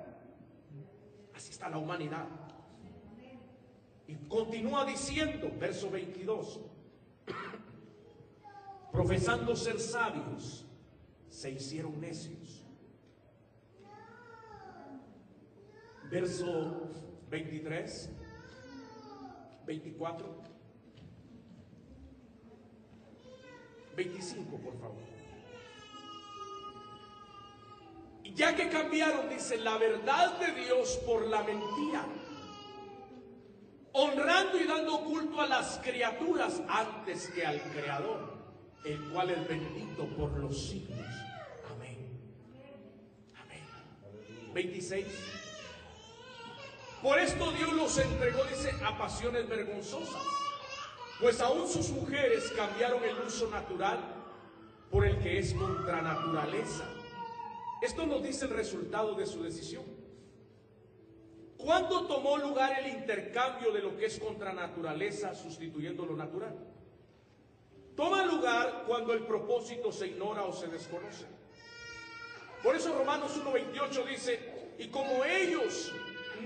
la 1.69 1.77
humanidad. 1.77 2.27
Y 4.07 4.15
continúa 4.27 4.85
diciendo, 4.85 5.49
verso 5.59 5.89
22, 5.89 6.59
profesando 8.91 9.55
ser 9.55 9.79
sabios, 9.79 10.65
se 11.29 11.51
hicieron 11.51 11.99
necios. 11.99 12.65
Verso 16.09 16.89
23, 17.29 18.09
24, 19.65 20.41
25, 23.95 24.57
por 24.57 24.77
favor. 24.77 25.10
Ya 28.35 28.55
que 28.55 28.69
cambiaron, 28.69 29.29
dice, 29.29 29.57
la 29.57 29.77
verdad 29.77 30.39
de 30.39 30.51
Dios 30.63 30.99
por 31.05 31.27
la 31.27 31.43
mentira, 31.43 32.05
honrando 33.93 34.57
y 34.57 34.63
dando 34.65 35.03
culto 35.03 35.41
a 35.41 35.47
las 35.47 35.79
criaturas 35.83 36.61
antes 36.67 37.27
que 37.29 37.45
al 37.45 37.61
Creador, 37.61 38.33
el 38.85 39.09
cual 39.09 39.31
es 39.31 39.47
bendito 39.47 40.05
por 40.15 40.31
los 40.37 40.69
siglos. 40.69 40.99
Amén. 41.71 41.97
Amén. 43.35 44.53
26. 44.53 45.05
Por 47.01 47.19
esto 47.19 47.51
Dios 47.51 47.73
los 47.73 47.97
entregó, 47.97 48.43
dice, 48.45 48.71
a 48.85 48.97
pasiones 48.97 49.49
vergonzosas, 49.49 50.23
pues 51.19 51.41
aún 51.41 51.67
sus 51.67 51.89
mujeres 51.89 52.51
cambiaron 52.55 53.03
el 53.03 53.17
uso 53.25 53.49
natural 53.49 53.99
por 54.89 55.05
el 55.05 55.19
que 55.19 55.39
es 55.39 55.53
contra 55.53 56.01
naturaleza 56.01 56.85
esto 57.81 58.05
nos 58.05 58.21
dice 58.21 58.45
el 58.45 58.51
resultado 58.51 59.15
de 59.15 59.25
su 59.25 59.43
decisión. 59.43 59.83
¿Cuándo 61.57 62.07
tomó 62.07 62.37
lugar 62.37 62.79
el 62.79 62.87
intercambio 62.87 63.71
de 63.71 63.81
lo 63.81 63.95
que 63.95 64.05
es 64.05 64.19
contra 64.19 64.53
naturaleza 64.53 65.35
sustituyendo 65.35 66.05
lo 66.05 66.15
natural? 66.15 66.55
Toma 67.95 68.25
lugar 68.25 68.83
cuando 68.87 69.13
el 69.13 69.25
propósito 69.25 69.91
se 69.91 70.07
ignora 70.07 70.43
o 70.43 70.53
se 70.53 70.67
desconoce. 70.67 71.25
Por 72.63 72.75
eso 72.75 72.97
Romanos 72.97 73.39
1.28 73.43 74.05
dice, 74.05 74.73
y 74.79 74.87
como 74.87 75.23
ellos 75.23 75.91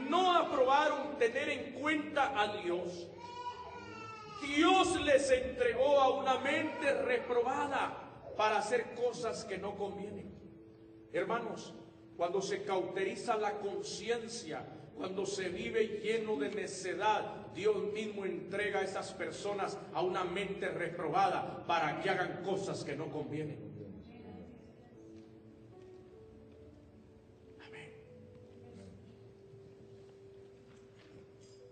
no 0.09 0.36
aprobaron 0.36 1.17
tener 1.17 1.49
en 1.49 1.73
cuenta 1.73 2.39
a 2.39 2.57
Dios, 2.57 3.07
Dios 4.41 5.01
les 5.01 5.31
entregó 5.31 5.99
a 6.01 6.09
una 6.09 6.39
mente 6.39 6.93
reprobada 7.03 8.33
para 8.36 8.57
hacer 8.57 8.95
cosas 8.95 9.45
que 9.45 9.57
no 9.57 9.75
convienen. 9.75 10.34
Hermanos, 11.16 11.74
cuando 12.18 12.41
se 12.41 12.63
cauteriza 12.63 13.38
la 13.38 13.57
conciencia, 13.59 14.66
cuando 14.97 15.26
se 15.26 15.47
vive 15.47 16.01
lleno 16.03 16.36
de 16.36 16.49
necedad, 16.49 17.53
Dios 17.53 17.93
mismo 17.93 18.26
entrega 18.26 18.80
a 18.80 18.84
esas 18.84 19.13
personas 19.13 19.80
a 19.93 20.01
una 20.01 20.26
mente 20.26 20.68
reprobada 20.68 21.66
para 21.66 22.01
que 22.01 22.09
hagan 22.09 22.43
cosas 22.43 22.84
que 22.84 22.97
no 22.97 23.09
convienen. 23.09 23.57
Amén. 27.66 27.93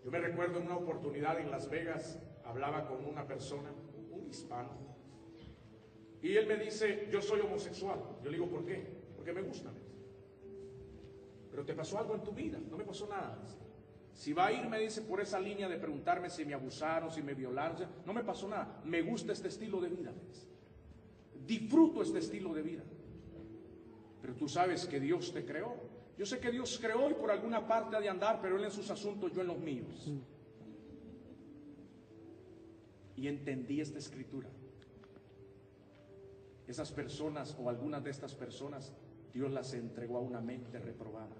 Yo 0.05 0.09
me 0.09 0.19
recuerdo 0.19 0.59
en 0.59 0.67
una 0.67 0.77
oportunidad 0.77 1.37
en 1.41 1.51
Las 1.51 1.69
Vegas, 1.69 2.17
hablaba 2.45 2.87
con 2.87 3.03
una 3.03 3.27
persona, 3.27 3.73
un 4.09 4.25
hispano, 4.25 4.71
y 6.21 6.37
él 6.37 6.47
me 6.47 6.55
dice, 6.55 7.09
yo 7.11 7.21
soy 7.21 7.41
homosexual. 7.41 7.99
Yo 8.23 8.31
le 8.31 8.37
digo, 8.37 8.49
¿por 8.49 8.65
qué? 8.65 8.92
Porque 9.23 9.41
me 9.41 9.47
gusta. 9.47 9.71
Pero 11.49 11.63
te 11.63 11.73
pasó 11.73 11.97
algo 11.97 12.13
en 12.13 12.23
tu 12.23 12.33
vida, 12.33 12.59
no 12.69 12.75
me 12.75 12.83
pasó 12.83 13.07
nada. 13.07 13.37
Si 14.13 14.33
va 14.33 14.47
a 14.47 14.51
ir, 14.51 14.67
me 14.67 14.77
dice, 14.77 15.01
por 15.01 15.21
esa 15.21 15.39
línea 15.39 15.69
de 15.69 15.77
preguntarme 15.77 16.29
si 16.29 16.43
me 16.43 16.53
abusaron, 16.53 17.09
si 17.09 17.21
me 17.21 17.33
violaron, 17.33 17.87
no 18.05 18.13
me 18.13 18.21
pasó 18.21 18.49
nada. 18.49 18.81
Me 18.83 19.01
gusta 19.01 19.31
este 19.31 19.47
estilo 19.47 19.79
de 19.79 19.87
vida. 19.87 20.11
Disfruto 21.47 22.01
este 22.01 22.19
estilo 22.19 22.53
de 22.53 22.63
vida. 22.63 22.83
Pero 24.21 24.35
tú 24.35 24.49
sabes 24.49 24.85
que 24.85 24.99
Dios 24.99 25.31
te 25.33 25.45
creó. 25.45 25.73
Yo 26.17 26.25
sé 26.25 26.39
que 26.39 26.51
Dios 26.51 26.77
creó 26.81 27.09
y 27.09 27.13
por 27.13 27.31
alguna 27.31 27.65
parte 27.65 27.95
ha 27.95 28.01
de 28.01 28.09
andar, 28.09 28.41
pero 28.41 28.57
Él 28.57 28.65
en 28.65 28.71
sus 28.71 28.89
asuntos, 28.89 29.31
yo 29.31 29.39
en 29.39 29.47
los 29.47 29.57
míos. 29.57 30.11
Y 33.15 33.27
entendí 33.29 33.79
esta 33.79 33.99
escritura. 33.99 34.49
Esas 36.67 36.91
personas 36.91 37.55
o 37.57 37.69
algunas 37.69 38.03
de 38.03 38.09
estas 38.09 38.35
personas 38.35 38.93
Dios 39.33 39.51
las 39.51 39.73
entregó 39.73 40.17
a 40.17 40.21
una 40.21 40.41
mente 40.41 40.79
reprobada. 40.79 41.35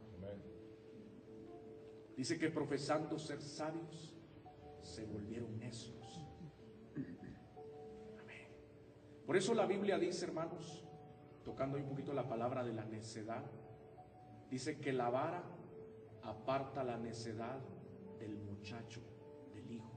Dice 2.16 2.38
que 2.38 2.50
profesando 2.50 3.18
ser 3.18 3.41
sabios, 3.41 4.16
se 4.82 5.06
volvieron 5.06 5.58
necios. 5.60 6.28
Amén. 8.20 8.48
Por 9.26 9.36
eso 9.36 9.54
la 9.54 9.66
Biblia 9.66 9.98
dice, 9.98 10.26
hermanos, 10.26 10.86
tocando 11.44 11.78
un 11.78 11.86
poquito 11.86 12.14
la 12.14 12.28
palabra 12.28 12.64
de 12.64 12.74
la 12.74 12.86
necedad, 12.86 13.44
dice 14.50 14.80
que 14.80 14.94
la 14.94 15.10
vara 15.10 15.44
aparta 16.22 16.84
la 16.84 16.98
necedad 16.98 17.60
del 18.20 18.38
muchacho, 18.38 19.02
del 19.54 19.72
hijo. 19.72 19.91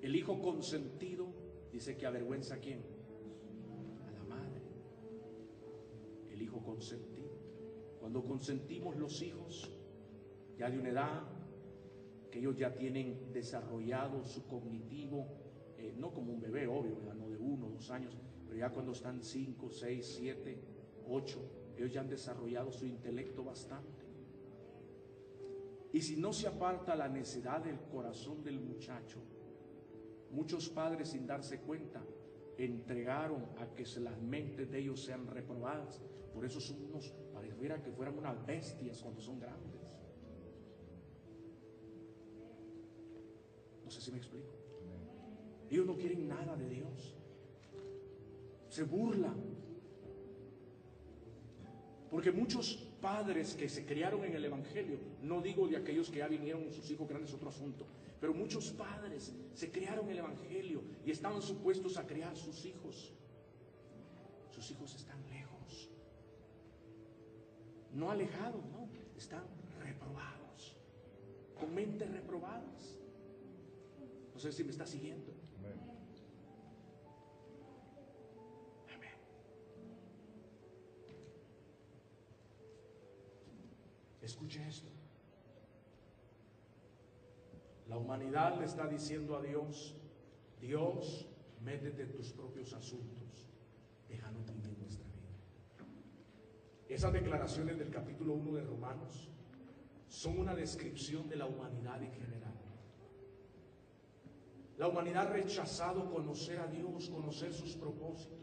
El 0.00 0.16
hijo 0.16 0.40
consentido 0.40 1.28
dice 1.70 1.96
que 1.96 2.06
avergüenza 2.06 2.56
a 2.56 2.58
quién? 2.58 2.91
Hijo 6.42 6.62
consentido. 6.62 7.30
Cuando 8.00 8.24
consentimos 8.24 8.96
los 8.96 9.22
hijos, 9.22 9.70
ya 10.58 10.68
de 10.68 10.78
una 10.78 10.90
edad 10.90 11.22
que 12.30 12.38
ellos 12.38 12.56
ya 12.56 12.74
tienen 12.74 13.32
desarrollado 13.32 14.24
su 14.24 14.46
cognitivo, 14.46 15.26
eh, 15.76 15.94
no 15.96 16.12
como 16.12 16.32
un 16.32 16.40
bebé, 16.40 16.66
obvio, 16.66 16.96
no 17.14 17.28
de 17.28 17.36
uno, 17.36 17.68
dos 17.68 17.90
años, 17.90 18.16
pero 18.46 18.58
ya 18.58 18.70
cuando 18.70 18.92
están 18.92 19.22
cinco, 19.22 19.70
seis, 19.70 20.14
siete, 20.16 20.58
ocho, 21.08 21.40
ellos 21.76 21.92
ya 21.92 22.00
han 22.00 22.08
desarrollado 22.08 22.72
su 22.72 22.86
intelecto 22.86 23.44
bastante. 23.44 24.02
Y 25.92 26.00
si 26.00 26.16
no 26.16 26.32
se 26.32 26.48
aparta 26.48 26.96
la 26.96 27.08
necesidad 27.08 27.62
del 27.62 27.78
corazón 27.80 28.42
del 28.42 28.58
muchacho, 28.60 29.18
muchos 30.30 30.68
padres 30.70 31.10
sin 31.10 31.26
darse 31.26 31.60
cuenta 31.60 32.02
entregaron 32.56 33.44
a 33.58 33.66
que 33.74 33.84
las 34.00 34.20
mentes 34.20 34.70
de 34.70 34.78
ellos 34.78 35.02
sean 35.02 35.26
reprobadas 35.26 36.00
por 36.34 36.44
eso 36.44 36.60
son 36.60 36.76
unos, 36.84 37.12
pareciera 37.32 37.82
que 37.82 37.90
fueran 37.92 38.18
unas 38.18 38.44
bestias 38.46 39.00
cuando 39.02 39.20
son 39.20 39.38
grandes. 39.38 40.00
No 43.84 43.90
sé 43.90 44.00
si 44.00 44.10
me 44.10 44.18
explico. 44.18 44.54
Ellos 45.70 45.86
no 45.86 45.96
quieren 45.96 46.28
nada 46.28 46.56
de 46.56 46.68
Dios. 46.68 47.14
Se 48.68 48.84
burlan. 48.84 49.52
Porque 52.10 52.30
muchos 52.30 52.74
padres 53.00 53.54
que 53.54 53.68
se 53.68 53.84
criaron 53.84 54.24
en 54.24 54.34
el 54.34 54.44
Evangelio, 54.44 54.98
no 55.22 55.40
digo 55.40 55.66
de 55.66 55.76
aquellos 55.76 56.10
que 56.10 56.18
ya 56.18 56.28
vinieron 56.28 56.70
sus 56.70 56.90
hijos 56.90 57.08
grandes, 57.08 57.32
otro 57.32 57.48
asunto, 57.48 57.86
pero 58.20 58.32
muchos 58.32 58.70
padres 58.70 59.34
se 59.54 59.70
criaron 59.70 60.04
en 60.06 60.12
el 60.12 60.18
Evangelio 60.18 60.82
y 61.04 61.10
estaban 61.10 61.42
supuestos 61.42 61.96
a 61.96 62.06
criar 62.06 62.36
sus 62.36 62.64
hijos. 62.64 63.12
Sus 64.50 64.70
hijos 64.70 64.94
están 64.94 65.11
no 67.92 68.10
alejados, 68.10 68.64
no, 68.66 68.88
están 69.16 69.44
reprobados, 69.82 70.76
con 71.58 71.74
mentes 71.74 72.10
reprobadas. 72.10 72.98
No 74.34 74.40
sé 74.40 74.50
si 74.50 74.64
me 74.64 74.70
está 74.70 74.86
siguiendo. 74.86 75.32
Amén. 75.58 75.92
Escuche 84.22 84.66
esto. 84.66 84.88
La 87.88 87.98
humanidad 87.98 88.58
le 88.58 88.64
está 88.64 88.86
diciendo 88.86 89.36
a 89.36 89.42
Dios, 89.42 89.94
Dios, 90.60 91.28
métete 91.60 92.04
en 92.04 92.12
tus 92.12 92.32
propios 92.32 92.72
asuntos, 92.72 93.51
esas 96.94 97.12
declaraciones 97.12 97.78
del 97.78 97.90
capítulo 97.90 98.34
1 98.34 98.52
de 98.52 98.62
Romanos 98.64 99.30
son 100.08 100.38
una 100.38 100.54
descripción 100.54 101.26
de 101.28 101.36
la 101.36 101.46
humanidad 101.46 102.02
en 102.02 102.12
general. 102.12 102.52
La 104.76 104.88
humanidad 104.88 105.28
ha 105.28 105.32
rechazado 105.32 106.10
conocer 106.10 106.58
a 106.58 106.66
Dios, 106.66 107.08
conocer 107.08 107.54
sus 107.54 107.76
propósitos. 107.76 108.38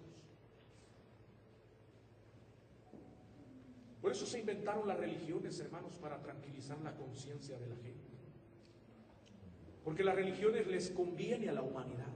Por 4.02 4.12
eso 4.12 4.26
se 4.26 4.40
inventaron 4.40 4.88
las 4.88 4.98
religiones, 4.98 5.60
hermanos, 5.60 5.98
para 5.98 6.20
tranquilizar 6.22 6.80
la 6.82 6.96
conciencia 6.96 7.60
de 7.60 7.68
la 7.68 7.76
gente. 7.76 8.10
Porque 9.84 10.04
las 10.04 10.16
religiones 10.16 10.66
les 10.68 10.90
conviene 10.90 11.50
a 11.50 11.54
la 11.54 11.62
humanidad. 11.62 12.14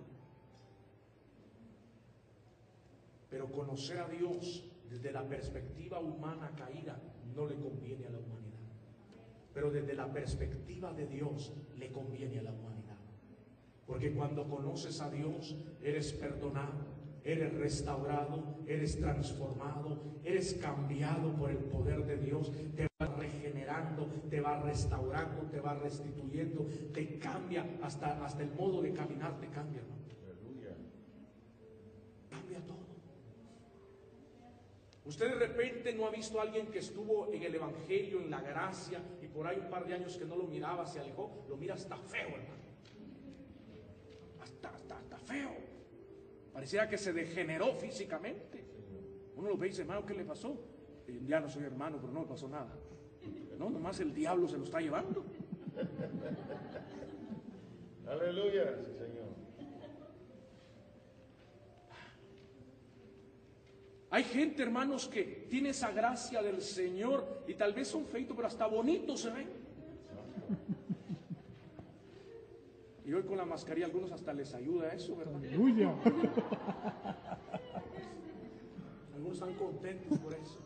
Pero 3.29 3.51
conocer 3.51 3.99
a 3.99 4.07
Dios 4.07 4.63
desde 4.93 5.11
la 5.11 5.27
perspectiva 5.27 5.99
humana 5.99 6.51
caída 6.55 6.99
no 7.35 7.47
le 7.47 7.55
conviene 7.55 8.05
a 8.05 8.11
la 8.11 8.19
humanidad. 8.19 8.59
Pero 9.51 9.71
desde 9.71 9.95
la 9.95 10.11
perspectiva 10.11 10.93
de 10.93 11.07
Dios 11.07 11.51
le 11.77 11.91
conviene 11.91 12.39
a 12.39 12.43
la 12.43 12.51
humanidad. 12.51 12.97
Porque 13.87 14.13
cuando 14.13 14.47
conoces 14.47 15.01
a 15.01 15.09
Dios, 15.09 15.55
eres 15.81 16.13
perdonado, 16.13 16.85
eres 17.23 17.53
restaurado, 17.55 18.59
eres 18.67 18.99
transformado, 18.99 19.99
eres 20.23 20.53
cambiado 20.55 21.33
por 21.33 21.49
el 21.49 21.57
poder 21.57 22.05
de 22.05 22.17
Dios, 22.17 22.51
te 22.75 22.87
va 23.01 23.07
regenerando, 23.17 24.05
te 24.29 24.41
va 24.41 24.61
restaurando, 24.61 25.41
te 25.49 25.59
va 25.59 25.73
restituyendo, 25.73 26.67
te 26.93 27.17
cambia 27.17 27.65
hasta, 27.81 28.23
hasta 28.23 28.43
el 28.43 28.53
modo 28.53 28.81
de 28.81 28.93
caminar, 28.93 29.39
te 29.39 29.47
cambia. 29.47 29.81
Usted 35.05 35.27
de 35.27 35.35
repente 35.47 35.93
no 35.93 36.07
ha 36.07 36.11
visto 36.11 36.39
a 36.39 36.43
alguien 36.43 36.67
que 36.67 36.79
estuvo 36.79 37.31
en 37.33 37.43
el 37.43 37.55
Evangelio, 37.55 38.21
en 38.21 38.31
la 38.31 38.41
gracia, 38.41 39.01
y 39.21 39.27
por 39.27 39.45
ahí 39.45 39.59
un 39.59 39.69
par 39.69 39.85
de 39.85 39.95
años 39.95 40.17
que 40.17 40.25
no 40.25 40.37
lo 40.37 40.45
miraba, 40.45 40.85
se 40.85 40.99
alejó, 40.99 41.45
lo 41.49 41.57
mira 41.57 41.73
hasta 41.73 41.97
feo, 41.97 42.29
hermano. 42.29 42.63
Hasta, 44.41 44.69
hasta, 44.69 45.17
feo. 45.17 45.51
Pareciera 46.53 46.87
que 46.87 46.97
se 46.97 47.11
degeneró 47.11 47.73
físicamente. 47.73 48.63
Uno 49.35 49.49
lo 49.49 49.57
ve 49.57 49.67
y 49.67 49.69
dice, 49.71 49.81
hermano, 49.81 50.05
¿qué 50.05 50.13
le 50.13 50.23
pasó? 50.25 50.57
ya 51.25 51.39
no 51.39 51.49
soy 51.49 51.63
hermano, 51.63 51.97
pero 51.99 52.13
no 52.13 52.21
me 52.21 52.27
pasó 52.27 52.47
nada. 52.47 52.73
No, 53.57 53.69
nomás 53.69 53.99
el 53.99 54.13
diablo 54.13 54.47
se 54.47 54.57
lo 54.57 54.63
está 54.63 54.79
llevando. 54.79 55.25
Aleluya. 58.07 58.77
Hay 64.13 64.23
gente, 64.25 64.61
hermanos, 64.61 65.07
que 65.07 65.23
tiene 65.49 65.69
esa 65.69 65.91
gracia 65.91 66.43
del 66.43 66.61
Señor 66.61 67.45
y 67.47 67.55
tal 67.55 67.73
vez 67.73 67.87
son 67.87 68.05
feitos, 68.05 68.35
pero 68.35 68.47
hasta 68.47 68.67
bonitos 68.67 69.21
se 69.21 69.31
ven. 69.31 69.49
Y 73.03 73.11
hoy 73.11 73.23
con 73.23 73.37
la 73.37 73.45
mascarilla 73.45 73.87
algunos 73.87 74.11
hasta 74.11 74.31
les 74.31 74.53
ayuda 74.53 74.93
eso, 74.93 75.15
¿verdad? 75.15 75.37
Aleluya. 75.37 75.95
Algunos 79.15 79.33
están 79.33 79.55
contentos 79.55 80.19
por 80.19 80.35
eso. 80.35 80.59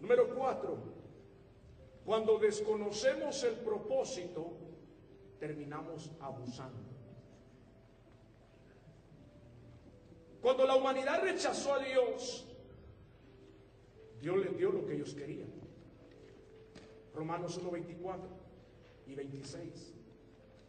Número 0.00 0.34
cuatro, 0.34 0.78
cuando 2.04 2.40
desconocemos 2.40 3.44
el 3.44 3.54
propósito, 3.54 4.58
terminamos 5.38 6.10
abusando. 6.18 6.91
Cuando 10.42 10.66
la 10.66 10.74
humanidad 10.74 11.22
rechazó 11.22 11.74
a 11.74 11.78
Dios, 11.78 12.44
Dios 14.20 14.36
les 14.38 14.56
dio 14.58 14.72
lo 14.72 14.84
que 14.84 14.94
ellos 14.94 15.14
querían. 15.14 15.48
Romanos 17.14 17.56
1, 17.58 17.70
24 17.70 18.28
y 19.06 19.14
26. 19.14 19.94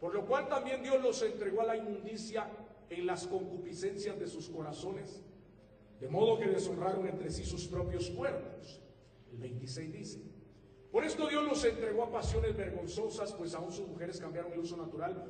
Por 0.00 0.14
lo 0.14 0.24
cual 0.26 0.48
también 0.48 0.82
Dios 0.82 1.02
los 1.02 1.20
entregó 1.22 1.62
a 1.62 1.64
la 1.66 1.76
inmundicia 1.76 2.48
en 2.88 3.04
las 3.04 3.26
concupiscencias 3.26 4.18
de 4.18 4.28
sus 4.28 4.48
corazones, 4.48 5.22
de 6.00 6.08
modo 6.08 6.38
que 6.38 6.46
deshonraron 6.46 7.08
entre 7.08 7.30
sí 7.30 7.44
sus 7.44 7.66
propios 7.66 8.10
cuerpos. 8.10 8.80
El 9.32 9.38
26 9.38 9.92
dice, 9.92 10.20
por 10.92 11.04
esto 11.04 11.26
Dios 11.26 11.44
los 11.44 11.64
entregó 11.64 12.04
a 12.04 12.12
pasiones 12.12 12.56
vergonzosas, 12.56 13.32
pues 13.32 13.54
aún 13.54 13.72
sus 13.72 13.88
mujeres 13.88 14.20
cambiaron 14.20 14.52
el 14.52 14.60
uso 14.60 14.76
natural 14.76 15.24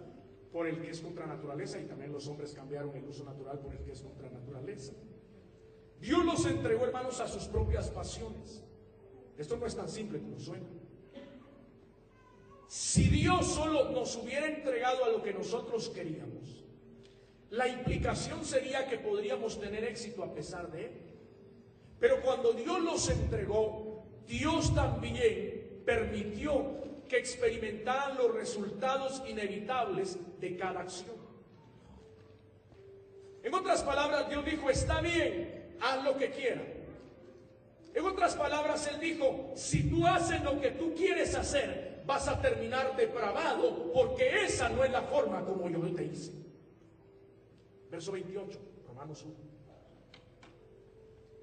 por 0.55 0.69
el 0.69 0.81
que 0.81 0.91
es 0.91 1.01
contra 1.01 1.27
naturaleza 1.27 1.81
y 1.81 1.85
también 1.85 2.13
los 2.13 2.29
hombres 2.29 2.55
cambiaron 2.55 2.95
el 2.95 3.05
uso 3.05 3.25
natural 3.25 3.59
por 3.59 3.75
el 3.75 3.81
que 3.81 3.91
es 3.91 4.01
contra 4.01 4.31
naturaleza. 4.31 4.93
Dios 6.01 6.25
los 6.25 6.47
entregó, 6.47 6.85
hermanos, 6.85 7.19
a 7.19 7.27
sus 7.27 7.47
propias 7.49 7.91
pasiones. 7.91 8.63
Esto 9.37 9.57
no 9.57 9.67
es 9.67 9.75
tan 9.75 9.89
simple 9.89 10.21
como 10.21 10.39
suena. 10.39 10.69
Si 12.69 13.09
Dios 13.09 13.47
solo 13.47 13.91
nos 13.91 14.15
hubiera 14.15 14.47
entregado 14.47 15.05
a 15.05 15.09
lo 15.09 15.25
que 15.25 15.33
nosotros 15.33 15.89
queríamos, 15.89 16.65
la 17.51 17.67
implicación 17.67 18.45
sería 18.45 18.87
que 18.87 18.99
podríamos 18.99 19.59
tener 19.59 19.83
éxito 19.83 20.23
a 20.23 20.33
pesar 20.33 20.71
de 20.71 20.85
Él. 20.85 20.93
Pero 21.99 22.23
cuando 22.23 22.53
Dios 22.53 22.81
los 22.81 23.11
entregó, 23.11 24.05
Dios 24.29 24.73
también 24.73 25.83
permitió 25.85 26.85
que 27.09 27.19
experimentaran 27.19 28.17
los 28.17 28.33
resultados 28.33 29.23
inevitables 29.27 30.19
cada 30.53 30.80
acción. 30.80 31.16
En 33.42 33.53
otras 33.53 33.82
palabras, 33.82 34.28
Dios 34.28 34.45
dijo, 34.45 34.70
está 34.70 35.01
bien, 35.01 35.76
haz 35.80 36.03
lo 36.05 36.16
que 36.16 36.30
quieras. 36.30 36.66
En 37.95 38.05
otras 38.07 38.34
palabras, 38.34 38.86
Él 38.88 38.99
dijo, 38.99 39.53
si 39.55 39.88
tú 39.88 40.07
haces 40.07 40.42
lo 40.42 40.61
que 40.61 40.70
tú 40.70 40.95
quieres 40.95 41.34
hacer, 41.34 42.03
vas 42.07 42.26
a 42.28 42.40
terminar 42.40 42.97
depravado, 42.97 43.92
porque 43.92 44.45
esa 44.45 44.68
no 44.68 44.82
es 44.82 44.90
la 44.90 45.03
forma 45.03 45.45
como 45.45 45.68
yo 45.68 45.80
te 45.95 46.05
hice. 46.05 46.32
Verso 47.90 48.12
28, 48.12 48.59
Romanos 48.88 49.22
1. 49.22 49.34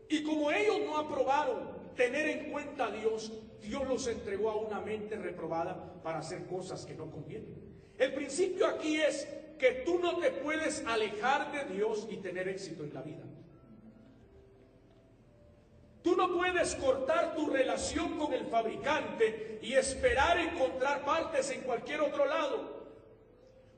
Y 0.10 0.24
como 0.24 0.52
ellos 0.52 0.80
no 0.86 0.98
aprobaron 0.98 1.94
tener 1.96 2.28
en 2.28 2.52
cuenta 2.52 2.88
a 2.88 2.92
Dios, 2.92 3.32
Dios 3.62 3.88
los 3.88 4.08
entregó 4.08 4.50
a 4.50 4.56
una 4.58 4.82
mente 4.82 5.16
reprobada 5.16 6.02
para 6.04 6.20
hacer 6.20 6.46
cosas 6.48 6.86
que 6.86 6.96
no 6.96 7.10
convienen. 7.10 7.71
El 8.02 8.16
principio 8.16 8.66
aquí 8.66 9.00
es 9.00 9.28
que 9.60 9.84
tú 9.86 10.00
no 10.00 10.18
te 10.18 10.32
puedes 10.32 10.84
alejar 10.88 11.52
de 11.52 11.72
Dios 11.76 12.08
y 12.10 12.18
tener 12.18 12.48
éxito 12.48 12.84
en 12.84 12.96
la 12.96 13.04
vida. 13.04 13.22
Tú 16.02 16.16
no 16.16 16.36
puedes 16.36 16.74
cortar 16.78 17.36
tu 17.36 17.46
relación 17.46 18.18
con 18.18 18.34
el 18.34 18.48
fabricante 18.48 19.60
y 19.62 19.74
esperar 19.74 20.40
encontrar 20.40 21.06
partes 21.06 21.52
en 21.52 21.62
cualquier 21.62 22.02
otro 22.02 22.26
lado. 22.26 22.88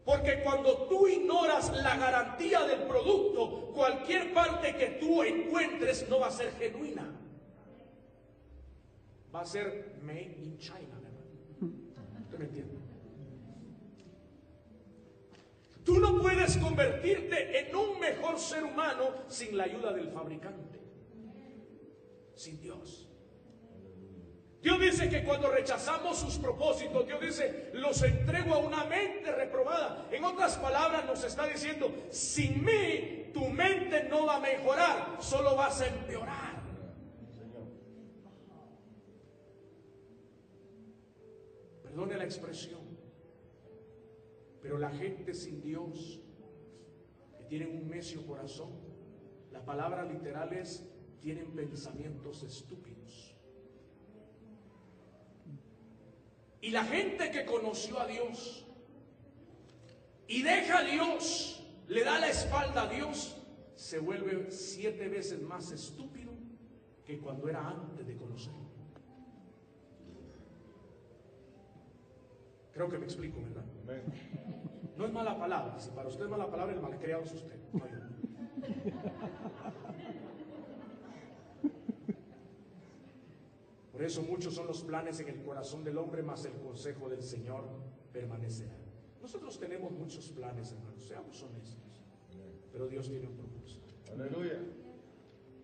Porque 0.05 0.41
cuando 0.41 0.87
tú 0.87 1.05
ignoras 1.05 1.73
la 1.83 1.97
garantía 1.97 2.61
del 2.61 2.83
producto, 2.83 3.73
cualquier 3.73 4.33
parte 4.33 4.73
que 4.77 4.87
tú 5.01 5.21
encuentres 5.21 6.07
no 6.07 6.21
va 6.21 6.27
a 6.27 6.31
ser 6.31 6.53
genuina. 6.53 7.13
Va 9.35 9.41
a 9.41 9.45
ser 9.45 9.97
made 10.01 10.37
in 10.41 10.57
China, 10.59 10.97
¿Usted 11.59 12.39
me 12.39 12.45
entiende? 12.45 12.72
Tú 15.83 15.99
no 15.99 16.21
puedes 16.21 16.57
convertirte 16.57 17.59
en 17.59 17.75
un 17.75 17.99
mejor 17.99 18.39
ser 18.39 18.63
humano 18.63 19.11
sin 19.27 19.57
la 19.57 19.65
ayuda 19.65 19.91
del 19.91 20.09
fabricante 20.09 20.83
sin 22.35 22.61
Dios. 22.61 23.07
Dios 24.61 24.79
dice 24.79 25.09
que 25.09 25.23
cuando 25.25 25.49
rechazamos 25.49 26.17
sus 26.17 26.37
propósitos, 26.37 27.05
Dios 27.05 27.19
dice, 27.19 27.71
los 27.73 28.01
entrego 28.01 28.53
a 28.53 28.59
una 28.59 28.85
mente 28.85 29.29
reprobada. 29.31 30.07
En 30.09 30.23
otras 30.23 30.57
palabras, 30.57 31.05
nos 31.05 31.21
está 31.23 31.47
diciendo, 31.47 31.93
sin 32.11 32.63
mí 32.63 33.31
tu 33.33 33.49
mente 33.49 34.05
no 34.09 34.25
va 34.25 34.37
a 34.37 34.39
mejorar, 34.39 35.17
solo 35.19 35.55
vas 35.55 35.81
a 35.81 35.87
empeorar. 35.87 36.63
Perdone 41.83 42.15
la 42.15 42.23
expresión, 42.23 42.82
pero 44.63 44.77
la 44.77 44.89
gente 44.91 45.33
sin 45.33 45.61
Dios, 45.61 46.21
que 47.37 47.43
tiene 47.43 47.67
un 47.67 47.89
necio 47.89 48.25
corazón, 48.25 48.71
la 49.51 49.63
palabra 49.63 50.05
literal 50.05 50.53
es 50.53 50.89
tienen 51.19 51.51
pensamientos 51.51 52.43
estúpidos. 52.43 53.35
Y 56.61 56.69
la 56.71 56.85
gente 56.85 57.29
que 57.29 57.45
conoció 57.45 57.99
a 57.99 58.07
Dios 58.07 58.65
y 60.29 60.41
deja 60.43 60.79
a 60.79 60.83
Dios, 60.83 61.61
le 61.89 62.03
da 62.05 62.19
la 62.19 62.29
espalda 62.29 62.83
a 62.83 62.87
Dios, 62.89 63.35
se 63.75 63.99
vuelve 63.99 64.49
siete 64.49 65.09
veces 65.09 65.41
más 65.41 65.73
estúpido 65.73 66.31
que 67.05 67.19
cuando 67.19 67.49
era 67.49 67.67
antes 67.67 68.07
de 68.07 68.15
conocerlo. 68.15 68.62
Creo 72.73 72.89
que 72.89 72.97
me 72.97 73.05
explico, 73.05 73.39
¿verdad? 73.41 73.63
No 74.97 75.05
es 75.05 75.13
mala 75.13 75.37
palabra. 75.37 75.79
Si 75.79 75.91
para 75.91 76.09
usted 76.09 76.25
es 76.25 76.29
mala 76.29 76.49
palabra, 76.49 76.73
el 76.73 76.81
malcriado 76.81 77.23
es 77.23 77.33
usted. 77.33 77.59
Por 83.91 84.01
eso 84.01 84.23
muchos 84.23 84.55
son 84.55 84.65
los 84.65 84.81
planes 84.83 85.19
en 85.19 85.29
el 85.29 85.43
corazón 85.43 85.83
del 85.83 85.97
hombre, 85.99 86.23
más 86.23 86.45
el 86.45 86.53
consejo 86.53 87.09
del 87.09 87.21
Señor 87.21 87.63
permanecerá. 88.11 88.75
Nosotros 89.21 89.59
tenemos 89.59 89.91
muchos 89.91 90.29
planes, 90.29 90.71
hermanos, 90.71 91.03
seamos 91.03 91.43
honestos. 91.43 92.01
Pero 92.71 92.87
Dios 92.87 93.07
tiene 93.07 93.27
un 93.27 93.35
propósito. 93.35 93.93
Aleluya. 94.11 94.59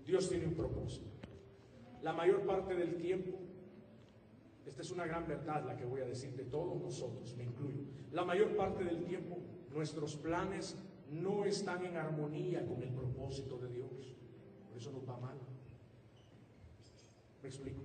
Dios 0.05 0.29
tiene 0.29 0.45
un 0.45 0.53
propósito. 0.53 1.09
La 2.03 2.13
mayor 2.13 2.45
parte 2.45 2.75
del 2.75 2.97
tiempo, 2.97 3.39
esta 4.69 4.83
es 4.83 4.91
una 4.91 5.07
gran 5.07 5.27
verdad 5.27 5.65
la 5.65 5.75
que 5.75 5.83
voy 5.83 6.01
a 6.01 6.05
decir 6.05 6.35
de 6.35 6.45
todos 6.45 6.79
nosotros, 6.79 7.35
me 7.35 7.43
incluyo. 7.43 7.81
La 8.11 8.23
mayor 8.23 8.55
parte 8.55 8.83
del 8.83 9.03
tiempo 9.03 9.39
nuestros 9.73 10.15
planes 10.15 10.77
no 11.09 11.43
están 11.43 11.83
en 11.85 11.97
armonía 11.97 12.63
con 12.67 12.81
el 12.83 12.89
propósito 12.89 13.57
de 13.57 13.67
Dios. 13.69 14.15
Por 14.67 14.77
eso 14.77 14.91
nos 14.91 15.09
va 15.09 15.17
mal. 15.17 15.37
¿Me 17.41 17.49
explico? 17.49 17.81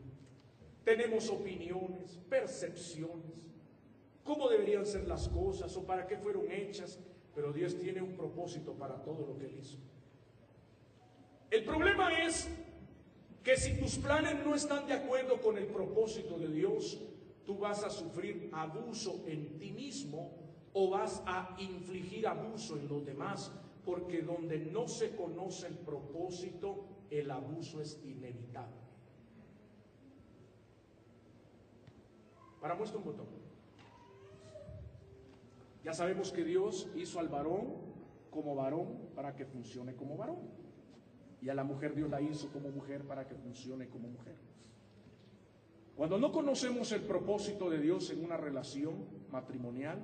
Tenemos 0.84 1.30
opiniones, 1.30 2.20
percepciones, 2.28 3.32
cómo 4.22 4.46
deberían 4.50 4.84
ser 4.84 5.08
las 5.08 5.28
cosas 5.28 5.74
o 5.78 5.86
para 5.86 6.06
qué 6.06 6.18
fueron 6.18 6.50
hechas, 6.50 6.98
pero 7.34 7.50
Dios 7.50 7.78
tiene 7.78 8.02
un 8.02 8.14
propósito 8.14 8.74
para 8.74 9.02
todo 9.02 9.26
lo 9.26 9.38
que 9.38 9.46
Él 9.46 9.56
hizo. 9.58 9.78
El 11.50 11.64
problema 11.64 12.26
es 12.26 12.50
que 13.44 13.58
si 13.58 13.74
tus 13.78 13.98
planes 13.98 14.42
no 14.44 14.54
están 14.54 14.86
de 14.86 14.94
acuerdo 14.94 15.40
con 15.40 15.58
el 15.58 15.66
propósito 15.66 16.38
de 16.38 16.48
Dios, 16.48 16.98
tú 17.44 17.58
vas 17.58 17.84
a 17.84 17.90
sufrir 17.90 18.48
abuso 18.52 19.22
en 19.26 19.58
ti 19.58 19.70
mismo 19.70 20.32
o 20.72 20.88
vas 20.88 21.22
a 21.26 21.54
infligir 21.58 22.26
abuso 22.26 22.76
en 22.76 22.88
los 22.88 23.04
demás, 23.04 23.52
porque 23.84 24.22
donde 24.22 24.58
no 24.58 24.88
se 24.88 25.14
conoce 25.14 25.66
el 25.66 25.74
propósito, 25.74 26.86
el 27.10 27.30
abuso 27.30 27.82
es 27.82 28.00
inevitable. 28.02 28.82
Para 32.62 32.74
muestra 32.74 32.98
un 32.98 33.04
botón. 33.04 33.26
Ya 35.84 35.92
sabemos 35.92 36.32
que 36.32 36.44
Dios 36.44 36.88
hizo 36.96 37.20
al 37.20 37.28
varón 37.28 37.74
como 38.30 38.54
varón 38.54 39.10
para 39.14 39.36
que 39.36 39.44
funcione 39.44 39.94
como 39.94 40.16
varón. 40.16 40.63
Y 41.44 41.50
a 41.50 41.54
la 41.54 41.62
mujer 41.62 41.94
Dios 41.94 42.10
la 42.10 42.20
hizo 42.20 42.50
como 42.52 42.70
mujer 42.70 43.04
para 43.04 43.28
que 43.28 43.36
funcione 43.36 43.88
como 43.88 44.08
mujer. 44.08 44.34
Cuando 45.94 46.18
no 46.18 46.32
conocemos 46.32 46.90
el 46.90 47.02
propósito 47.02 47.70
de 47.70 47.78
Dios 47.78 48.10
en 48.10 48.24
una 48.24 48.36
relación 48.36 48.94
matrimonial, 49.30 49.98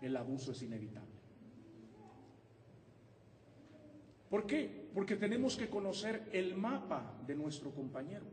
el 0.00 0.16
abuso 0.16 0.50
es 0.50 0.62
inevitable. 0.62 1.20
¿Por 4.28 4.46
qué? 4.46 4.88
Porque 4.94 5.16
tenemos 5.16 5.56
que 5.56 5.68
conocer 5.68 6.28
el 6.32 6.56
mapa 6.56 7.14
de 7.26 7.36
nuestro 7.36 7.70
compañero 7.70 8.24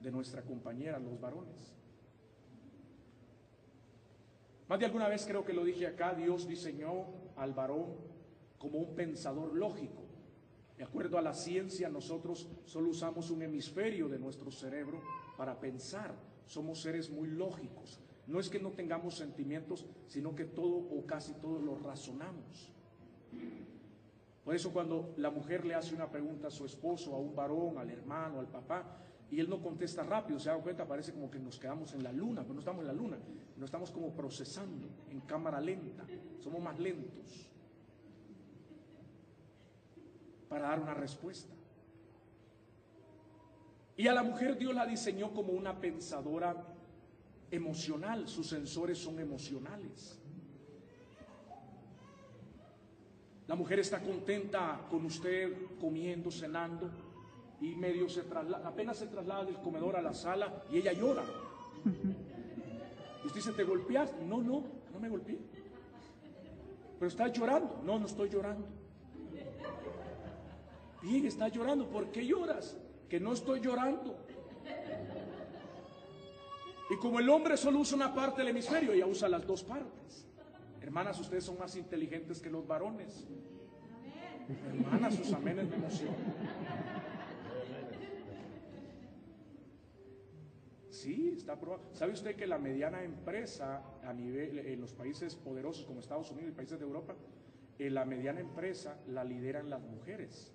de 0.00 0.10
nuestra 0.10 0.42
compañera, 0.42 0.98
los 0.98 1.20
varones. 1.20 1.74
Más 4.68 4.78
de 4.78 4.86
alguna 4.86 5.08
vez 5.08 5.24
creo 5.26 5.44
que 5.44 5.52
lo 5.52 5.64
dije 5.64 5.86
acá, 5.86 6.14
Dios 6.14 6.46
diseñó 6.46 7.06
al 7.36 7.54
varón 7.54 7.96
como 8.58 8.78
un 8.78 8.94
pensador 8.94 9.54
lógico. 9.54 10.02
De 10.78 10.84
acuerdo 10.84 11.18
a 11.18 11.22
la 11.22 11.34
ciencia, 11.34 11.88
nosotros 11.88 12.48
solo 12.64 12.90
usamos 12.90 13.32
un 13.32 13.42
hemisferio 13.42 14.08
de 14.08 14.16
nuestro 14.16 14.52
cerebro 14.52 15.02
para 15.36 15.58
pensar. 15.58 16.14
Somos 16.46 16.80
seres 16.80 17.10
muy 17.10 17.26
lógicos. 17.26 17.98
No 18.28 18.38
es 18.38 18.48
que 18.48 18.60
no 18.60 18.70
tengamos 18.70 19.16
sentimientos, 19.16 19.84
sino 20.06 20.36
que 20.36 20.44
todo 20.44 20.76
o 20.76 21.04
casi 21.04 21.34
todo 21.34 21.58
lo 21.58 21.76
razonamos. 21.78 22.72
Por 24.44 24.54
eso 24.54 24.72
cuando 24.72 25.14
la 25.16 25.30
mujer 25.30 25.66
le 25.66 25.74
hace 25.74 25.96
una 25.96 26.08
pregunta 26.08 26.46
a 26.46 26.52
su 26.52 26.64
esposo, 26.64 27.12
a 27.12 27.18
un 27.18 27.34
varón, 27.34 27.76
al 27.76 27.90
hermano, 27.90 28.38
al 28.38 28.46
papá, 28.46 29.02
y 29.32 29.40
él 29.40 29.50
no 29.50 29.60
contesta 29.60 30.04
rápido, 30.04 30.38
se 30.38 30.48
da 30.48 30.56
cuenta, 30.58 30.86
parece 30.86 31.12
como 31.12 31.28
que 31.28 31.40
nos 31.40 31.58
quedamos 31.58 31.92
en 31.92 32.04
la 32.04 32.12
luna, 32.12 32.42
pero 32.42 32.54
no 32.54 32.60
estamos 32.60 32.82
en 32.82 32.86
la 32.86 32.94
luna, 32.94 33.18
no 33.56 33.64
estamos 33.64 33.90
como 33.90 34.14
procesando 34.14 34.88
en 35.10 35.20
cámara 35.22 35.60
lenta, 35.60 36.06
somos 36.38 36.62
más 36.62 36.78
lentos 36.78 37.50
para 40.48 40.68
dar 40.68 40.80
una 40.80 40.94
respuesta. 40.94 41.52
Y 43.96 44.06
a 44.06 44.14
la 44.14 44.22
mujer 44.22 44.56
Dios 44.56 44.74
la 44.74 44.86
diseñó 44.86 45.32
como 45.32 45.52
una 45.52 45.80
pensadora 45.80 46.56
emocional, 47.50 48.28
sus 48.28 48.48
sensores 48.48 48.98
son 48.98 49.18
emocionales. 49.18 50.18
La 53.46 53.54
mujer 53.54 53.80
está 53.80 54.00
contenta 54.00 54.86
con 54.90 55.06
usted 55.06 55.52
comiendo, 55.80 56.30
cenando, 56.30 56.90
y 57.60 57.74
medio 57.74 58.08
se 58.08 58.22
traslada, 58.22 58.68
apenas 58.68 58.98
se 58.98 59.06
traslada 59.06 59.44
del 59.46 59.56
comedor 59.56 59.96
a 59.96 60.02
la 60.02 60.12
sala 60.12 60.62
y 60.70 60.78
ella 60.78 60.92
llora. 60.92 61.24
Usted 63.24 63.34
dice, 63.34 63.52
¿te 63.52 63.64
golpeaste? 63.64 64.24
No, 64.24 64.42
no, 64.42 64.62
no 64.92 65.00
me 65.00 65.08
golpeé. 65.08 65.38
Pero 66.98 67.08
está 67.08 67.28
llorando. 67.28 67.80
No, 67.84 67.98
no 67.98 68.06
estoy 68.06 68.28
llorando. 68.28 68.66
Bien, 71.02 71.26
está 71.26 71.48
llorando. 71.48 71.88
¿Por 71.88 72.10
qué 72.10 72.26
lloras? 72.26 72.76
Que 73.08 73.20
no 73.20 73.32
estoy 73.32 73.60
llorando. 73.60 74.16
Y 76.90 76.96
como 76.96 77.18
el 77.20 77.28
hombre 77.28 77.56
solo 77.56 77.80
usa 77.80 77.96
una 77.96 78.14
parte 78.14 78.40
del 78.40 78.48
hemisferio, 78.48 78.92
ella 78.92 79.06
usa 79.06 79.28
las 79.28 79.46
dos 79.46 79.62
partes. 79.62 80.26
Hermanas, 80.80 81.20
ustedes 81.20 81.44
son 81.44 81.58
más 81.58 81.76
inteligentes 81.76 82.40
que 82.40 82.50
los 82.50 82.66
varones. 82.66 83.26
Hermanas, 84.66 85.14
sus 85.14 85.32
amenes 85.32 85.68
me 85.68 85.76
emocionan. 85.76 86.16
Sí, 90.88 91.34
está 91.36 91.60
probado. 91.60 91.82
¿Sabe 91.92 92.12
usted 92.12 92.34
que 92.34 92.46
la 92.46 92.58
mediana 92.58 93.04
empresa 93.04 93.82
a 94.02 94.12
nivel 94.12 94.58
en 94.58 94.80
los 94.80 94.94
países 94.94 95.36
poderosos 95.36 95.84
como 95.84 96.00
Estados 96.00 96.30
Unidos 96.30 96.50
y 96.50 96.54
países 96.54 96.78
de 96.78 96.84
Europa, 96.86 97.14
eh, 97.78 97.90
la 97.90 98.04
mediana 98.04 98.40
empresa 98.40 98.98
la 99.06 99.22
lideran 99.22 99.70
las 99.70 99.82
mujeres? 99.82 100.52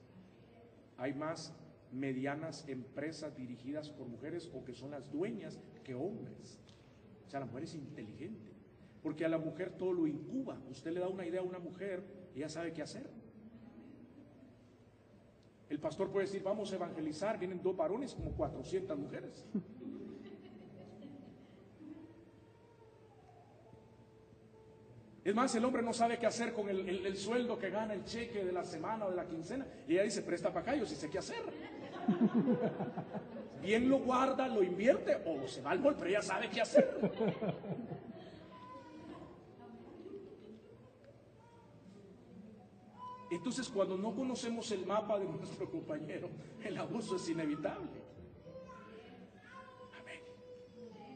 Hay 1.04 1.14
más 1.14 1.54
medianas 1.92 2.66
empresas 2.70 3.36
dirigidas 3.36 3.90
por 3.90 4.08
mujeres 4.08 4.50
o 4.54 4.64
que 4.64 4.74
son 4.74 4.92
las 4.92 5.12
dueñas 5.12 5.60
que 5.84 5.94
hombres. 5.94 6.62
O 7.28 7.30
sea, 7.30 7.42
la 7.42 7.46
mujer 7.46 7.66
es 7.66 7.76
inteligente, 7.76 8.54
porque 9.02 9.26
a 9.26 9.28
la 9.28 9.38
mujer 9.38 9.74
todo 9.78 9.92
lo 9.92 10.08
incuba. 10.08 10.58
Usted 10.72 10.94
le 10.94 11.02
da 11.02 11.10
una 11.10 11.26
idea 11.26 11.42
a 11.42 11.44
una 11.44 11.60
mujer, 11.60 12.06
ella 12.34 12.48
sabe 12.48 12.72
qué 12.72 12.84
hacer. 12.84 13.10
El 15.70 15.78
pastor 15.78 16.10
puede 16.10 16.28
decir, 16.28 16.42
vamos 16.42 16.72
a 16.72 16.76
evangelizar, 16.76 17.38
vienen 17.38 17.62
dos 17.62 17.76
varones 17.76 18.16
como 18.16 18.32
400 18.32 18.98
mujeres. 18.98 19.46
Es 25.24 25.34
más, 25.34 25.56
el 25.56 25.64
hombre 25.64 25.82
no 25.82 25.94
sabe 25.94 26.20
qué 26.20 26.26
hacer 26.26 26.52
con 26.52 26.68
el, 26.68 27.16
sueldo 27.16 27.58
que 27.58 27.70
gana, 27.70 27.94
el 27.94 28.04
cheque 28.04 28.44
de 28.44 28.52
la 28.52 28.66
semana 28.66 29.06
o 29.06 29.10
de 29.10 29.16
la 29.16 29.26
quincena. 29.26 29.66
Y 29.88 29.94
ella 29.94 30.04
dice, 30.04 30.22
presta 30.22 30.50
para 30.50 30.62
acá, 30.62 30.76
yo 30.76 30.86
sí 30.86 30.96
sé 30.96 31.10
qué 31.10 31.20
hacer. 31.20 31.42
Bien 33.62 33.88
lo 33.88 34.00
guarda, 34.00 34.50
lo 34.50 34.62
invierte 34.62 35.16
o 35.26 35.48
se 35.48 35.62
va 35.62 35.72
al 35.72 35.80
mall, 35.80 35.96
pero 35.96 36.10
ella 36.10 36.22
sabe 36.22 36.50
qué 36.50 36.60
hacer. 36.60 37.00
Entonces, 43.32 43.70
cuando 43.70 43.98
no 43.98 44.14
conocemos 44.14 44.70
el 44.72 44.86
mapa 44.86 45.18
de 45.18 45.26
nuestro 45.26 45.72
compañero, 45.72 46.30
el 46.62 46.78
abuso 46.78 47.16
es 47.16 47.30
inevitable. 47.30 47.90
Amén. 49.98 50.20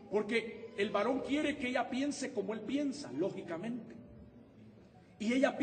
Porque 0.09 0.66
el 0.77 0.91
varón 0.91 1.21
quiere 1.21 1.57
que 1.57 1.69
ella 1.69 1.89
piense 1.89 2.33
como 2.33 2.53
él 2.53 2.61
piensa, 2.61 3.11
lógicamente. 3.11 3.95
Y 5.19 5.33
ella 5.33 5.57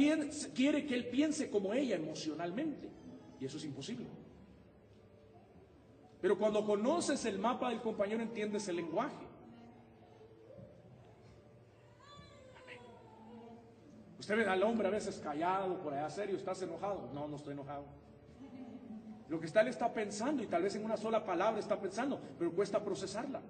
quiere 0.55 0.85
que 0.85 0.95
él 0.95 1.07
piense 1.07 1.49
como 1.49 1.73
ella 1.73 1.95
emocionalmente. 1.97 2.91
Y 3.41 3.45
eso 3.45 3.57
es 3.57 3.65
imposible. 3.65 4.07
Pero 6.21 6.37
cuando 6.37 6.65
conoces 6.65 7.25
el 7.27 7.39
mapa 7.39 7.71
del 7.71 7.81
compañero 7.81 8.23
entiendes 8.23 8.67
el 8.69 8.77
lenguaje. 8.77 9.25
Usted 14.19 14.37
ve 14.39 14.47
al 14.47 14.63
hombre 14.63 14.89
a 14.89 14.91
veces 14.91 15.19
callado, 15.19 15.81
por 15.83 15.93
allá 15.93 16.09
serio, 16.09 16.37
¿estás 16.37 16.61
enojado? 16.63 17.11
No, 17.13 17.29
no 17.29 17.37
estoy 17.37 17.53
enojado. 17.53 17.85
Lo 19.29 19.39
que 19.39 19.47
está 19.47 19.61
él 19.61 19.69
está 19.69 19.93
pensando 19.93 20.43
y 20.43 20.47
tal 20.47 20.63
vez 20.63 20.75
en 20.77 20.85
una 20.85 20.97
sola 20.97 21.25
palabra 21.25 21.61
está 21.61 21.79
pensando, 21.79 22.21
pero 22.39 22.51
cuesta 22.53 22.83
procesarla. 22.83 23.43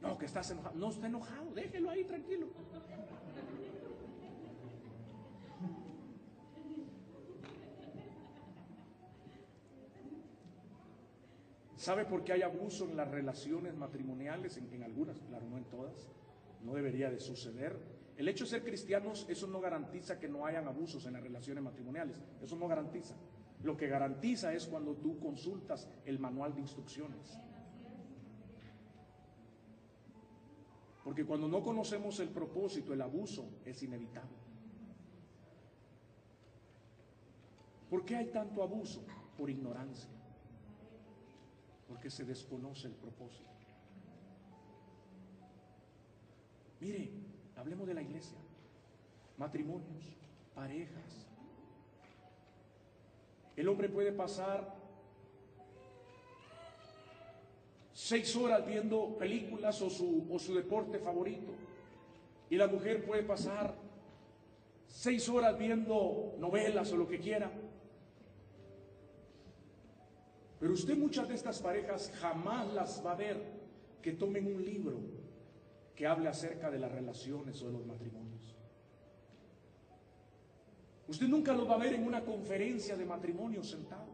No, 0.00 0.16
que 0.16 0.26
estás 0.26 0.50
enojado. 0.50 0.76
No 0.76 0.90
está 0.90 1.06
enojado, 1.06 1.52
déjelo 1.54 1.90
ahí 1.90 2.04
tranquilo. 2.04 2.48
¿Sabe 11.76 12.04
por 12.04 12.24
qué 12.24 12.34
hay 12.34 12.42
abuso 12.42 12.84
en 12.84 12.94
las 12.94 13.10
relaciones 13.10 13.74
matrimoniales? 13.74 14.58
En, 14.58 14.82
algunas, 14.82 15.18
claro, 15.20 15.46
no 15.48 15.56
en 15.56 15.64
todas. 15.64 16.10
No 16.62 16.74
debería 16.74 17.10
de 17.10 17.18
suceder. 17.18 17.74
El 18.18 18.28
hecho 18.28 18.44
de 18.44 18.50
ser 18.50 18.62
cristianos, 18.62 19.24
eso 19.30 19.46
no 19.46 19.62
garantiza 19.62 20.18
que 20.18 20.28
no 20.28 20.44
hayan 20.44 20.68
abusos 20.68 21.06
en 21.06 21.14
las 21.14 21.22
relaciones 21.22 21.64
matrimoniales. 21.64 22.22
Eso 22.42 22.56
no 22.56 22.68
garantiza. 22.68 23.14
Lo 23.62 23.78
que 23.78 23.88
garantiza 23.88 24.52
es 24.52 24.66
cuando 24.66 24.94
tú 24.96 25.18
consultas 25.18 25.88
el 26.04 26.18
manual 26.18 26.54
de 26.54 26.60
instrucciones. 26.60 27.38
Porque 31.04 31.24
cuando 31.24 31.48
no 31.48 31.62
conocemos 31.62 32.20
el 32.20 32.28
propósito, 32.28 32.92
el 32.92 33.00
abuso 33.00 33.48
es 33.64 33.82
inevitable. 33.82 34.36
¿Por 37.88 38.04
qué 38.04 38.16
hay 38.16 38.26
tanto 38.26 38.62
abuso? 38.62 39.04
Por 39.36 39.50
ignorancia. 39.50 40.10
Porque 41.88 42.10
se 42.10 42.24
desconoce 42.24 42.86
el 42.86 42.94
propósito. 42.94 43.50
Mire, 46.80 47.10
hablemos 47.56 47.86
de 47.86 47.94
la 47.94 48.02
iglesia. 48.02 48.38
Matrimonios, 49.36 50.16
parejas. 50.54 51.26
El 53.56 53.68
hombre 53.68 53.88
puede 53.88 54.12
pasar 54.12 54.79
seis 58.00 58.34
horas 58.34 58.66
viendo 58.66 59.18
películas 59.18 59.82
o 59.82 59.90
su, 59.90 60.26
o 60.30 60.38
su 60.38 60.54
deporte 60.54 60.98
favorito. 60.98 61.52
Y 62.48 62.56
la 62.56 62.66
mujer 62.66 63.04
puede 63.04 63.22
pasar 63.22 63.74
seis 64.88 65.28
horas 65.28 65.58
viendo 65.58 66.34
novelas 66.38 66.90
o 66.92 66.96
lo 66.96 67.06
que 67.06 67.20
quiera. 67.20 67.52
Pero 70.58 70.72
usted 70.72 70.96
muchas 70.96 71.28
de 71.28 71.34
estas 71.34 71.60
parejas 71.60 72.10
jamás 72.20 72.72
las 72.72 73.04
va 73.04 73.12
a 73.12 73.16
ver 73.16 73.36
que 74.00 74.12
tomen 74.12 74.46
un 74.46 74.64
libro 74.64 74.98
que 75.94 76.06
hable 76.06 76.30
acerca 76.30 76.70
de 76.70 76.78
las 76.78 76.90
relaciones 76.90 77.60
o 77.62 77.66
de 77.66 77.72
los 77.72 77.86
matrimonios. 77.86 78.56
Usted 81.06 81.28
nunca 81.28 81.52
los 81.52 81.68
va 81.68 81.74
a 81.74 81.78
ver 81.78 81.94
en 81.94 82.06
una 82.06 82.24
conferencia 82.24 82.96
de 82.96 83.04
matrimonios 83.04 83.68
sentados. 83.68 84.08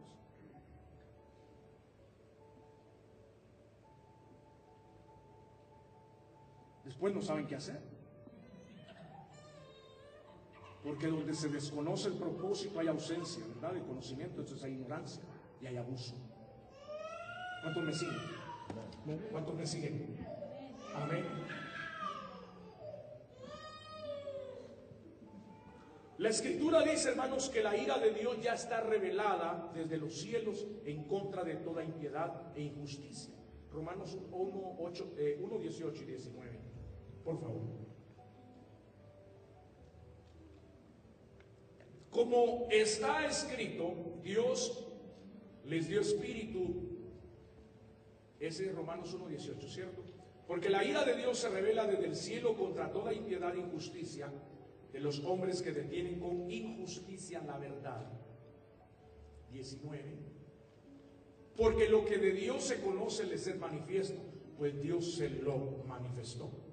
Después 6.86 7.14
no 7.14 7.20
saben 7.20 7.46
qué 7.46 7.56
hacer. 7.56 7.80
Porque 10.82 11.08
donde 11.08 11.34
se 11.34 11.48
desconoce 11.48 12.08
el 12.08 12.14
propósito 12.14 12.78
hay 12.78 12.86
ausencia, 12.86 13.44
¿verdad? 13.54 13.72
De 13.74 13.82
conocimiento, 13.82 14.40
entonces 14.40 14.64
hay 14.64 14.72
ignorancia 14.72 15.22
y 15.60 15.66
hay 15.66 15.76
abuso. 15.76 16.14
¿Cuántos 17.62 17.82
me 17.82 17.92
siguen? 17.92 18.20
¿Cuántos 19.32 19.54
me 19.56 19.66
siguen? 19.66 20.16
Amén. 20.94 21.24
La 26.18 26.30
escritura 26.30 26.82
dice, 26.82 27.10
hermanos, 27.10 27.50
que 27.50 27.62
la 27.62 27.76
ira 27.76 27.98
de 27.98 28.12
Dios 28.12 28.40
ya 28.40 28.54
está 28.54 28.80
revelada 28.80 29.70
desde 29.74 29.98
los 29.98 30.14
cielos 30.18 30.66
en 30.84 31.04
contra 31.04 31.44
de 31.44 31.56
toda 31.56 31.84
impiedad 31.84 32.54
e 32.54 32.62
injusticia. 32.62 33.34
Romanos 33.70 34.16
1, 34.30 34.76
8, 34.78 35.14
1 35.40 35.58
18 35.58 36.02
y 36.02 36.06
19. 36.06 36.55
Por 37.26 37.40
favor. 37.40 37.62
Como 42.10 42.68
está 42.70 43.26
escrito, 43.26 44.20
Dios 44.22 44.86
les 45.64 45.88
dio 45.88 46.00
espíritu. 46.00 46.60
Ese 48.38 48.66
es 48.66 48.74
Romanos 48.74 49.14
1.18, 49.18 49.68
¿cierto? 49.68 50.02
Porque 50.46 50.70
la 50.70 50.84
ira 50.84 51.04
de 51.04 51.16
Dios 51.16 51.38
se 51.38 51.48
revela 51.48 51.86
desde 51.88 52.06
el 52.06 52.14
cielo 52.14 52.56
contra 52.56 52.92
toda 52.92 53.12
impiedad 53.12 53.56
e 53.56 53.58
injusticia 53.58 54.32
de 54.92 55.00
los 55.00 55.18
hombres 55.24 55.62
que 55.62 55.72
detienen 55.72 56.20
con 56.20 56.48
injusticia 56.48 57.42
la 57.42 57.58
verdad. 57.58 58.06
19. 59.50 60.16
Porque 61.56 61.88
lo 61.88 62.04
que 62.04 62.18
de 62.18 62.32
Dios 62.32 62.62
se 62.62 62.80
conoce 62.80 63.24
le 63.24 63.34
es 63.34 63.58
manifiesto, 63.58 64.20
pues 64.56 64.80
Dios 64.80 65.16
se 65.16 65.28
lo 65.28 65.82
manifestó. 65.88 66.65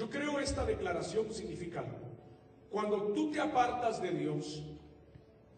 Yo 0.00 0.08
creo 0.08 0.40
esta 0.40 0.64
declaración 0.64 1.30
significa. 1.30 1.84
Cuando 2.70 3.12
tú 3.12 3.30
te 3.30 3.38
apartas 3.38 4.00
de 4.00 4.10
Dios, 4.12 4.64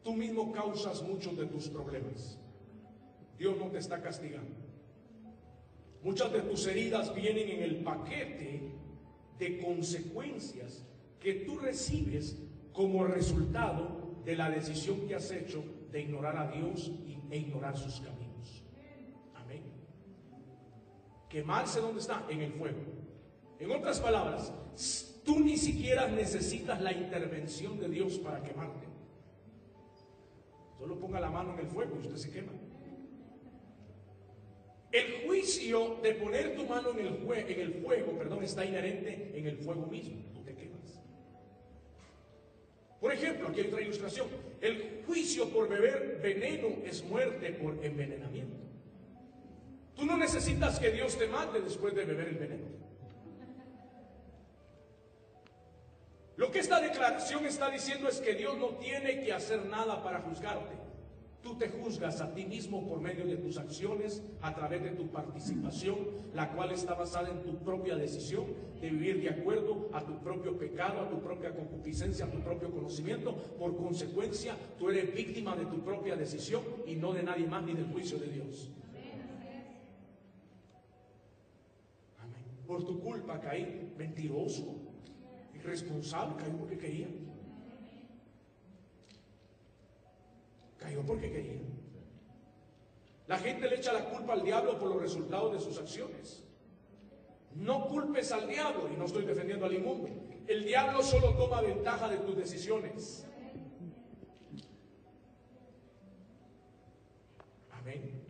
tú 0.02 0.14
mismo 0.14 0.50
causas 0.50 1.00
muchos 1.00 1.36
de 1.36 1.46
tus 1.46 1.68
problemas. 1.68 2.40
Dios 3.38 3.56
no 3.56 3.66
te 3.66 3.78
está 3.78 4.02
castigando. 4.02 4.56
Muchas 6.02 6.32
de 6.32 6.40
tus 6.40 6.66
heridas 6.66 7.14
vienen 7.14 7.50
en 7.50 7.62
el 7.62 7.84
paquete 7.84 8.72
de 9.38 9.62
consecuencias 9.62 10.84
que 11.20 11.34
tú 11.34 11.60
recibes 11.60 12.42
como 12.72 13.04
resultado 13.04 14.16
de 14.24 14.34
la 14.34 14.50
decisión 14.50 15.06
que 15.06 15.14
has 15.14 15.30
hecho 15.30 15.62
de 15.92 16.00
ignorar 16.00 16.36
a 16.36 16.50
Dios 16.50 16.90
e 17.30 17.38
ignorar 17.38 17.78
sus 17.78 18.00
caminos. 18.00 18.64
Amén. 19.36 19.62
Quemarse 21.28 21.80
dónde 21.80 22.00
está? 22.00 22.26
En 22.28 22.40
el 22.40 22.52
fuego. 22.54 23.01
En 23.62 23.70
otras 23.70 24.00
palabras, 24.00 24.52
tú 25.24 25.38
ni 25.38 25.56
siquiera 25.56 26.08
necesitas 26.08 26.82
la 26.82 26.92
intervención 26.92 27.78
de 27.78 27.88
Dios 27.88 28.18
para 28.18 28.42
quemarte. 28.42 28.88
Solo 30.76 30.98
ponga 30.98 31.20
la 31.20 31.30
mano 31.30 31.54
en 31.54 31.60
el 31.60 31.66
fuego 31.68 31.94
y 31.94 32.00
usted 32.00 32.16
se 32.16 32.32
quema. 32.32 32.50
El 34.90 35.24
juicio 35.24 35.96
de 36.02 36.12
poner 36.14 36.56
tu 36.56 36.66
mano 36.66 36.90
en 36.90 37.06
el, 37.06 37.50
en 37.50 37.60
el 37.60 37.74
fuego, 37.74 38.18
perdón, 38.18 38.42
está 38.42 38.64
inherente 38.64 39.30
en 39.32 39.46
el 39.46 39.58
fuego 39.58 39.86
mismo. 39.86 40.20
Tú 40.34 40.42
te 40.42 40.56
quemas. 40.56 41.00
Por 43.00 43.12
ejemplo, 43.12 43.46
aquí 43.46 43.60
hay 43.60 43.66
otra 43.68 43.80
ilustración. 43.80 44.26
El 44.60 45.04
juicio 45.06 45.48
por 45.50 45.68
beber 45.68 46.18
veneno 46.20 46.66
es 46.84 47.04
muerte 47.04 47.52
por 47.52 47.78
envenenamiento. 47.84 48.56
Tú 49.94 50.04
no 50.04 50.16
necesitas 50.16 50.80
que 50.80 50.90
Dios 50.90 51.16
te 51.16 51.28
mate 51.28 51.60
después 51.60 51.94
de 51.94 52.04
beber 52.04 52.26
el 52.26 52.38
veneno. 52.38 52.71
Lo 56.36 56.50
que 56.50 56.60
esta 56.60 56.80
declaración 56.80 57.44
está 57.44 57.70
diciendo 57.70 58.08
es 58.08 58.20
que 58.20 58.34
Dios 58.34 58.56
no 58.56 58.68
tiene 58.76 59.20
que 59.20 59.32
hacer 59.32 59.64
nada 59.66 60.02
para 60.02 60.20
juzgarte. 60.20 60.82
Tú 61.42 61.56
te 61.58 61.68
juzgas 61.68 62.20
a 62.20 62.32
ti 62.32 62.44
mismo 62.44 62.88
por 62.88 63.00
medio 63.00 63.26
de 63.26 63.36
tus 63.36 63.58
acciones, 63.58 64.22
a 64.42 64.54
través 64.54 64.82
de 64.84 64.90
tu 64.90 65.08
participación, 65.08 65.98
la 66.34 66.52
cual 66.52 66.70
está 66.70 66.94
basada 66.94 67.30
en 67.30 67.42
tu 67.42 67.58
propia 67.58 67.96
decisión 67.96 68.46
de 68.80 68.88
vivir 68.88 69.20
de 69.20 69.30
acuerdo 69.30 69.90
a 69.92 70.06
tu 70.06 70.20
propio 70.20 70.56
pecado, 70.56 71.00
a 71.00 71.08
tu 71.10 71.20
propia 71.20 71.52
concupiscencia, 71.52 72.26
a 72.26 72.30
tu 72.30 72.38
propio 72.38 72.70
conocimiento. 72.70 73.34
Por 73.58 73.76
consecuencia, 73.76 74.56
tú 74.78 74.88
eres 74.88 75.12
víctima 75.12 75.56
de 75.56 75.66
tu 75.66 75.80
propia 75.80 76.14
decisión 76.14 76.62
y 76.86 76.94
no 76.94 77.12
de 77.12 77.24
nadie 77.24 77.46
más 77.46 77.64
ni 77.64 77.74
del 77.74 77.86
juicio 77.86 78.18
de 78.18 78.28
Dios. 78.28 78.70
Por 82.68 82.84
tu 82.84 83.00
culpa 83.00 83.40
caí 83.40 83.92
mentiroso, 83.98 84.91
irresponsable, 85.62 86.36
caí 86.36 86.50
porque 86.58 86.78
quería. 86.78 87.08
Cayó 90.78 91.02
porque 91.02 91.30
quería. 91.30 91.60
La 93.28 93.38
gente 93.38 93.68
le 93.68 93.76
echa 93.76 93.92
la 93.92 94.04
culpa 94.04 94.32
al 94.32 94.42
diablo 94.42 94.78
por 94.78 94.88
los 94.88 95.00
resultados 95.00 95.52
de 95.52 95.60
sus 95.60 95.78
acciones. 95.78 96.44
No 97.54 97.86
culpes 97.86 98.32
al 98.32 98.48
diablo, 98.48 98.90
y 98.92 98.96
no 98.96 99.04
estoy 99.04 99.24
defendiendo 99.24 99.66
al 99.66 99.74
inmundo. 99.74 100.08
El 100.46 100.64
diablo 100.64 101.02
solo 101.02 101.34
toma 101.34 101.60
ventaja 101.60 102.08
de 102.08 102.16
tus 102.18 102.36
decisiones. 102.36 103.26
Amén. 107.70 108.22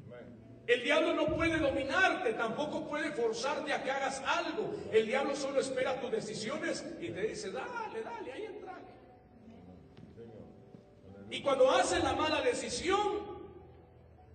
El 0.66 0.83
diablo 0.85 1.14
no 1.14 1.35
puede 1.35 1.59
dominarte, 1.59 2.11
tampoco 2.43 2.88
puede 2.88 3.12
forzarte 3.12 3.72
a 3.72 3.84
que 3.84 3.90
hagas 3.93 4.20
algo. 4.26 4.74
El 4.90 5.07
diablo 5.07 5.36
solo 5.36 5.61
espera 5.61 6.01
tus 6.01 6.11
decisiones 6.11 6.84
y 7.01 7.11
te 7.11 7.22
dice, 7.28 7.53
dale, 7.53 8.03
dale, 8.03 8.32
ahí 8.32 8.47
entra. 8.47 8.80
Y 11.30 11.40
cuando 11.40 11.70
haces 11.70 12.03
la 12.03 12.14
mala 12.14 12.40
decisión, 12.40 12.99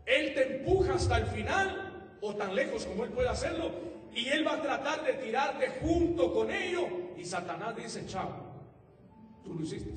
Él 0.06 0.34
te 0.34 0.58
empuja 0.58 0.94
hasta 0.94 1.18
el 1.18 1.26
final 1.26 2.18
o 2.22 2.34
tan 2.34 2.56
lejos 2.56 2.86
como 2.86 3.04
Él 3.04 3.12
puede 3.12 3.28
hacerlo. 3.28 3.72
Y 4.14 4.30
Él 4.30 4.48
va 4.48 4.54
a 4.54 4.62
tratar 4.62 5.04
de 5.04 5.14
tirarte 5.16 5.68
junto 5.82 6.34
con 6.34 6.50
ello. 6.50 6.88
Y 7.18 7.26
Satanás 7.26 7.76
dice, 7.76 8.08
chao, 8.08 8.32
tú 9.44 9.54
lo 9.54 9.64
hiciste. 9.64 9.92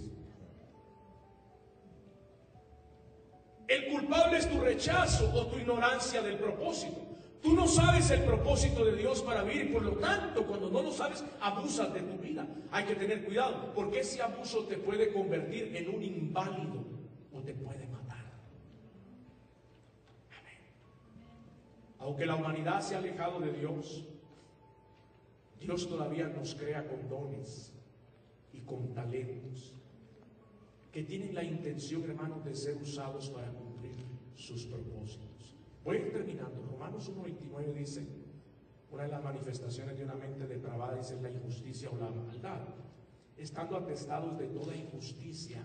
El 3.69 3.87
culpable 3.89 4.39
es 4.39 4.51
tu 4.51 4.61
rechazo 4.61 5.31
o 5.33 5.47
tu 5.47 5.59
ignorancia 5.59 6.21
del 6.23 6.39
propósito. 6.39 7.10
Tú 7.43 7.55
no 7.55 7.67
sabes 7.67 8.11
el 8.11 8.25
propósito 8.25 8.85
de 8.85 8.97
Dios 8.97 9.23
para 9.23 9.43
vivir, 9.43 9.73
por 9.73 9.83
lo 9.83 9.93
tanto, 9.93 10.47
cuando 10.47 10.69
no 10.71 10.83
lo 10.83 10.93
sabes, 10.93 11.25
abusas 11.41 11.93
de 11.95 12.03
tu 12.03 12.19
vida. 12.19 12.47
Hay 12.71 12.85
que 12.85 12.95
tener 12.95 13.25
cuidado, 13.25 13.73
porque 13.75 14.01
ese 14.01 14.21
abuso 14.21 14.65
te 14.65 14.77
puede 14.77 15.13
convertir 15.13 15.75
en 15.75 15.95
un 15.95 16.03
inválido 16.03 16.85
o 17.33 17.41
te 17.41 17.55
puede 17.55 17.87
matar. 17.87 18.25
Amén. 20.39 20.59
Aunque 21.99 22.27
la 22.27 22.37
humanidad 22.37 22.81
se 22.83 22.95
ha 22.95 22.99
alejado 22.99 23.41
de 23.41 23.53
Dios, 23.53 24.05
Dios 25.59 25.89
todavía 25.89 26.29
nos 26.29 26.55
crea 26.55 26.87
con 26.87 27.09
dones 27.09 27.73
y 28.53 28.61
con 28.61 28.93
talentos 28.93 29.75
que 30.93 31.05
tienen 31.05 31.35
la 31.35 31.45
intención, 31.45 32.03
hermanos, 32.05 32.45
de 32.45 32.55
ser 32.55 32.77
usados 32.77 33.31
para 33.31 33.51
cumplir 33.53 34.05
sus 34.35 34.65
propósitos. 34.67 35.30
Voy 35.85 35.97
a 35.97 36.01
ir 36.01 36.13
terminando. 36.13 36.63
Romanos 36.71 37.11
1.29 37.11 37.73
dice, 37.73 38.07
una 38.91 39.05
de 39.05 39.09
las 39.09 39.23
manifestaciones 39.23 39.97
de 39.97 40.05
una 40.05 40.15
mente 40.15 40.47
depravada 40.47 41.01
es 41.01 41.13
la 41.23 41.31
injusticia 41.31 41.91
o 41.91 41.97
la 41.97 42.11
maldad. 42.11 42.61
Estando 43.37 43.77
atestados 43.77 44.39
de 44.39 44.49
toda 44.49 44.77
injusticia, 44.77 45.65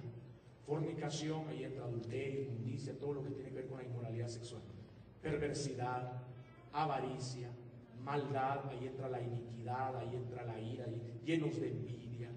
fornicación, 0.65 1.49
entra 1.49 1.83
adulterio, 1.83 2.43
inmundicia, 2.43 2.97
todo 2.97 3.15
lo 3.15 3.23
que 3.23 3.31
tiene 3.31 3.49
que 3.49 3.55
ver 3.55 3.67
con 3.67 3.77
la 3.77 3.83
inmoralidad 3.83 4.27
sexual, 4.29 4.61
perversidad, 5.21 6.23
avaricia, 6.71 7.49
maldad, 8.01 8.69
ahí 8.69 8.87
entra 8.87 9.09
la 9.09 9.21
iniquidad, 9.21 9.97
ahí 9.97 10.15
entra 10.15 10.45
la 10.45 10.59
ira, 10.59 10.85
llenos 11.25 11.59
de 11.59 11.69
envidia, 11.69 12.29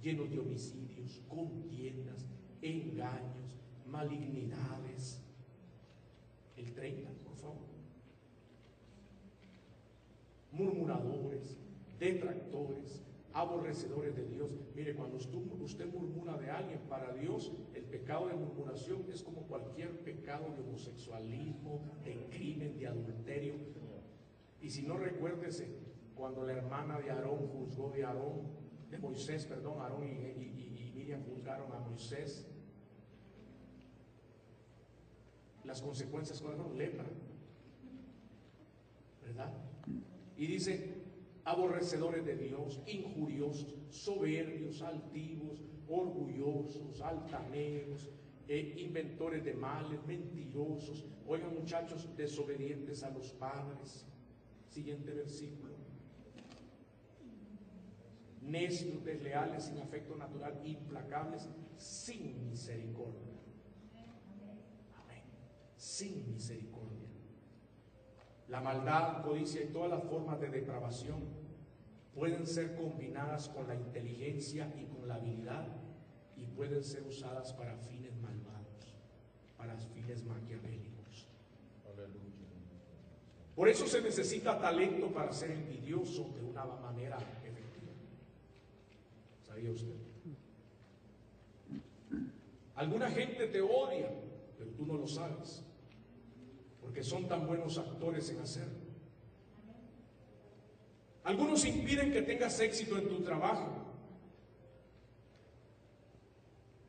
llenos 0.00 0.30
de 0.30 0.38
homicidios, 0.38 1.20
contiendas, 1.28 2.24
engaños, 2.62 3.56
malignidades. 3.86 5.22
El 6.56 6.72
30 6.72 7.10
murmuradores, 10.56 11.58
detractores, 11.98 13.02
aborrecedores 13.32 14.16
de 14.16 14.24
Dios. 14.24 14.50
Mire, 14.74 14.94
cuando 14.94 15.18
usted, 15.18 15.86
murmura 15.92 16.38
de 16.38 16.50
alguien, 16.50 16.80
para 16.88 17.12
Dios 17.12 17.52
el 17.74 17.84
pecado 17.84 18.28
de 18.28 18.34
murmuración 18.34 19.04
es 19.12 19.22
como 19.22 19.42
cualquier 19.42 20.02
pecado 20.02 20.54
de 20.54 20.62
homosexualismo, 20.62 21.80
de 22.02 22.26
crimen, 22.30 22.78
de 22.78 22.86
adulterio. 22.86 23.54
Y 24.62 24.70
si 24.70 24.82
no 24.82 24.96
recuérdese, 24.96 25.68
cuando 26.14 26.44
la 26.44 26.52
hermana 26.52 26.98
de 26.98 27.10
Aarón 27.10 27.46
juzgó 27.48 27.90
de 27.90 28.04
Aarón, 28.04 28.48
de 28.90 28.98
Moisés, 28.98 29.44
perdón, 29.44 29.80
Aarón 29.80 30.04
y, 30.04 30.08
y 30.08 30.92
Miriam 30.94 31.22
juzgaron 31.24 31.70
a 31.72 31.78
Moisés, 31.78 32.48
las 35.64 35.82
consecuencias 35.82 36.40
fueron 36.40 36.78
lepra, 36.78 37.04
¿verdad? 39.22 39.52
Y 40.36 40.46
dice, 40.46 40.94
aborrecedores 41.44 42.24
de 42.26 42.36
Dios, 42.36 42.80
injuriosos, 42.86 43.74
soberbios, 43.88 44.82
altivos, 44.82 45.62
orgullosos, 45.88 47.00
altaneros, 47.00 48.10
eh, 48.48 48.74
inventores 48.78 49.44
de 49.44 49.54
males, 49.54 50.04
mentirosos. 50.06 51.04
Oigan 51.26 51.54
muchachos, 51.54 52.08
desobedientes 52.16 53.02
a 53.02 53.10
los 53.10 53.32
padres. 53.32 54.06
Siguiente 54.68 55.12
versículo. 55.12 55.74
Necios, 58.42 59.04
desleales, 59.04 59.64
sin 59.64 59.78
afecto 59.78 60.14
natural, 60.14 60.60
implacables, 60.64 61.48
sin 61.76 62.48
misericordia. 62.48 63.32
Amén. 64.94 65.22
Sin 65.76 66.30
misericordia. 66.30 67.05
La 68.48 68.60
maldad, 68.60 69.22
codicia 69.22 69.62
y 69.62 69.66
todas 69.66 69.90
las 69.90 70.04
formas 70.04 70.40
de 70.40 70.48
depravación 70.48 71.24
pueden 72.14 72.46
ser 72.46 72.76
combinadas 72.76 73.48
con 73.48 73.66
la 73.66 73.74
inteligencia 73.74 74.72
y 74.76 74.84
con 74.86 75.08
la 75.08 75.16
habilidad 75.16 75.66
y 76.36 76.46
pueden 76.46 76.82
ser 76.84 77.02
usadas 77.02 77.52
para 77.52 77.76
fines 77.76 78.16
malvados, 78.16 78.94
para 79.56 79.76
fines 79.76 80.24
maquiavélicos. 80.24 80.86
Por 83.56 83.70
eso 83.70 83.86
se 83.86 84.02
necesita 84.02 84.60
talento 84.60 85.10
para 85.10 85.32
ser 85.32 85.50
envidioso 85.50 86.30
de 86.34 86.42
una 86.42 86.66
manera 86.66 87.16
efectiva. 87.42 87.92
¿Sabía 89.46 89.70
usted? 89.72 89.94
Alguna 92.74 93.10
gente 93.10 93.46
te 93.46 93.62
odia, 93.62 94.10
pero 94.58 94.70
tú 94.72 94.84
no 94.84 94.98
lo 94.98 95.06
sabes, 95.06 95.64
porque 96.86 97.02
son 97.02 97.26
tan 97.26 97.48
buenos 97.48 97.78
actores 97.78 98.30
en 98.30 98.38
hacerlo. 98.38 98.78
Algunos 101.24 101.64
impiden 101.64 102.12
que 102.12 102.22
tengas 102.22 102.60
éxito 102.60 102.96
en 102.96 103.08
tu 103.08 103.24
trabajo. 103.24 103.72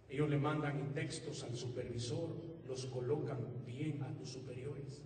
Ellos 0.07 0.29
le 0.29 0.37
mandan 0.37 0.93
textos 0.93 1.43
al 1.43 1.57
supervisor, 1.57 2.29
los 2.67 2.85
colocan 2.85 3.65
bien 3.65 4.03
a 4.03 4.13
tus 4.13 4.29
superiores. 4.29 5.03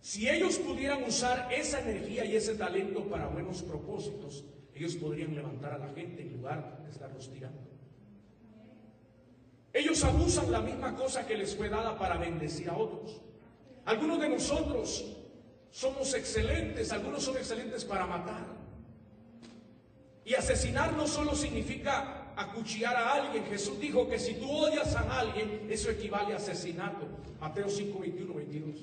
Si 0.00 0.30
ellos 0.30 0.56
pudieran 0.56 1.04
usar 1.04 1.52
esa 1.52 1.82
energía 1.82 2.24
y 2.24 2.36
ese 2.36 2.54
talento 2.54 3.06
para 3.06 3.28
buenos 3.28 3.62
propósitos, 3.62 4.46
ellos 4.74 4.96
podrían 4.96 5.34
levantar 5.34 5.74
a 5.74 5.78
la 5.78 5.92
gente 5.92 6.22
en 6.22 6.32
lugar 6.32 6.82
de 6.84 6.90
estarlos 6.90 7.30
tirando. 7.30 7.60
Ellos 9.74 10.02
abusan 10.04 10.50
la 10.50 10.60
misma 10.60 10.96
cosa 10.96 11.26
que 11.26 11.36
les 11.36 11.54
fue 11.54 11.68
dada 11.68 11.98
para 11.98 12.16
bendecir 12.16 12.70
a 12.70 12.78
otros. 12.78 13.25
Algunos 13.86 14.20
de 14.20 14.28
nosotros 14.28 15.04
somos 15.70 16.12
excelentes, 16.14 16.90
algunos 16.90 17.22
son 17.22 17.36
excelentes 17.36 17.84
para 17.84 18.06
matar. 18.06 18.44
Y 20.24 20.34
asesinar 20.34 20.92
no 20.92 21.06
solo 21.06 21.36
significa 21.36 22.32
acuchillar 22.34 22.96
a 22.96 23.12
alguien. 23.12 23.44
Jesús 23.44 23.78
dijo 23.78 24.08
que 24.08 24.18
si 24.18 24.34
tú 24.34 24.50
odias 24.50 24.96
a 24.96 25.20
alguien, 25.20 25.68
eso 25.70 25.88
equivale 25.88 26.34
a 26.34 26.38
asesinato. 26.38 27.06
Mateo 27.40 27.68
5, 27.68 27.98
21, 28.00 28.34
22. 28.34 28.76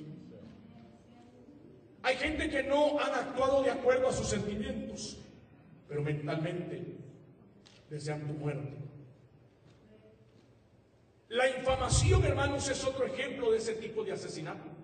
Hay 2.04 2.16
gente 2.16 2.50
que 2.50 2.64
no 2.64 2.98
han 3.00 3.14
actuado 3.14 3.62
de 3.62 3.72
acuerdo 3.72 4.08
a 4.08 4.14
sus 4.14 4.28
sentimientos, 4.28 5.18
pero 5.90 6.02
mentalmente 6.02 6.96
desean 7.90 8.26
tu 8.26 8.34
muerte. 8.34 8.78
La 11.28 11.50
infamación, 11.50 12.24
hermanos, 12.24 12.70
es 12.70 12.84
otro 12.86 13.06
ejemplo 13.06 13.52
de 13.52 13.58
ese 13.58 13.74
tipo 13.74 14.04
de 14.04 14.14
asesinato. 14.14 14.83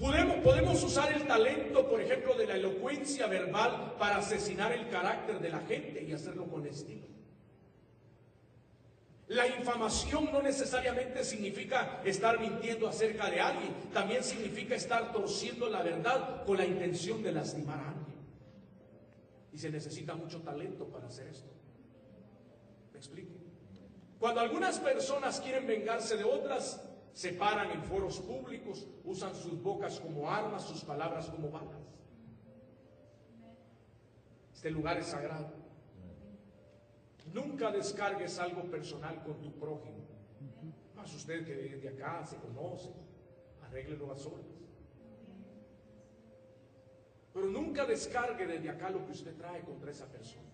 Podemos, 0.00 0.36
podemos, 0.38 0.82
usar 0.82 1.12
el 1.12 1.26
talento, 1.26 1.86
por 1.86 2.00
ejemplo, 2.00 2.34
de 2.34 2.46
la 2.46 2.54
elocuencia 2.54 3.26
verbal 3.26 3.96
para 3.98 4.16
asesinar 4.16 4.72
el 4.72 4.88
carácter 4.88 5.38
de 5.38 5.50
la 5.50 5.60
gente 5.60 6.02
y 6.02 6.12
hacerlo 6.12 6.46
con 6.46 6.66
estilo. 6.66 7.06
La 9.28 9.46
infamación 9.46 10.32
no 10.32 10.40
necesariamente 10.40 11.22
significa 11.22 12.00
estar 12.02 12.40
mintiendo 12.40 12.88
acerca 12.88 13.30
de 13.30 13.40
alguien, 13.40 13.74
también 13.92 14.24
significa 14.24 14.74
estar 14.74 15.12
torciendo 15.12 15.68
la 15.68 15.82
verdad 15.82 16.44
con 16.46 16.56
la 16.56 16.64
intención 16.64 17.22
de 17.22 17.32
lastimar 17.32 17.78
a 17.78 17.88
alguien. 17.90 18.16
Y 19.52 19.58
se 19.58 19.70
necesita 19.70 20.14
mucho 20.14 20.40
talento 20.40 20.86
para 20.86 21.08
hacer 21.08 21.28
esto. 21.28 21.50
¿Me 22.92 22.98
explico? 22.98 23.34
Cuando 24.18 24.40
algunas 24.40 24.78
personas 24.78 25.40
quieren 25.40 25.66
vengarse 25.66 26.16
de 26.16 26.24
otras, 26.24 26.80
se 27.12 27.32
paran 27.32 27.70
en 27.70 27.82
foros 27.82 28.20
públicos, 28.20 28.86
usan 29.04 29.34
sus 29.34 29.60
bocas 29.62 30.00
como 30.00 30.30
armas, 30.30 30.64
sus 30.64 30.84
palabras 30.84 31.28
como 31.30 31.50
balas. 31.50 31.80
Este 34.54 34.70
lugar 34.70 34.98
es 34.98 35.06
sagrado. 35.06 35.50
Nunca 37.32 37.70
descargues 37.70 38.38
algo 38.38 38.62
personal 38.64 39.22
con 39.22 39.40
tu 39.40 39.52
prójimo. 39.52 40.04
Más 40.96 41.14
usted 41.14 41.44
que 41.44 41.54
desde 41.54 41.88
acá 41.88 42.24
se 42.26 42.36
conoce, 42.36 42.90
arréglelo 43.62 44.12
a 44.12 44.16
solas. 44.16 44.46
Pero 47.32 47.46
nunca 47.46 47.86
descargue 47.86 48.46
desde 48.46 48.68
acá 48.68 48.90
lo 48.90 49.04
que 49.06 49.12
usted 49.12 49.34
trae 49.36 49.62
contra 49.62 49.90
esa 49.90 50.06
persona. 50.06 50.49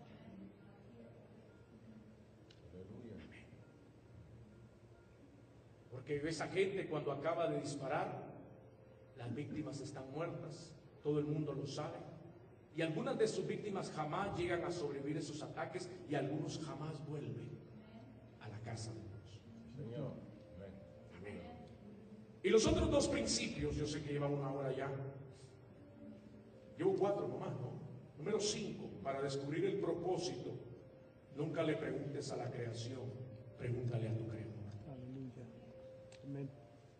Porque 6.06 6.28
esa 6.28 6.46
gente 6.46 6.86
cuando 6.86 7.10
acaba 7.10 7.48
de 7.48 7.60
disparar, 7.60 8.22
las 9.16 9.34
víctimas 9.34 9.80
están 9.80 10.08
muertas, 10.12 10.72
todo 11.02 11.18
el 11.18 11.24
mundo 11.24 11.52
lo 11.52 11.66
sabe. 11.66 11.98
Y 12.76 12.82
algunas 12.82 13.18
de 13.18 13.26
sus 13.26 13.44
víctimas 13.44 13.90
jamás 13.90 14.38
llegan 14.38 14.64
a 14.64 14.70
sobrevivir 14.70 15.16
esos 15.16 15.42
ataques 15.42 15.90
y 16.08 16.14
algunos 16.14 16.60
jamás 16.64 17.04
vuelven 17.08 17.58
a 18.40 18.48
la 18.48 18.60
casa 18.60 18.92
de 18.92 19.00
Dios. 19.00 19.42
Señor. 19.74 20.12
Amén. 21.18 21.40
Y 22.40 22.50
los 22.50 22.64
otros 22.68 22.88
dos 22.88 23.08
principios, 23.08 23.74
yo 23.74 23.84
sé 23.84 24.00
que 24.00 24.12
llevan 24.12 24.32
una 24.32 24.52
hora 24.52 24.70
ya. 24.76 24.88
Llevo 26.78 26.94
cuatro 26.94 27.26
nomás, 27.26 27.52
¿no? 27.60 27.72
Número 28.16 28.38
cinco, 28.38 28.88
para 29.02 29.20
descubrir 29.22 29.64
el 29.64 29.80
propósito, 29.80 30.54
nunca 31.34 31.64
le 31.64 31.74
preguntes 31.74 32.30
a 32.30 32.36
la 32.36 32.48
creación, 32.48 33.10
pregúntale 33.58 34.08
a 34.08 34.16
tu 34.16 34.24
creador. 34.28 34.45
Amén. 36.26 36.50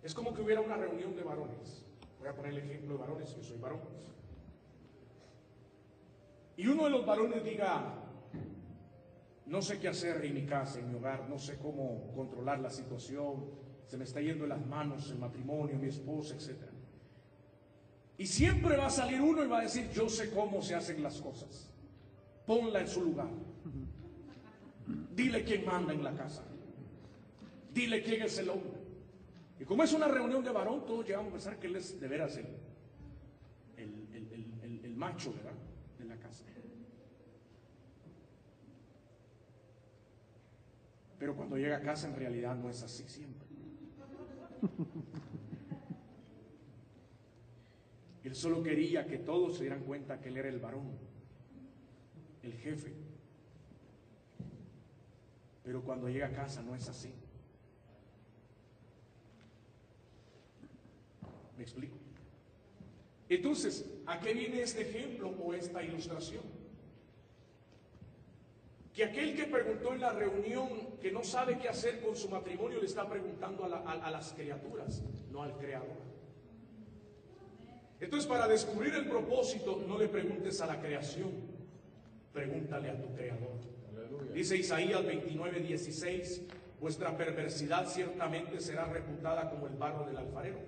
Es 0.03 0.15
como 0.15 0.33
que 0.33 0.41
hubiera 0.41 0.61
una 0.61 0.77
reunión 0.77 1.17
de 1.17 1.23
varones. 1.23 1.85
Voy 2.21 2.29
a 2.29 2.35
poner 2.35 2.53
el 2.53 2.59
ejemplo 2.59 2.95
de 2.95 3.01
varones, 3.01 3.35
yo 3.35 3.43
soy 3.43 3.59
varón. 3.59 3.81
Y 6.57 6.67
uno 6.69 6.85
de 6.85 6.91
los 6.91 7.05
varones 7.05 7.45
diga, 7.45 7.95
no 9.47 9.61
sé 9.61 9.79
qué 9.79 9.89
hacer 9.89 10.25
en 10.25 10.35
mi 10.35 10.47
casa, 10.47 10.79
en 10.79 10.89
mi 10.89 10.95
hogar, 10.95 11.29
no 11.29 11.39
sé 11.39 11.59
cómo 11.59 12.13
controlar 12.15 12.61
la 12.61 12.71
situación, 12.71 13.51
se 13.87 13.97
me 13.97 14.05
está 14.05 14.21
yendo 14.21 14.45
en 14.45 14.51
las 14.51 14.65
manos 14.65 15.11
el 15.11 15.19
matrimonio, 15.19 15.77
mi 15.77 15.89
esposa, 15.89 16.35
etc. 16.35 16.57
Y 18.19 18.27
siempre 18.27 18.77
va 18.77 18.87
a 18.87 18.91
salir 18.91 19.21
uno 19.21 19.45
y 19.45 19.49
va 19.49 19.59
a 19.59 19.63
decir, 19.63 19.91
yo 19.91 20.09
sé 20.09 20.31
cómo 20.31 20.63
se 20.63 20.75
hacen 20.75 21.03
las 21.03 21.21
cosas. 21.21 21.71
Ponla 22.47 22.81
en 22.81 22.89
su 22.89 23.03
lugar. 23.03 23.29
Dile 25.15 25.45
quién 25.45 25.67
manda 25.67 25.93
en 25.93 26.03
la 26.03 26.15
casa. 26.15 26.45
Dile 27.75 28.03
quién 28.03 28.23
es 28.23 28.39
el 28.39 28.51
hombre. 28.51 28.76
Y 29.59 29.65
como 29.65 29.83
es 29.83 29.93
una 29.93 30.07
reunión 30.09 30.45
de 30.45 30.51
varón, 30.53 30.85
todos 30.85 31.07
llegamos 31.07 31.29
a 31.29 31.33
pensar 31.33 31.59
que 31.59 31.67
él 31.67 31.77
es 31.77 31.99
de 31.99 32.09
veras 32.09 32.37
el, 32.37 32.47
el, 33.77 34.09
el- 34.13 34.81
el- 34.85 34.97
macho, 34.97 35.33
¿verdad? 35.35 35.53
De 35.99 36.05
la 36.07 36.17
casa. 36.17 36.43
Pero 41.19 41.35
cuando 41.37 41.57
llega 41.59 41.77
a 41.77 41.81
casa 41.83 42.09
en 42.09 42.17
realidad 42.17 42.55
no 42.57 42.71
es 42.71 42.83
así 42.83 43.05
siempre. 43.09 43.47
Él 48.25 48.35
solo 48.35 48.63
quería 48.63 49.07
que 49.07 49.19
todos 49.19 49.57
se 49.57 49.63
dieran 49.65 49.85
cuenta 49.85 50.21
que 50.21 50.29
él 50.31 50.37
era 50.37 50.49
el 50.49 50.59
varón, 50.59 50.91
el 52.43 52.53
jefe. 52.55 52.95
Pero 55.63 55.83
cuando 55.83 56.09
llega 56.09 56.27
a 56.29 56.33
casa 56.33 56.63
no 56.63 56.75
es 56.75 56.89
así. 56.89 57.13
¿Me 61.57 61.63
explico? 61.63 61.97
Entonces, 63.29 63.85
¿a 64.07 64.21
qué 64.21 64.35
viene 64.35 64.63
este 64.63 64.83
ejemplo 64.83 65.31
o 65.31 65.53
esta 65.55 65.83
ilustración? 65.83 66.43
Que 68.95 69.05
aquel 69.05 69.35
que 69.37 69.45
preguntó 69.45 69.93
en 69.93 70.01
la 70.01 70.13
reunión 70.13 70.69
que 71.01 71.11
no 71.13 71.23
sabe 71.25 71.59
qué 71.59 71.69
hacer 71.69 72.01
con 72.01 72.17
su 72.17 72.29
matrimonio 72.31 72.79
le 72.81 72.87
está 72.87 73.09
preguntando 73.09 73.65
a, 73.65 73.69
la- 73.69 73.79
a- 73.79 74.07
a 74.07 74.11
las 74.11 74.33
criaturas, 74.33 75.03
no 75.31 75.43
al 75.43 75.57
creador. 75.59 76.07
Entonces, 78.01 78.27
para 78.29 78.47
descubrir 78.47 78.95
el 78.95 79.07
propósito, 79.09 79.83
no 79.87 79.99
le 79.99 80.09
preguntes 80.09 80.61
a 80.61 80.67
la 80.67 80.81
creación, 80.81 81.31
pregúntale 82.33 82.91
a 82.91 83.01
tu 83.01 83.13
creador. 83.15 83.57
Aleluya. 83.95 84.33
Dice 84.33 84.57
Isaías 84.57 85.05
29, 85.05 85.61
16, 85.61 86.43
vuestra 86.81 87.17
perversidad 87.17 87.87
ciertamente 87.89 88.61
será 88.61 88.85
reputada 88.85 89.51
como 89.51 89.67
el 89.67 89.75
barro 89.75 90.07
del 90.07 90.17
alfarero. 90.19 90.59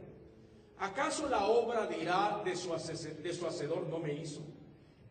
¿Acaso 0.81 1.29
la 1.29 1.47
obra 1.47 1.87
dirá 1.87 2.41
de 2.45 2.55
su, 2.55 2.71
de 2.71 3.33
su 3.33 3.47
hacedor 3.47 3.87
no 3.89 3.99
me 3.99 4.15
hizo? 4.15 4.43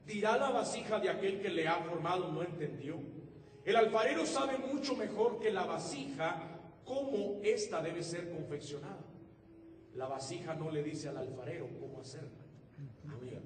¿Dirá 0.06 0.38
la 0.38 0.52
vasija 0.52 1.00
de 1.00 1.10
aquel 1.10 1.42
que 1.42 1.50
le 1.50 1.68
ha 1.68 1.84
formado 1.84 2.32
no 2.32 2.42
entendió? 2.42 2.98
El 3.66 3.76
alfarero 3.76 4.26
sabe 4.26 4.58
mucho 4.58 4.96
mejor 4.96 5.40
que 5.40 5.52
la 5.52 5.66
vasija 5.66 6.58
cómo 6.86 7.42
ésta 7.44 7.82
debe 7.82 8.02
ser 8.02 8.32
confeccionada. 8.32 9.06
La 9.96 10.08
vasija 10.08 10.54
no 10.54 10.72
le 10.72 10.84
dice 10.84 11.10
al 11.10 11.18
alfarero 11.18 11.68
cómo 11.78 12.00
hacerla. 12.00 12.46
Amén. 13.10 13.42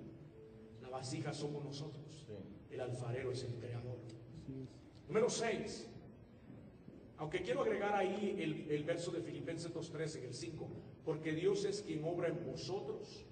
La 0.81 0.89
vasija 0.89 1.34
somos 1.34 1.64
nosotros. 1.64 2.27
El 2.69 2.81
alfarero 2.81 3.31
es 3.31 3.43
el 3.43 3.56
creador. 3.56 3.98
Número 5.07 5.27
6. 5.27 5.88
Aunque 7.18 7.41
quiero 7.41 7.61
agregar 7.61 7.95
ahí 7.95 8.38
el, 8.39 8.69
el 8.69 8.84
verso 8.84 9.11
de 9.11 9.22
Filipenses 9.22 9.73
2.13 9.73 10.18
en 10.19 10.23
el 10.26 10.34
5. 10.35 10.69
Porque 11.05 11.33
Dios 11.33 11.65
es 11.65 11.81
quien 11.81 12.03
obra 12.05 12.27
en 12.27 12.45
vosotros, 12.45 13.25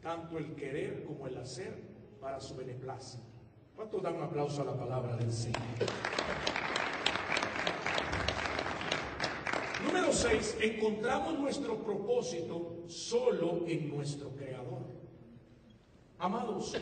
tanto 0.00 0.38
el 0.38 0.54
querer 0.54 1.04
como 1.04 1.26
el 1.26 1.36
hacer, 1.36 1.90
para 2.20 2.40
su 2.40 2.54
beneplácito. 2.54 3.24
¿Cuántos 3.74 4.02
dan 4.02 4.16
un 4.16 4.22
aplauso 4.22 4.62
a 4.62 4.66
la 4.66 4.76
palabra 4.76 5.16
del 5.16 5.32
Señor? 5.32 5.60
Número 9.86 10.12
6, 10.12 10.58
encontramos 10.60 11.38
nuestro 11.38 11.82
propósito 11.82 12.84
solo 12.86 13.64
en 13.66 13.88
nuestro 13.88 14.30
Creador. 14.36 14.82
Amados, 16.18 16.76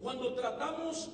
cuando 0.00 0.34
tratamos 0.34 1.10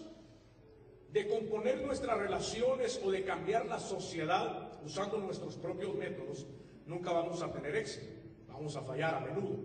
de 1.12 1.28
componer 1.28 1.84
nuestras 1.84 2.16
relaciones 2.16 3.00
o 3.04 3.10
de 3.10 3.24
cambiar 3.24 3.66
la 3.66 3.78
sociedad 3.78 4.69
usando 4.84 5.18
nuestros 5.18 5.56
propios 5.56 5.94
métodos, 5.94 6.46
nunca 6.86 7.12
vamos 7.12 7.42
a 7.42 7.52
tener 7.52 7.74
éxito. 7.76 8.20
Vamos 8.48 8.76
a 8.76 8.82
fallar 8.82 9.14
a 9.14 9.20
menudo. 9.20 9.58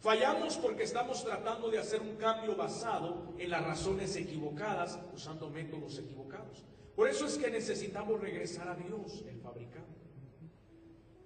Fallamos 0.00 0.56
porque 0.56 0.82
estamos 0.82 1.24
tratando 1.24 1.70
de 1.70 1.78
hacer 1.78 2.00
un 2.00 2.16
cambio 2.16 2.56
basado 2.56 3.34
en 3.38 3.50
las 3.50 3.64
razones 3.64 4.14
equivocadas, 4.16 4.98
usando 5.14 5.48
métodos 5.50 5.98
equivocados. 5.98 6.64
Por 6.94 7.08
eso 7.08 7.26
es 7.26 7.38
que 7.38 7.50
necesitamos 7.50 8.20
regresar 8.20 8.68
a 8.68 8.74
Dios, 8.74 9.24
el 9.28 9.40
fabricante. 9.40 10.00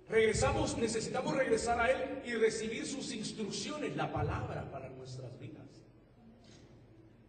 Regresamos, 0.09 0.79
necesitamos 0.79 1.37
regresar 1.37 1.81
a 1.81 1.91
Él 1.91 2.23
y 2.25 2.35
recibir 2.35 2.87
sus 2.87 3.13
instrucciones, 3.13 3.97
la 3.97 4.13
palabra 4.13 4.71
para 4.71 4.89
nuestras 4.91 5.39
vidas. 5.39 5.67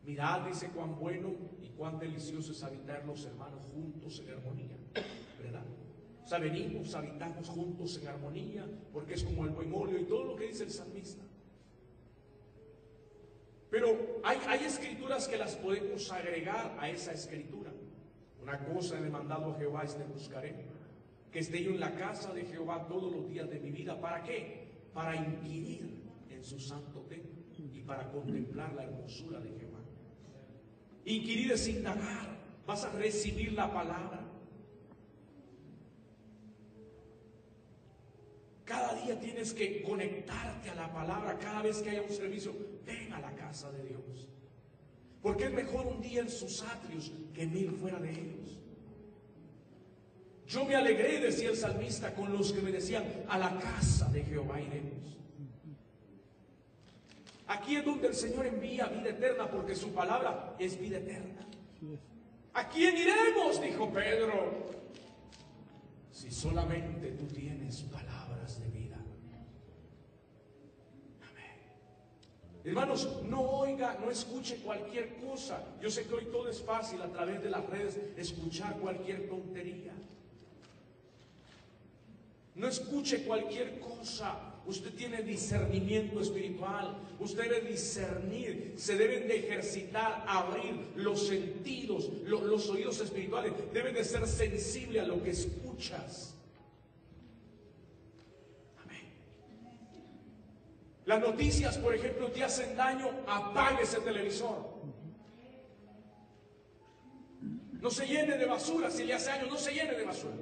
Mirad, 0.03 0.47
dice 0.47 0.69
cuán 0.69 0.97
bueno 0.97 1.33
y 1.61 1.69
cuán 1.69 1.99
delicioso 1.99 2.51
es 2.51 2.63
habitar 2.63 3.03
los 3.05 3.25
hermanos 3.25 3.65
juntos 3.73 4.21
en 4.25 4.33
armonía, 4.33 4.77
¿verdad? 5.41 5.65
O 6.23 6.27
sea, 6.27 6.39
venimos, 6.39 6.93
habitamos 6.93 7.47
juntos 7.47 7.99
en 8.01 8.07
armonía, 8.07 8.65
porque 8.91 9.13
es 9.13 9.23
como 9.23 9.45
el 9.45 9.51
buen 9.51 9.73
óleo 9.73 9.99
y 9.99 10.03
todo 10.03 10.25
lo 10.25 10.35
que 10.35 10.47
dice 10.47 10.63
el 10.63 10.71
salmista. 10.71 11.23
Pero 13.69 14.19
hay, 14.23 14.63
escrituras 14.63 15.27
que 15.27 15.37
las 15.37 15.55
podemos 15.55 16.11
agregar 16.11 16.77
a 16.79 16.89
esa 16.89 17.11
escritura. 17.11 17.71
Una 18.41 18.59
cosa 18.59 18.97
he 18.97 19.01
demandado 19.01 19.53
a 19.53 19.57
Jehová, 19.57 19.83
este 19.83 20.03
buscaré. 20.03 20.55
Que 21.31 21.39
esté 21.39 21.63
yo 21.63 21.71
en 21.71 21.79
la 21.79 21.93
casa 21.95 22.33
de 22.33 22.45
Jehová 22.45 22.87
todos 22.87 23.11
los 23.11 23.27
días 23.29 23.49
de 23.49 23.59
mi 23.59 23.71
vida. 23.71 23.99
¿Para 23.99 24.23
qué? 24.23 24.67
Para 24.93 25.15
inquirir 25.15 26.01
en 26.29 26.43
su 26.43 26.59
santo 26.59 27.01
templo 27.01 27.43
y 27.57 27.81
para 27.81 28.09
contemplar 28.09 28.73
la 28.73 28.83
hermosura 28.83 29.39
de 29.39 29.49
Jehová. 29.49 29.79
Inquirir 31.03 31.51
es 31.51 31.67
indagar. 31.67 32.37
Vas 32.65 32.85
a 32.85 32.91
recibir 32.91 33.53
la 33.53 33.71
palabra. 33.71 34.26
Cada 38.67 38.93
día 38.95 39.17
tienes 39.17 39.53
que 39.53 39.81
conectarte 39.81 40.69
a 40.69 40.75
la 40.75 40.91
palabra. 40.91 41.39
Cada 41.39 41.61
vez 41.61 41.81
que 41.81 41.89
haya 41.89 42.01
un 42.01 42.09
servicio, 42.09 42.53
ven 42.85 43.13
a 43.13 43.21
la 43.21 43.33
casa 43.33 43.71
de 43.71 43.81
Dios. 43.83 44.27
Porque 45.21 45.45
es 45.45 45.51
mejor 45.51 45.87
un 45.87 46.01
día 46.01 46.19
en 46.19 46.29
sus 46.29 46.61
atrios 46.63 47.13
que 47.33 47.47
mil 47.47 47.71
fuera 47.71 47.97
de 47.97 48.11
ellos. 48.11 48.59
Yo 50.47 50.65
me 50.65 50.75
alegré, 50.75 51.19
decía 51.21 51.49
el 51.49 51.55
salmista, 51.55 52.13
con 52.13 52.33
los 52.33 52.51
que 52.51 52.61
me 52.61 52.71
decían, 52.71 53.05
a 53.29 53.37
la 53.37 53.57
casa 53.57 54.09
de 54.09 54.23
Jehová 54.23 54.59
iremos. 54.59 55.17
Aquí 57.47 57.77
es 57.77 57.85
donde 57.85 58.07
el 58.07 58.15
Señor 58.15 58.47
envía 58.47 58.87
vida 58.87 59.11
eterna, 59.11 59.49
porque 59.49 59.75
su 59.75 59.93
palabra 59.93 60.55
es 60.59 60.77
vida 60.77 60.97
eterna. 60.97 61.47
¿A 62.53 62.67
quién 62.67 62.97
iremos? 62.97 63.61
Dijo 63.61 63.89
Pedro. 63.93 64.76
Si 66.17 66.31
solamente 66.31 67.11
tú 67.11 67.27
tienes 67.27 67.83
palabras 67.83 68.59
de 68.59 68.67
vida. 68.69 68.97
Amén. 71.21 71.57
Hermanos, 72.63 73.21
no 73.25 73.41
oiga, 73.41 73.99
no 74.01 74.09
escuche 74.09 74.57
cualquier 74.63 75.17
cosa. 75.17 75.63
Yo 75.79 75.91
sé 75.91 76.07
que 76.07 76.15
hoy 76.15 76.25
todo 76.31 76.49
es 76.49 76.59
fácil 76.63 77.03
a 77.03 77.11
través 77.11 77.43
de 77.43 77.51
las 77.51 77.63
redes 77.67 77.99
escuchar 78.17 78.79
cualquier 78.79 79.29
tontería. 79.29 79.93
No 82.55 82.67
escuche 82.67 83.23
cualquier 83.23 83.79
cosa. 83.79 84.56
Usted 84.67 84.91
tiene 84.95 85.21
discernimiento 85.23 86.19
espiritual. 86.19 86.97
Usted 87.19 87.43
debe 87.49 87.69
discernir. 87.69 88.73
Se 88.75 88.97
deben 88.97 89.25
de 89.27 89.39
ejercitar, 89.39 90.25
abrir 90.27 90.91
los 90.97 91.25
sentidos, 91.25 92.09
lo- 92.25 92.41
los 92.43 92.67
oídos 92.69 92.99
espirituales. 92.99 93.53
Deben 93.73 93.93
de 93.95 94.03
ser 94.03 94.27
sensible 94.27 94.99
a 94.99 95.05
lo 95.07 95.23
que 95.23 95.29
escuchas. 95.29 96.35
Amén. 98.83 99.05
Las 101.05 101.21
noticias, 101.21 101.77
por 101.77 101.95
ejemplo, 101.95 102.29
te 102.31 102.43
hacen 102.43 102.75
daño. 102.75 103.09
Apague 103.25 103.83
ese 103.83 104.01
televisor. 104.01 104.75
No 107.79 107.89
se 107.89 108.05
llene 108.05 108.37
de 108.37 108.45
basura. 108.45 108.91
Si 108.91 109.05
le 109.05 109.13
hace 109.13 109.29
daño, 109.29 109.45
no 109.47 109.57
se 109.57 109.71
llene 109.71 109.93
de 109.93 110.03
basura. 110.03 110.35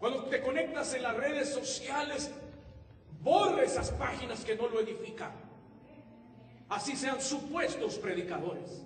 Cuando 0.00 0.24
te 0.24 0.40
conectas 0.40 0.94
en 0.94 1.02
las 1.02 1.14
redes 1.14 1.50
sociales, 1.50 2.30
borra 3.20 3.62
esas 3.62 3.90
páginas 3.90 4.42
que 4.46 4.56
no 4.56 4.66
lo 4.66 4.80
edifican. 4.80 5.30
Así 6.70 6.96
sean 6.96 7.20
supuestos 7.20 7.98
predicadores. 7.98 8.82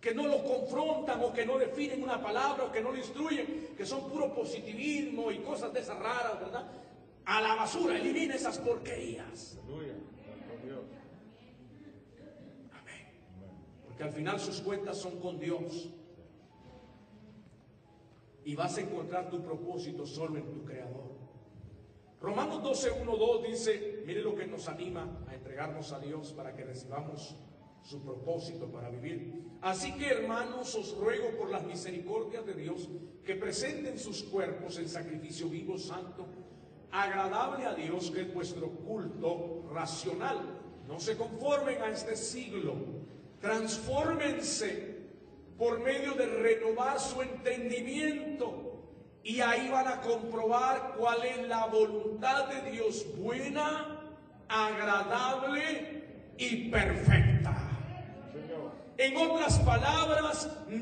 Que 0.00 0.14
no 0.14 0.28
lo 0.28 0.44
confrontan 0.44 1.20
o 1.20 1.32
que 1.32 1.44
no 1.44 1.58
definen 1.58 2.02
una 2.02 2.22
palabra 2.22 2.64
o 2.64 2.72
que 2.72 2.80
no 2.80 2.92
lo 2.92 2.98
instruyen, 2.98 3.74
que 3.76 3.84
son 3.84 4.08
puro 4.08 4.32
positivismo 4.32 5.32
y 5.32 5.38
cosas 5.38 5.72
de 5.72 5.80
esas 5.80 5.98
raras, 5.98 6.38
¿verdad? 6.38 6.64
A 7.24 7.40
la 7.40 7.56
basura, 7.56 7.96
elimina 7.96 8.36
esas 8.36 8.58
porquerías. 8.58 9.58
Amén. 12.72 13.06
Porque 13.84 14.02
al 14.04 14.12
final 14.12 14.38
sus 14.38 14.60
cuentas 14.60 14.96
son 14.96 15.18
con 15.18 15.40
Dios. 15.40 15.88
Y 18.44 18.54
vas 18.56 18.76
a 18.78 18.80
encontrar 18.80 19.30
tu 19.30 19.42
propósito 19.42 20.06
solo 20.06 20.36
en 20.36 20.50
tu 20.50 20.64
Creador. 20.64 21.12
Romanos 22.20 22.62
12, 22.62 23.02
1, 23.02 23.16
2 23.16 23.42
dice, 23.42 24.02
mire 24.06 24.22
lo 24.22 24.34
que 24.34 24.46
nos 24.46 24.68
anima 24.68 25.24
a 25.28 25.34
entregarnos 25.34 25.92
a 25.92 25.98
Dios 25.98 26.32
para 26.32 26.54
que 26.54 26.64
recibamos 26.64 27.36
su 27.82 28.00
propósito 28.02 28.70
para 28.70 28.90
vivir. 28.90 29.42
Así 29.60 29.92
que 29.94 30.08
hermanos, 30.08 30.74
os 30.74 30.96
ruego 30.96 31.36
por 31.36 31.50
las 31.50 31.64
misericordias 31.64 32.46
de 32.46 32.54
Dios 32.54 32.88
que 33.24 33.34
presenten 33.34 33.98
sus 33.98 34.22
cuerpos 34.22 34.78
en 34.78 34.88
sacrificio 34.88 35.48
vivo, 35.48 35.78
santo, 35.78 36.26
agradable 36.90 37.66
a 37.66 37.74
Dios, 37.74 38.10
que 38.10 38.22
es 38.22 38.34
vuestro 38.34 38.70
culto 38.70 39.64
racional. 39.72 40.60
No 40.86 41.00
se 41.00 41.16
conformen 41.16 41.80
a 41.82 41.88
este 41.88 42.16
siglo, 42.16 42.74
transfórmense 43.40 44.91
por 45.58 45.80
medio 45.80 46.14
de 46.14 46.26
renovar 46.26 46.98
su 46.98 47.22
entendimiento. 47.22 48.72
Y 49.24 49.40
ahí 49.40 49.68
van 49.68 49.86
a 49.86 50.00
comprobar 50.00 50.94
cuál 50.98 51.24
es 51.24 51.46
la 51.46 51.66
voluntad 51.66 52.48
de 52.48 52.70
Dios 52.72 53.04
buena, 53.16 54.00
agradable 54.48 56.02
y 56.36 56.68
perfecta. 56.70 57.56
En 58.98 59.16
otras 59.16 59.58
palabras, 59.60 60.21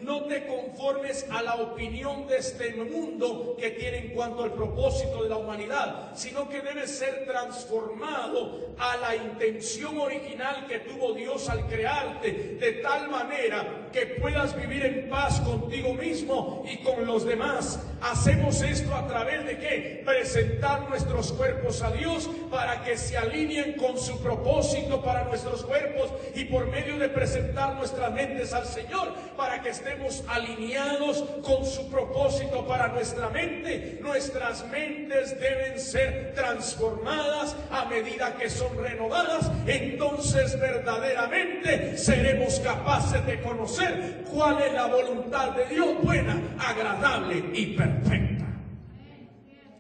no 0.03 0.24
te 0.24 0.47
conformes 0.47 1.27
a 1.31 1.43
la 1.43 1.57
opinión 1.57 2.27
de 2.27 2.39
este 2.39 2.74
mundo 2.74 3.57
que 3.59 3.70
tiene 3.70 3.99
en 3.99 4.09
cuanto 4.11 4.45
al 4.45 4.53
propósito 4.53 5.23
de 5.23 5.28
la 5.28 5.37
humanidad, 5.37 6.12
sino 6.15 6.49
que 6.49 6.61
debes 6.61 6.91
ser 6.91 7.27
transformado 7.27 8.74
a 8.78 8.97
la 8.97 9.16
intención 9.16 9.99
original 9.99 10.66
que 10.66 10.81
tuvo 10.81 11.12
Dios 11.12 11.49
al 11.49 11.66
crearte, 11.66 12.57
de 12.61 12.73
tal 12.82 13.11
manera 13.11 13.89
que 13.93 14.07
puedas 14.20 14.57
vivir 14.57 14.85
en 14.85 15.09
paz 15.09 15.41
contigo 15.41 15.95
mismo 15.95 16.65
y 16.70 16.78
con 16.78 17.07
los 17.07 17.24
demás. 17.24 17.81
Hacemos 18.01 18.62
esto 18.62 18.95
a 18.95 19.07
través 19.07 19.45
de 19.45 19.59
qué? 19.59 20.03
Presentar 20.05 20.89
nuestros 20.89 21.32
cuerpos 21.32 21.82
a 21.82 21.91
Dios 21.91 22.31
para 22.51 22.82
que 22.82 22.97
se 22.97 23.16
alineen 23.16 23.74
con 23.74 23.99
su 23.99 24.19
propósito 24.20 25.03
para 25.03 25.24
nuestros 25.24 25.65
cuerpos 25.65 26.11
y 26.35 26.45
por 26.45 26.66
medio 26.69 26.99
de 26.99 27.09
presentar 27.09 27.74
nuestras 27.74 28.12
mentes 28.12 28.53
al 28.53 28.66
Señor 28.66 29.12
para 29.37 29.50
que 29.59 29.71
estemos 29.71 30.23
alineados 30.29 31.23
con 31.43 31.65
su 31.65 31.91
propósito 31.91 32.67
para 32.67 32.89
nuestra 32.89 33.29
mente. 33.31 33.99
Nuestras 34.01 34.67
mentes 34.69 35.39
deben 35.39 35.79
ser 35.79 36.33
transformadas 36.35 37.57
a 37.71 37.87
medida 37.87 38.37
que 38.37 38.49
son 38.49 38.77
renovadas. 38.79 39.51
Entonces 39.67 40.59
verdaderamente 40.59 41.99
seremos 41.99 42.61
capaces 42.61 43.27
de 43.27 43.41
conocer 43.41 44.25
cuál 44.33 44.63
es 44.63 44.73
la 44.73 44.87
voluntad 44.87 45.51
de 45.57 45.67
Dios 45.67 46.03
buena, 46.03 46.41
agradable 46.59 47.43
y 47.53 47.77
perfecta. 47.77 48.47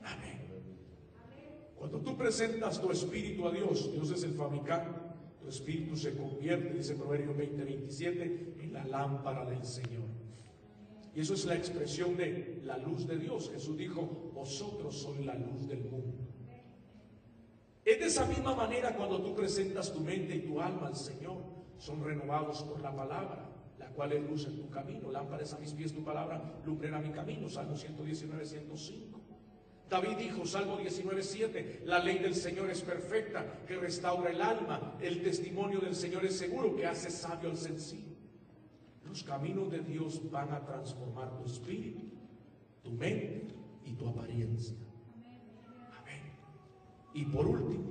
Amén. 0.04 0.40
Cuando 1.76 2.00
tú 2.00 2.16
presentas 2.16 2.80
tu 2.80 2.90
espíritu 2.90 3.46
a 3.46 3.52
Dios, 3.52 3.92
Dios 3.92 4.10
es 4.10 4.24
el 4.24 4.34
fabricante, 4.34 4.98
tu 5.40 5.48
espíritu 5.48 5.96
se 5.96 6.16
convierte, 6.16 6.74
dice 6.74 6.94
Proverbios 6.94 7.36
20, 7.36 7.64
27, 7.64 8.54
en 8.58 8.59
la 8.70 8.84
lámpara 8.84 9.44
del 9.44 9.64
Señor. 9.64 10.08
Y 11.14 11.20
eso 11.20 11.34
es 11.34 11.44
la 11.44 11.56
expresión 11.56 12.16
de 12.16 12.60
la 12.64 12.78
luz 12.78 13.06
de 13.06 13.18
Dios. 13.18 13.50
Jesús 13.50 13.76
dijo, 13.76 14.30
vosotros 14.32 14.96
sois 14.96 15.24
la 15.24 15.34
luz 15.34 15.66
del 15.66 15.84
mundo. 15.84 16.16
Es 17.84 17.98
de 17.98 18.06
esa 18.06 18.26
misma 18.26 18.54
manera 18.54 18.94
cuando 18.94 19.20
tú 19.20 19.34
presentas 19.34 19.92
tu 19.92 20.00
mente 20.00 20.36
y 20.36 20.40
tu 20.40 20.60
alma 20.60 20.86
al 20.88 20.96
Señor. 20.96 21.38
son 21.78 22.04
renovados 22.04 22.62
por 22.64 22.78
la 22.82 22.94
palabra, 22.94 23.48
la 23.78 23.88
cual 23.88 24.12
es 24.12 24.22
luz 24.22 24.46
en 24.46 24.60
tu 24.60 24.68
camino. 24.68 25.10
Lámparas 25.10 25.54
a 25.54 25.58
mis 25.58 25.72
pies 25.72 25.94
tu 25.94 26.04
palabra, 26.04 26.60
lumbrera 26.64 27.00
mi 27.00 27.10
camino. 27.10 27.48
Salmo 27.48 27.74
119, 27.74 28.44
105. 28.44 29.20
David 29.88 30.16
dijo, 30.18 30.46
Salmo 30.46 30.76
19, 30.76 31.22
7, 31.22 31.82
la 31.86 31.98
ley 31.98 32.18
del 32.18 32.34
Señor 32.34 32.70
es 32.70 32.82
perfecta, 32.82 33.64
que 33.66 33.76
restaura 33.76 34.30
el 34.30 34.40
alma. 34.40 34.96
El 35.00 35.22
testimonio 35.22 35.80
del 35.80 35.96
Señor 35.96 36.24
es 36.24 36.38
seguro, 36.38 36.76
que 36.76 36.86
hace 36.86 37.10
sabio 37.10 37.50
al 37.50 37.56
sencillo. 37.56 38.09
Los 39.10 39.24
caminos 39.24 39.68
de 39.72 39.80
Dios 39.80 40.30
van 40.30 40.52
a 40.52 40.64
transformar 40.64 41.36
tu 41.36 41.44
espíritu, 41.44 42.02
tu 42.80 42.92
mente 42.92 43.48
y 43.84 43.94
tu 43.94 44.08
apariencia. 44.08 44.76
Amén. 45.98 46.22
Y 47.12 47.24
por 47.24 47.44
último, 47.44 47.90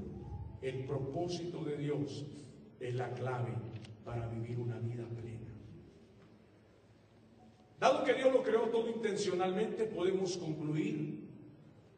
el 0.62 0.86
propósito 0.86 1.66
de 1.66 1.76
Dios 1.76 2.26
es 2.80 2.96
la 2.96 3.14
clave 3.14 3.52
para 4.06 4.30
vivir 4.30 4.60
una 4.60 4.80
vida 4.80 5.04
plena. 5.10 5.54
Dado 7.82 8.06
que 8.06 8.14
Dios 8.14 8.34
lo 8.34 8.42
creó 8.42 8.70
todo 8.70 8.90
intencionalmente, 8.90 9.88
podemos 9.88 10.38
concluir 10.38 11.28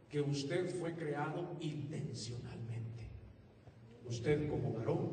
que 0.09 0.19
usted 0.19 0.67
fue 0.79 0.95
creado 0.95 1.57
intencionalmente. 1.59 3.07
Usted 4.07 4.49
como 4.49 4.73
varón 4.73 5.11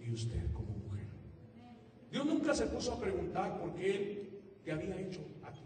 y 0.00 0.10
usted 0.10 0.50
como. 0.54 0.69
Dios 2.10 2.26
nunca 2.26 2.54
se 2.54 2.66
puso 2.66 2.92
a 2.92 3.00
preguntar 3.00 3.60
por 3.60 3.74
qué 3.74 3.90
Él 3.90 4.40
te 4.64 4.72
había 4.72 5.00
hecho 5.00 5.20
a 5.42 5.52
ti. 5.52 5.60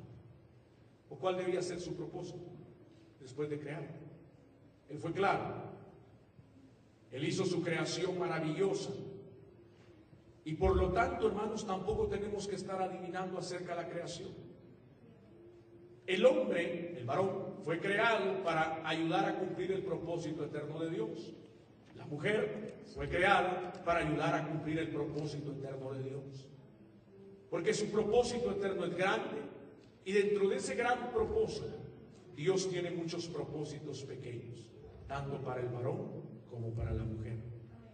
O 1.08 1.16
cuál 1.16 1.36
debía 1.36 1.62
ser 1.62 1.80
su 1.80 1.94
propósito 1.94 2.44
después 3.20 3.48
de 3.48 3.58
crearlo. 3.58 3.88
Él 4.88 4.98
fue 4.98 5.12
claro. 5.12 5.54
Él 7.10 7.24
hizo 7.24 7.44
su 7.44 7.62
creación 7.62 8.18
maravillosa. 8.18 8.90
Y 10.44 10.54
por 10.54 10.76
lo 10.76 10.92
tanto, 10.92 11.28
hermanos, 11.28 11.66
tampoco 11.66 12.06
tenemos 12.06 12.46
que 12.46 12.56
estar 12.56 12.80
adivinando 12.82 13.38
acerca 13.38 13.74
de 13.74 13.82
la 13.82 13.88
creación. 13.88 14.30
El 16.06 16.26
hombre, 16.26 16.98
el 16.98 17.06
varón, 17.06 17.54
fue 17.64 17.80
creado 17.80 18.42
para 18.42 18.86
ayudar 18.86 19.24
a 19.24 19.38
cumplir 19.38 19.72
el 19.72 19.82
propósito 19.82 20.44
eterno 20.44 20.78
de 20.80 20.90
Dios. 20.90 21.32
La 22.04 22.10
mujer 22.10 22.84
fue 22.94 23.08
creada 23.08 23.72
para 23.82 24.00
ayudar 24.00 24.34
a 24.34 24.46
cumplir 24.46 24.78
el 24.78 24.88
propósito 24.88 25.52
eterno 25.52 25.94
de 25.94 26.02
Dios. 26.02 26.48
Porque 27.48 27.72
su 27.72 27.86
propósito 27.86 28.50
eterno 28.50 28.84
es 28.84 28.94
grande 28.94 29.40
y 30.04 30.12
dentro 30.12 30.50
de 30.50 30.56
ese 30.56 30.74
gran 30.74 31.10
propósito 31.12 31.78
Dios 32.36 32.68
tiene 32.68 32.90
muchos 32.90 33.26
propósitos 33.26 34.02
pequeños, 34.02 34.70
tanto 35.06 35.40
para 35.40 35.62
el 35.62 35.68
varón 35.68 36.24
como 36.50 36.74
para 36.74 36.92
la 36.92 37.04
mujer. 37.04 37.38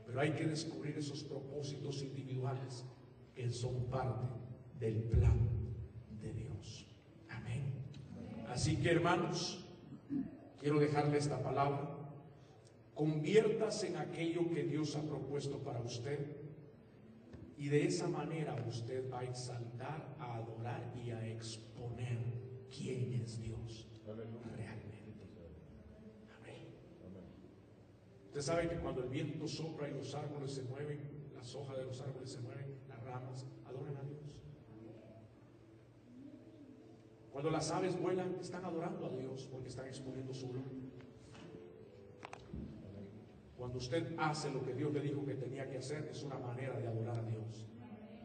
Pero 0.07 0.21
hay 0.21 0.33
que 0.33 0.45
descubrir 0.45 0.99
esos 0.99 1.23
propósitos 1.23 2.03
individuales 2.03 2.85
que 3.33 3.49
son 3.53 3.85
parte 3.91 4.27
del 4.81 5.05
plan 5.05 5.39
de 6.21 6.33
Dios. 6.33 6.89
Amén. 7.29 7.75
Así 8.49 8.77
que 8.77 8.91
hermanos, 8.91 9.65
quiero 10.59 10.81
dejarle 10.81 11.19
esta 11.19 11.41
palabra. 11.41 12.00
Conviértase 12.95 13.89
en 13.89 13.97
aquello 13.97 14.49
que 14.51 14.65
Dios 14.65 14.97
ha 14.97 15.03
propuesto 15.03 15.59
para 15.59 15.81
usted. 15.81 16.37
Y 17.57 17.69
de 17.69 17.85
esa 17.85 18.09
manera 18.09 18.57
usted 18.67 19.11
va 19.11 19.21
a 19.21 19.25
exaltar, 19.25 20.17
a 20.19 20.37
adorar 20.37 20.93
y 20.97 21.11
a 21.11 21.27
exponer 21.29 22.19
quién 22.71 23.13
es 23.13 23.39
Dios 23.41 23.87
realmente. 24.07 24.89
Amén. 26.39 26.57
Usted 28.27 28.41
sabe 28.41 28.69
que 28.69 28.77
cuando 28.77 29.05
el 29.05 29.11
viento 29.11 29.47
sopla 29.47 29.89
y 29.89 29.93
los 29.93 30.15
árboles 30.15 30.53
se 30.53 30.63
mueven, 30.63 31.01
las 31.35 31.55
hojas 31.55 31.77
de 31.77 31.85
los 31.85 32.01
árboles 32.01 32.31
se 32.31 32.41
mueven, 32.41 32.77
las 32.89 33.03
ramas, 33.03 33.47
adoran 33.67 33.97
a 33.97 34.03
Dios. 34.03 34.41
Cuando 37.33 37.51
las 37.51 37.71
aves 37.71 38.01
vuelan, 38.01 38.37
están 38.41 38.65
adorando 38.65 39.07
a 39.07 39.11
Dios 39.11 39.49
porque 39.51 39.69
están 39.69 39.87
exponiendo 39.87 40.35
su 40.35 40.49
gloria. 40.49 40.80
Cuando 43.61 43.77
usted 43.77 44.15
hace 44.17 44.51
lo 44.51 44.65
que 44.65 44.73
Dios 44.73 44.91
le 44.91 45.03
dijo 45.03 45.23
que 45.23 45.35
tenía 45.35 45.69
que 45.69 45.77
hacer, 45.77 46.09
es 46.11 46.23
una 46.23 46.39
manera 46.39 46.79
de 46.79 46.89
adorar 46.89 47.19
a 47.19 47.23
Dios, 47.25 47.67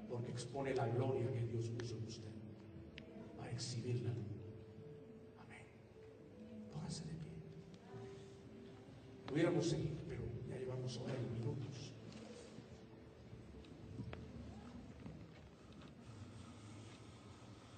porque 0.08 0.32
expone 0.32 0.74
la 0.74 0.88
gloria 0.88 1.30
que 1.30 1.42
Dios 1.42 1.68
puso 1.72 1.98
en 1.98 2.06
usted, 2.06 2.32
para 3.36 3.52
exhibirla. 3.52 4.12
Amén. 5.38 5.66
Póngase 6.72 7.04
de 7.04 7.16
pie. 7.16 7.34
Pudiéramos 9.28 9.66
seguir, 9.66 9.98
pero 10.08 10.24
ya 10.48 10.58
llevamos 10.58 10.98
hora 11.00 11.14
y 11.14 11.38
minutos. 11.38 11.94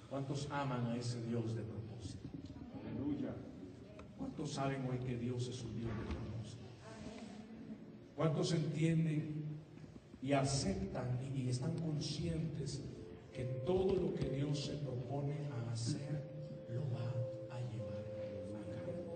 ¿Cuántos 0.08 0.48
aman 0.52 0.86
a 0.86 0.96
ese 0.96 1.20
Dios 1.24 1.56
de 1.56 1.62
propósito? 1.62 2.28
Aleluya. 2.86 3.34
¿Cuántos 4.16 4.52
saben 4.52 4.88
hoy 4.88 4.98
que 4.98 5.16
Dios 5.16 5.48
es 5.48 5.64
un 5.64 5.74
Dios 5.74 5.90
de 5.90 6.04
propósito? 6.04 6.27
¿Cuántos 8.18 8.52
entienden 8.52 9.44
y 10.20 10.32
aceptan 10.32 11.20
y 11.32 11.48
están 11.48 11.78
conscientes 11.78 12.82
que 13.32 13.44
todo 13.64 13.94
lo 13.94 14.12
que 14.12 14.28
Dios 14.28 14.64
se 14.64 14.72
propone 14.78 15.46
a 15.52 15.70
hacer 15.70 16.20
lo 16.68 16.80
va 16.90 17.54
a 17.54 17.60
llevar 17.70 18.04
a 18.58 18.74
cabo? 18.74 19.14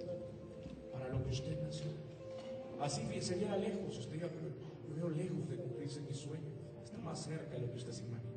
Para 0.93 1.09
lo 1.09 1.25
que 1.25 1.31
usted 1.31 1.61
nació. 1.65 1.89
Así 2.81 3.03
se 3.21 3.41
llega 3.41 3.57
lejos, 3.57 3.99
usted 3.99 4.13
diga, 4.13 4.29
yo 4.89 4.95
veo 4.95 5.11
lejos 5.11 5.51
de 5.51 5.57
cumplirse 5.57 6.01
mi 6.03 6.15
sueño. 6.15 6.53
Está 6.85 6.97
más 6.99 7.25
cerca 7.25 7.57
de 7.57 7.59
lo 7.59 7.73
que 7.73 7.79
usted 7.79 7.91
se 7.91 8.05
imagina. 8.05 8.31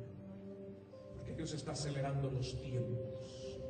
Porque 1.14 1.32
Dios 1.32 1.54
está 1.54 1.72
acelerando 1.72 2.28
los 2.28 2.60
tiempos. 2.60 3.60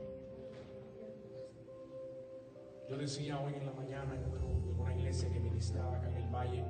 Yo 2.88 2.96
decía 2.96 3.38
hoy 3.38 3.52
en 3.52 3.66
la 3.66 3.72
mañana 3.72 4.14
en 4.14 4.80
una 4.80 4.94
iglesia 4.94 5.30
que 5.30 5.40
ministraba 5.40 5.98
acá 5.98 6.08
en 6.08 6.16
el 6.16 6.34
valle, 6.34 6.64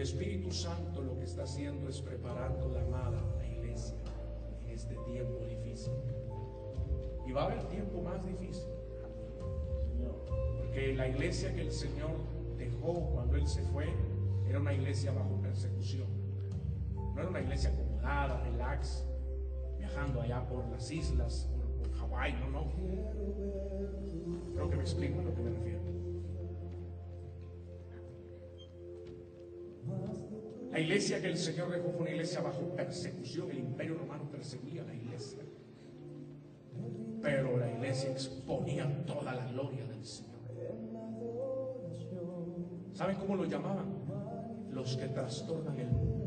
el 0.00 0.06
Espíritu 0.06 0.50
Santo 0.50 1.02
lo 1.02 1.14
que 1.18 1.24
está 1.24 1.42
haciendo 1.42 1.86
es 1.86 2.00
preparando 2.00 2.70
la 2.70 2.80
amada, 2.80 3.22
la 3.36 3.46
iglesia, 3.46 3.94
en 4.62 4.70
este 4.70 4.94
tiempo 4.94 5.44
difícil. 5.44 5.92
Y 7.26 7.32
va 7.32 7.42
a 7.42 7.44
haber 7.44 7.62
tiempo 7.68 8.00
más 8.00 8.24
difícil. 8.24 8.64
Porque 10.56 10.94
la 10.94 11.06
iglesia 11.06 11.54
que 11.54 11.60
el 11.60 11.70
Señor 11.70 12.12
dejó 12.56 13.10
cuando 13.12 13.36
Él 13.36 13.46
se 13.46 13.60
fue 13.64 13.92
era 14.48 14.58
una 14.58 14.72
iglesia 14.72 15.12
bajo 15.12 15.38
persecución. 15.42 16.08
No 16.94 17.20
era 17.20 17.28
una 17.28 17.42
iglesia 17.42 17.68
acomodada, 17.68 18.42
relax, 18.44 19.04
viajando 19.76 20.22
allá 20.22 20.48
por 20.48 20.66
las 20.70 20.90
islas, 20.90 21.46
por, 21.54 21.88
por 21.90 21.92
Hawái, 21.98 22.32
no, 22.40 22.48
no. 22.48 22.72
Creo 24.54 24.70
que 24.70 24.76
me 24.76 24.82
explico 24.82 25.20
a 25.20 25.24
lo 25.24 25.34
que 25.34 25.42
me 25.42 25.50
refiero. 25.50 25.99
La 30.70 30.78
iglesia 30.78 31.20
que 31.20 31.28
el 31.28 31.36
Señor 31.36 31.70
dejó 31.70 31.90
fue 31.90 32.02
una 32.02 32.10
iglesia 32.10 32.40
bajo 32.40 32.74
persecución. 32.76 33.50
El 33.50 33.58
imperio 33.58 33.94
romano 33.94 34.30
perseguía 34.30 34.82
a 34.82 34.86
la 34.86 34.94
iglesia. 34.94 35.40
Pero 37.22 37.58
la 37.58 37.70
iglesia 37.70 38.10
exponía 38.10 39.04
toda 39.04 39.34
la 39.34 39.46
gloria 39.46 39.84
del 39.86 40.04
Señor. 40.04 40.30
¿Saben 42.92 43.16
cómo 43.16 43.36
lo 43.36 43.44
llamaban? 43.44 43.88
Los 44.70 44.96
que 44.96 45.08
trastornan 45.08 45.78
el 45.80 45.90
mundo. 45.90 46.20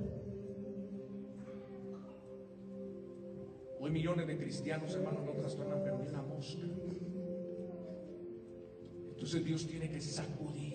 Hoy 3.80 3.92
millones 3.92 4.28
de 4.28 4.38
cristianos, 4.38 4.94
hermanos, 4.96 5.26
no 5.26 5.32
trastornan, 5.34 5.82
pero 5.84 6.00
ni 6.00 6.08
una 6.08 6.22
mosca. 6.22 6.64
Entonces 9.10 9.46
Dios 9.46 9.68
tiene 9.68 9.90
que 9.90 10.02
sacudir 10.02 10.73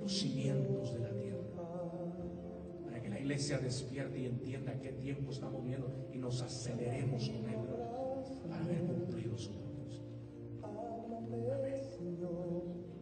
los 0.00 0.18
cimientos 0.18 0.94
de 0.94 1.00
la 1.00 1.10
tierra 1.10 1.44
para 2.84 3.02
que 3.02 3.08
la 3.08 3.20
iglesia 3.20 3.58
despierte 3.58 4.18
y 4.18 4.26
entienda 4.26 4.78
qué 4.80 4.92
tiempo 4.92 5.30
estamos 5.30 5.64
viendo 5.64 5.90
y 6.12 6.18
nos 6.18 6.40
aceleremos 6.42 7.28
con 7.28 7.48
Él 7.48 7.58
para 8.48 8.64
haber 8.64 8.84
cumplido 8.84 9.36
su 9.36 9.52
propósito. 9.52 10.06
Amén. 10.62 11.80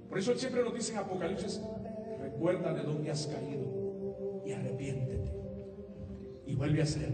Por 0.09 0.19
eso 0.19 0.33
Él 0.33 0.39
siempre 0.39 0.65
nos 0.65 0.75
dice 0.75 0.93
en 0.93 0.99
Apocalipsis, 0.99 1.61
recuerda 2.20 2.73
de 2.73 2.83
dónde 2.83 3.11
has 3.11 3.27
caído 3.27 4.43
y 4.45 4.53
arrepiéntete 4.53 5.33
y 6.47 6.55
vuelve 6.55 6.81
a 6.81 6.85
hacer 6.85 7.12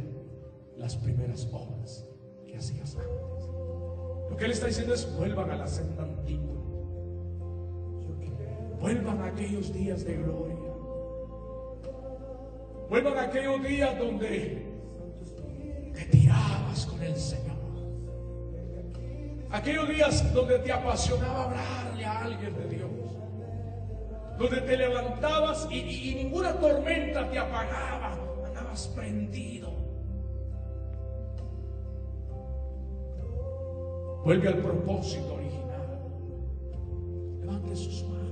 las 0.76 0.96
primeras 0.96 1.48
obras 1.52 2.06
que 2.46 2.56
hacías 2.56 2.96
antes. 2.96 3.48
Lo 4.30 4.36
que 4.36 4.44
Él 4.44 4.52
está 4.52 4.66
diciendo 4.66 4.94
es, 4.94 5.12
vuelvan 5.16 5.50
a 5.50 5.56
la 5.56 5.66
senda 5.66 6.04
antigua. 6.04 6.63
Vuelvan 8.84 9.18
a 9.22 9.28
aquellos 9.28 9.72
días 9.72 10.04
de 10.04 10.14
gloria. 10.14 10.56
Vuelvan 12.90 13.16
a 13.16 13.22
aquellos 13.22 13.62
días 13.62 13.98
donde 13.98 14.62
te 15.94 16.04
tirabas 16.04 16.84
con 16.84 17.02
el 17.02 17.16
Señor. 17.16 17.56
Aquellos 19.50 19.88
días 19.88 20.34
donde 20.34 20.58
te 20.58 20.70
apasionaba 20.70 21.44
hablarle 21.44 22.04
a 22.04 22.24
alguien 22.26 22.54
de 22.58 22.76
Dios. 22.76 22.90
Donde 24.38 24.60
te 24.60 24.76
levantabas 24.76 25.66
y, 25.70 26.16
ninguna 26.16 26.52
tormenta 26.52 27.30
te 27.30 27.38
apagaba. 27.38 28.18
Andabas 28.44 28.88
prendido. 28.88 29.72
Vuelve 34.26 34.48
al 34.48 34.58
propósito 34.58 35.36
original. 35.36 36.02
Levante 37.40 37.76
sus 37.76 38.02
manos. 38.02 38.23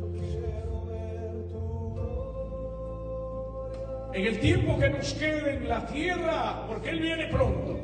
En 4.14 4.26
el 4.26 4.40
tiempo 4.40 4.78
que 4.78 4.90
nos 4.90 5.14
quede 5.14 5.54
en 5.54 5.68
la 5.68 5.86
tierra, 5.86 6.66
porque 6.68 6.90
Él 6.90 7.00
viene 7.00 7.26
pronto, 7.28 7.80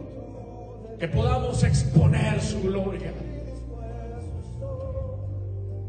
que 0.99 1.09
podamos 1.09 1.63
exponer 1.63 2.41
su 2.41 2.61
gloria. 2.61 3.13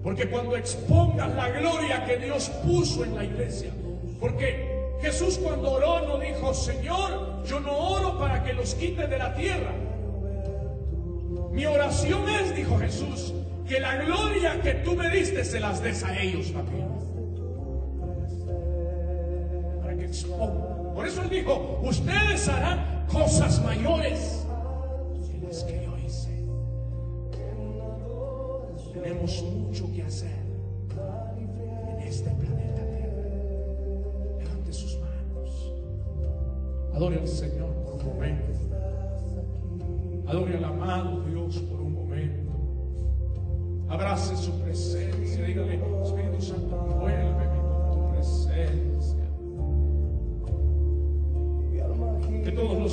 Porque 0.01 0.29
cuando 0.29 0.55
expongas 0.55 1.35
la 1.35 1.49
gloria 1.49 2.05
que 2.05 2.17
Dios 2.17 2.49
puso 2.63 3.03
en 3.03 3.15
la 3.15 3.25
iglesia, 3.25 3.71
porque 4.19 4.95
Jesús 5.01 5.37
cuando 5.37 5.71
oró 5.71 6.07
no 6.07 6.19
dijo, 6.19 6.53
Señor, 6.53 7.43
yo 7.45 7.59
no 7.59 7.77
oro 7.77 8.17
para 8.17 8.43
que 8.43 8.53
los 8.53 8.75
quite 8.75 9.07
de 9.07 9.17
la 9.17 9.35
tierra. 9.35 9.73
Mi 11.51 11.65
oración 11.65 12.29
es, 12.29 12.55
dijo 12.55 12.77
Jesús, 12.77 13.33
que 13.67 13.79
la 13.79 13.95
gloria 14.03 14.61
que 14.61 14.75
tú 14.75 14.95
me 14.95 15.09
diste 15.09 15.43
se 15.43 15.59
las 15.59 15.83
des 15.83 16.03
a 16.03 16.17
ellos 16.21 16.53
también. 16.53 16.87
Por 20.39 21.05
eso 21.05 21.21
él 21.21 21.29
dijo, 21.29 21.81
ustedes 21.83 22.47
harán 22.47 23.05
cosas 23.11 23.61
mayores 23.63 24.45
que 25.29 25.45
las 25.45 25.63
que 25.63 25.83
yo 25.83 25.97
hice. 25.97 26.45
Tenemos 28.93 29.43
mucho 29.43 29.91
que 29.93 30.03
hacer 30.03 30.39
en 31.89 31.99
este 32.01 32.29
planeta 32.31 32.81
Tierra. 32.85 33.23
Levante 34.39 34.73
sus 34.73 34.97
manos. 34.99 35.73
Adore 36.93 37.19
al 37.19 37.27
Señor 37.27 37.73
por 37.83 37.95
un 37.95 38.05
momento. 38.05 38.53
Adore 40.27 40.57
al 40.57 40.63
amado 40.63 41.21
Dios 41.21 41.57
por 41.57 41.81
un 41.81 41.93
momento. 41.93 42.51
Abrace 43.89 44.37
su 44.37 44.51
presencia. 44.61 45.43
Dígale, 45.45 45.79
Espíritu 46.03 46.41
Santo, 46.41 46.87
envuélveme 46.87 47.45
con 47.47 47.91
tu 47.91 48.11
presencia. 48.11 49.18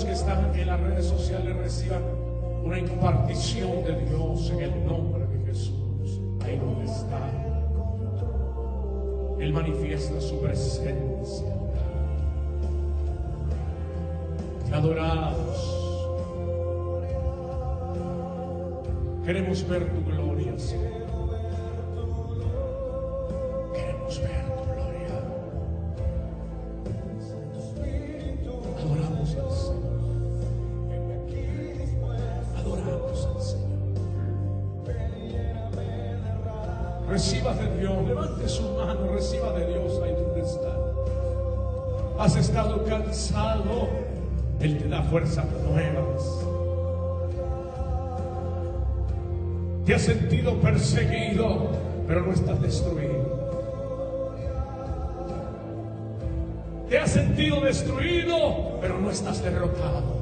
Que 0.04 0.12
están 0.12 0.54
en 0.54 0.66
las 0.66 0.80
redes 0.80 1.06
sociales 1.06 1.56
reciban 1.56 2.02
una 2.62 2.78
impartición 2.78 3.84
de 3.84 4.04
Dios 4.06 4.50
en 4.50 4.60
el 4.60 4.86
nombre 4.86 5.26
de 5.26 5.46
Jesús. 5.46 6.20
Ahí 6.44 6.58
donde 6.58 6.84
está. 6.84 7.30
Él 9.38 9.52
manifiesta 9.52 10.20
su 10.20 10.40
presencia. 10.40 11.46
Te 14.68 14.74
adoramos. 14.74 15.76
Queremos 19.24 19.68
ver 19.68 19.92
tu 19.92 20.04
gloria, 20.04 20.58
Señor. 20.58 21.05
Has 42.26 42.34
estado 42.34 42.84
cansado, 42.86 43.88
Él 44.58 44.78
te 44.78 44.88
da 44.88 45.00
fuerzas 45.04 45.46
nuevas. 45.62 46.44
Te 49.84 49.94
has 49.94 50.02
sentido 50.02 50.60
perseguido, 50.60 51.70
pero 52.08 52.22
no 52.22 52.32
estás 52.32 52.60
destruido. 52.60 53.78
Te 56.88 56.98
has 56.98 57.12
sentido 57.12 57.60
destruido, 57.60 58.80
pero 58.80 58.98
no 58.98 59.08
estás 59.08 59.40
derrotado. 59.44 60.16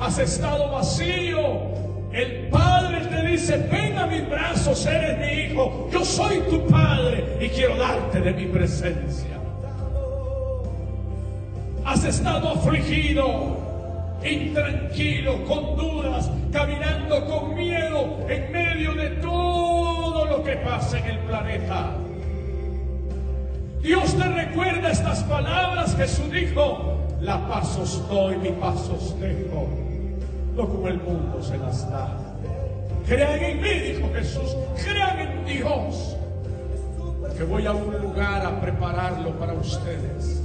Has 0.00 0.18
estado 0.18 0.72
vacío. 0.72 1.74
El 2.10 2.48
Padre 2.48 3.06
te 3.08 3.28
dice, 3.28 3.58
ven 3.70 3.98
a 3.98 4.06
mis 4.06 4.26
brazos, 4.30 4.86
eres 4.86 5.18
mi 5.18 5.42
hijo. 5.42 5.90
Yo 5.92 6.02
soy 6.06 6.38
tu 6.48 6.66
Padre 6.68 7.36
y 7.38 7.50
quiero 7.50 7.76
darte 7.76 8.22
de 8.22 8.32
mi 8.32 8.46
presencia. 8.46 9.43
Estado 12.04 12.50
afligido, 12.50 13.56
intranquilo, 14.22 15.42
con 15.44 15.74
dudas, 15.74 16.30
caminando 16.52 17.24
con 17.24 17.54
miedo 17.54 18.18
en 18.28 18.52
medio 18.52 18.94
de 18.94 19.08
todo 19.22 20.26
lo 20.26 20.44
que 20.44 20.56
pasa 20.56 20.98
en 20.98 21.06
el 21.06 21.18
planeta. 21.20 21.96
Dios 23.80 24.14
te 24.16 24.28
recuerda 24.28 24.90
estas 24.90 25.22
palabras. 25.24 25.96
Jesús 25.96 26.30
dijo, 26.30 26.98
la 27.22 27.48
paz 27.48 27.76
os 27.78 28.06
doy, 28.08 28.36
mi 28.36 28.50
paz 28.50 28.86
os 28.90 29.18
dejo. 29.18 29.66
No 30.54 30.68
como 30.68 30.88
el 30.88 31.00
mundo 31.00 31.42
se 31.42 31.56
las 31.56 31.90
da. 31.90 32.16
Crean 33.06 33.42
en 33.42 33.62
mí, 33.62 33.70
dijo 33.70 34.10
Jesús. 34.14 34.54
Crean 34.82 35.18
en 35.20 35.44
Dios. 35.46 36.16
Que 37.36 37.44
voy 37.44 37.66
a 37.66 37.72
un 37.72 37.94
lugar 38.00 38.44
a 38.44 38.60
prepararlo 38.60 39.30
para 39.38 39.54
ustedes. 39.54 40.43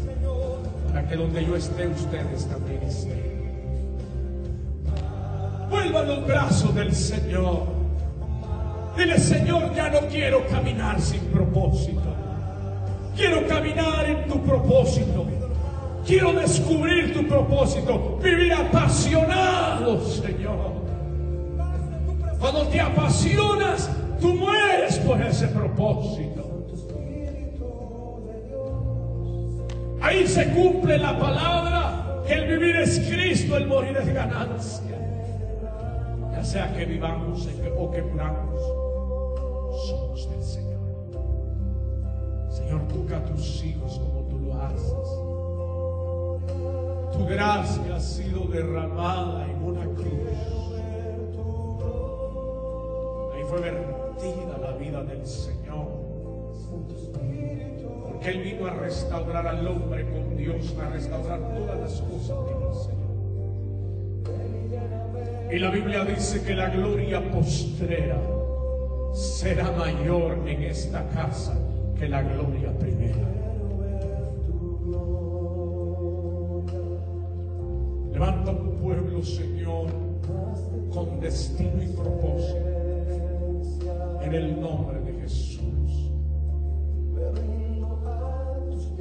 Para 0.90 1.08
que 1.08 1.16
donde 1.16 1.46
yo 1.46 1.56
esté, 1.56 1.88
ustedes 1.88 2.48
también 2.48 2.82
estén. 2.84 3.30
Vuelva 5.70 6.00
a 6.00 6.04
los 6.04 6.26
brazos 6.26 6.74
del 6.74 6.94
Señor. 6.94 7.68
Dile, 8.98 9.20
Señor, 9.20 9.74
ya 9.76 9.90
no 9.90 10.00
quiero 10.08 10.46
caminar 10.48 11.00
sin 11.00 11.22
propósito. 11.26 12.02
Quiero 13.16 13.48
caminar 13.48 14.10
en 14.10 14.28
tu 14.28 14.42
propósito. 14.42 15.26
Quiero 16.06 16.34
descubrir 16.34 17.14
tu 17.14 17.28
propósito. 17.28 18.18
Vivir 18.24 18.54
apasionado, 18.54 20.04
Señor. 20.06 20.80
Cuando 22.40 22.68
te 22.68 22.80
apasionas, 22.80 23.90
tú 24.20 24.34
mueres 24.36 24.98
por 25.00 25.22
ese 25.22 25.48
propósito. 25.48 26.49
Ahí 30.10 30.28
se 30.28 30.50
cumple 30.54 30.98
la 30.98 31.16
palabra 31.20 32.24
que 32.26 32.34
el 32.34 32.48
vivir 32.48 32.78
es 32.78 33.00
Cristo, 33.02 33.56
el 33.56 33.68
morir 33.68 33.96
es 33.96 34.12
ganancia. 34.12 34.98
Ya 36.32 36.44
sea 36.44 36.74
que 36.76 36.84
vivamos 36.86 37.48
o 37.78 37.92
que 37.92 38.02
muramos, 38.02 38.60
somos 39.88 40.28
del 40.32 40.44
Señor. 40.44 40.80
Señor, 42.50 42.88
toca 42.88 43.18
a 43.18 43.26
tus 43.26 43.64
hijos 43.64 44.00
como 44.00 44.22
tú 44.22 44.40
lo 44.40 44.60
haces. 44.60 45.10
Tu 47.14 47.26
gracia 47.28 47.96
ha 47.96 48.00
sido 48.00 48.46
derramada 48.46 49.46
en 49.48 49.64
una 49.64 49.84
cruz. 49.94 50.28
Ahí 53.36 53.44
fue 53.48 53.62
vertida 53.62 54.58
la 54.60 54.72
vida 54.72 55.04
del 55.04 55.24
Señor. 55.24 55.59
Porque 58.20 58.32
Él 58.32 58.44
vino 58.44 58.68
a 58.68 58.72
restaurar 58.72 59.48
al 59.48 59.66
hombre 59.66 60.04
con 60.12 60.36
Dios, 60.36 60.76
a 60.78 60.90
restaurar 60.90 61.40
todas 61.40 61.80
las 61.80 62.02
cosas 62.02 62.36
Señor. 62.86 63.16
Y 65.50 65.60
la 65.60 65.72
Biblia 65.72 66.04
dice 66.04 66.44
que 66.44 66.54
la 66.54 66.70
gloria 66.70 67.22
postrera 67.32 68.20
será 69.14 69.72
mayor 69.72 70.38
en 70.46 70.64
esta 70.64 71.08
casa 71.08 71.58
que 71.98 72.10
la 72.10 72.22
gloria 72.22 72.78
primera. 72.78 73.26
Levanta 78.12 78.52
un 78.52 78.80
pueblo, 78.82 79.24
Señor, 79.24 79.88
con 80.92 81.22
destino 81.22 81.82
y 81.82 81.88
propósito. 81.88 82.60
En 84.22 84.34
el 84.34 84.60
nombre 84.60 84.99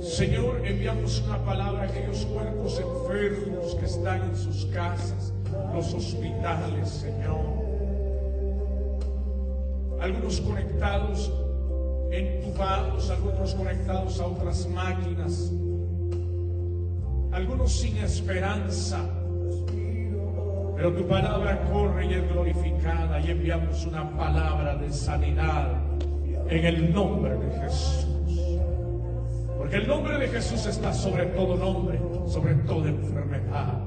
Señor, 0.01 0.63
enviamos 0.65 1.23
una 1.27 1.45
palabra 1.45 1.83
a 1.83 1.87
aquellos 1.87 2.25
cuerpos 2.27 2.81
enfermos 2.81 3.75
que 3.75 3.87
están 3.87 4.23
en 4.31 4.37
sus 4.37 4.67
casas, 4.67 5.33
los 5.75 5.93
hospitales, 5.93 6.89
Señor. 6.89 7.41
Algunos 10.01 10.41
conectados 10.41 11.33
entubados, 12.13 13.11
algunos 13.11 13.55
conectados 13.55 14.21
a 14.21 14.27
otras 14.27 14.69
máquinas, 14.69 15.51
algunos 17.33 17.73
sin 17.73 17.97
esperanza. 17.99 19.01
Pero 20.77 20.93
tu 20.93 21.09
palabra 21.09 21.61
corre 21.73 22.07
y 22.07 22.15
es 22.15 22.29
glorificada 22.33 23.21
y 23.21 23.33
enviamos 23.33 23.85
una 23.85 24.17
palabra 24.17 24.77
de 24.77 24.93
sanidad 24.93 25.73
en 26.49 26.65
el 26.65 26.93
nombre 26.93 27.35
de 27.37 27.61
Jesús. 27.61 28.08
El 29.71 29.87
nombre 29.87 30.17
de 30.17 30.29
Jesús 30.29 30.65
está 30.65 30.95
sobre 30.95 31.27
todo 31.27 31.55
nombre, 31.57 32.01
sobre 32.27 32.55
toda 32.55 32.89
enfermedad. 32.89 33.83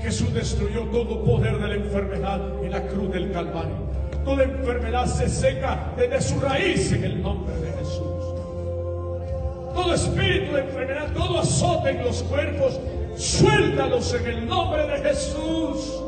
Jesús 0.00 0.32
destruyó 0.32 0.82
todo 0.92 1.24
poder 1.24 1.58
de 1.58 1.68
la 1.68 1.74
enfermedad 1.74 2.40
en 2.62 2.70
la 2.70 2.86
cruz 2.86 3.12
del 3.12 3.32
Calvario. 3.32 3.88
Toda 4.24 4.44
enfermedad 4.44 5.06
se 5.06 5.28
seca 5.28 5.92
desde 5.96 6.20
su 6.20 6.38
raíz 6.38 6.92
en 6.92 7.02
el 7.02 7.20
nombre 7.20 7.56
de 7.56 7.72
Jesús. 7.72 8.24
Todo 9.74 9.94
espíritu 9.94 10.54
de 10.54 10.60
enfermedad, 10.60 11.12
todo 11.14 11.40
azote 11.40 11.90
en 11.90 12.04
los 12.04 12.22
cuerpos, 12.22 12.78
suéltalos 13.16 14.14
en 14.14 14.26
el 14.26 14.46
nombre 14.46 14.86
de 14.86 14.98
Jesús. 14.98 16.00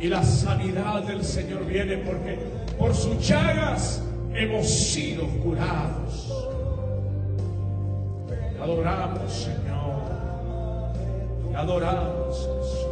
Y 0.00 0.08
la 0.08 0.24
sanidad 0.24 1.04
del 1.04 1.22
Señor 1.22 1.64
viene 1.66 1.98
porque 1.98 2.36
por 2.76 2.92
sus 2.94 3.28
llagas 3.28 4.02
hemos 4.34 4.68
sido 4.68 5.26
curados. 5.42 6.48
Adoramos, 8.60 9.32
Señor. 9.32 9.92
Adoramos, 11.54 12.36
Jesús. 12.36 12.86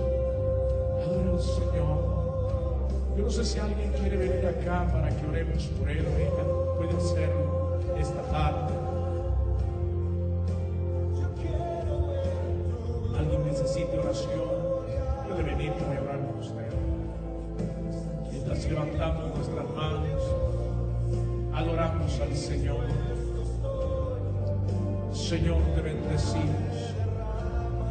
Adoramos, 1.07 1.45
Señor. 1.45 2.01
Yo 3.17 3.25
no 3.25 3.31
sé 3.31 3.45
si 3.45 3.59
alguien 3.59 3.93
quiere 3.93 4.17
venir 4.17 4.47
acá 4.47 4.89
para 4.93 5.09
que 5.09 5.27
oremos 5.27 5.65
por 5.79 5.91
él 5.91 6.07
o 6.07 6.17
ella. 6.19 6.45
Puede 6.77 6.97
hacerlo 6.97 7.79
esta 7.99 8.23
tarde. 8.23 8.75
Alguien 13.19 13.45
necesita 13.45 14.01
oración. 14.01 14.51
Puede 15.29 15.43
venir 15.43 15.73
para 15.73 16.01
orar 16.03 16.19
con 16.27 16.41
usted. 16.41 16.71
Mientras 18.31 18.65
levantamos 18.65 19.35
nuestras 19.37 19.71
manos, 19.71 20.40
adoramos 21.61 22.21
al 22.21 22.35
Señor. 22.35 22.87
Señor, 25.13 25.63
te 25.75 25.83
bendecimos. 25.83 26.95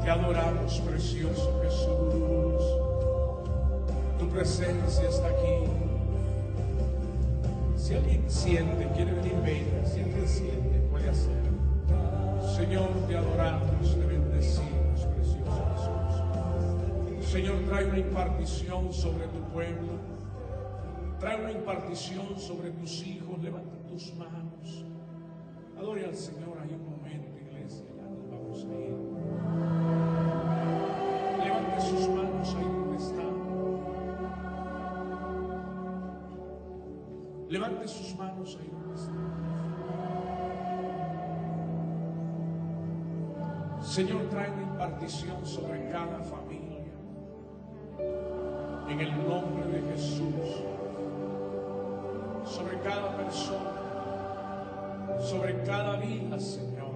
Te 0.03 0.09
adoramos, 0.09 0.79
precioso 0.79 1.61
Jesús. 1.63 2.63
Tu 4.17 4.27
presencia 4.29 5.07
está 5.07 5.27
aquí. 5.27 5.69
Si 7.77 7.93
alguien 7.93 8.23
siente, 8.27 8.87
quiere 8.95 9.13
venir, 9.13 9.35
venga. 9.45 9.85
Si 9.85 10.01
alguien 10.01 10.27
siente, 10.27 10.79
puede 10.89 11.09
hacer. 11.09 11.39
Señor, 12.55 12.89
te 13.07 13.17
adoramos, 13.17 13.95
te 13.95 14.05
bendecimos, 14.05 15.05
precioso 15.15 15.63
Jesús. 15.75 17.31
Señor, 17.31 17.57
trae 17.67 17.85
una 17.85 17.99
impartición 17.99 18.91
sobre 18.91 19.27
tu 19.27 19.39
pueblo. 19.53 20.18
Trae 21.19 21.35
una 21.35 21.51
impartición 21.51 22.39
sobre 22.39 22.71
tus 22.71 23.05
hijos. 23.05 23.37
Levanta 23.43 23.75
tus 23.87 24.13
manos. 24.15 24.85
Adore 25.77 26.05
al 26.05 26.15
Señor 26.15 26.57
ahí 26.61 26.73
un 26.73 26.89
momento, 26.89 27.37
iglesia. 27.37 27.85
Ya 27.97 28.03
nos 28.03 28.29
vamos 28.29 28.63
a 28.63 28.67
ir. 28.79 28.95
Levante 31.43 31.81
sus 31.81 32.07
manos 32.09 32.55
ahí 32.55 32.63
donde 32.63 32.97
están. 32.97 33.39
Levante 37.49 37.87
sus 37.87 38.15
manos 38.15 38.57
ahí 38.61 38.69
donde 38.71 38.95
están. 38.95 39.29
Señor, 43.81 44.29
trae 44.29 44.51
una 44.51 44.61
impartición 44.61 45.45
sobre 45.45 45.89
cada 45.89 46.21
familia. 46.21 46.85
En 48.87 48.99
el 49.01 49.27
nombre 49.27 49.67
de 49.67 49.91
Jesús. 49.91 50.78
Sobre 52.49 52.79
cada 52.81 53.15
persona. 53.15 53.71
Sobre 55.21 55.61
cada 55.63 55.97
vida, 55.97 56.39
Señor. 56.39 56.95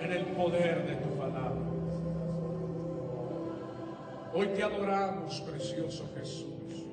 En 0.00 0.12
el 0.12 0.24
poder 0.28 0.86
de 0.86 0.96
tu 0.96 1.10
palabra. 1.18 1.60
Hoy 4.32 4.46
te 4.48 4.62
adoramos, 4.62 5.40
precioso 5.42 6.08
Jesús. 6.16 6.86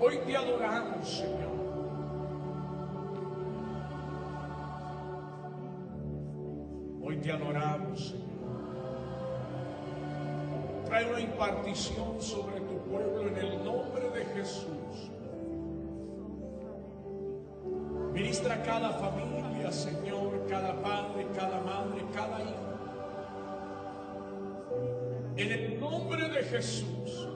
Hoy 0.00 0.18
te 0.24 0.36
adoramos, 0.36 1.08
Señor. 1.08 1.56
Hoy 7.02 7.16
te 7.16 7.32
adoramos, 7.32 8.08
Señor. 8.08 8.26
Trae 10.84 11.10
una 11.10 11.20
impartición 11.20 12.20
sobre 12.20 12.65
pueblo 12.96 13.28
en 13.28 13.36
el 13.36 13.64
nombre 13.64 14.10
de 14.10 14.24
Jesús. 14.26 15.10
Ministra 18.12 18.62
cada 18.62 18.90
familia, 18.92 19.70
Señor, 19.70 20.46
cada 20.48 20.80
padre, 20.80 21.26
cada 21.34 21.60
madre, 21.60 22.02
cada 22.14 22.40
hijo. 22.40 22.66
En 25.36 25.52
el 25.52 25.78
nombre 25.80 26.28
de 26.28 26.42
Jesús. 26.44 27.28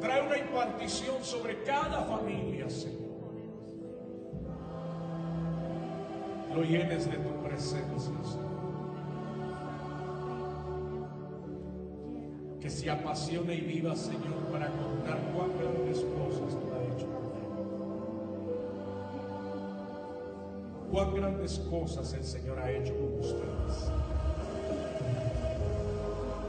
Trae 0.00 0.22
una 0.26 0.38
impartición 0.38 1.22
sobre 1.22 1.62
cada 1.64 2.02
familia, 2.04 2.70
Señor. 2.70 3.08
Lo 6.54 6.62
llenes 6.62 7.10
de 7.10 7.18
tu 7.18 7.42
presencia, 7.42 8.24
Señor. 8.24 8.47
Que 12.68 12.74
se 12.74 12.90
apasione 12.90 13.54
y 13.54 13.62
viva, 13.62 13.96
Señor, 13.96 14.44
para 14.52 14.68
contar 14.68 15.18
cuán 15.32 15.48
grandes 15.58 16.04
cosas 16.04 16.50
tú 16.52 16.68
has 16.74 16.82
hecho. 16.92 17.08
Cuán 20.92 21.14
grandes 21.14 21.60
cosas 21.60 22.12
el 22.12 22.24
Señor 22.24 22.58
ha 22.58 22.70
hecho 22.70 22.92
con 22.94 23.20
ustedes. 23.20 23.90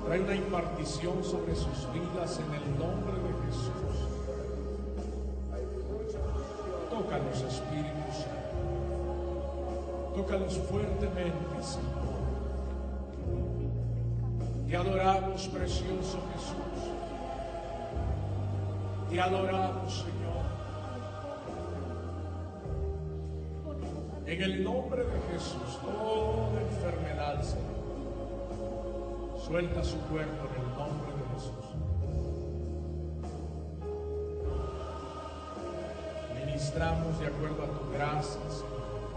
Trae 0.05 0.19
una 0.19 0.35
impartición 0.35 1.23
sobre 1.23 1.55
sus 1.55 1.87
vidas 1.93 2.37
en 2.45 2.53
el 2.53 2.77
nombre 2.77 3.13
de 3.13 3.31
Jesús. 3.45 3.95
Tócalos, 6.89 7.41
Espíritu 7.43 8.11
Santo. 8.11 8.51
Tócalos 10.17 10.57
fuertemente, 10.69 11.63
Señor. 11.63 12.18
Te 14.69 14.77
adoramos, 14.77 15.47
precioso 15.47 16.19
Jesús. 16.31 16.93
Te 19.09 19.19
adoramos, 19.19 19.91
Señor. 19.91 20.45
En 24.27 24.43
el 24.43 24.63
nombre 24.63 25.05
de 25.05 25.21
Jesús, 25.31 25.79
toda 25.81 26.61
enfermedad, 26.61 27.41
Señor. 27.41 27.79
Suelta 29.43 29.83
su 29.83 29.97
cuerpo 30.01 30.47
en 30.53 30.61
el 30.61 30.69
nombre 30.77 31.13
de 31.13 31.23
Jesús. 31.33 31.65
Ministramos 36.45 37.19
de 37.19 37.25
acuerdo 37.25 37.63
a 37.63 37.79
tu 37.79 37.91
gracia, 37.91 38.41
Señor, 38.51 39.09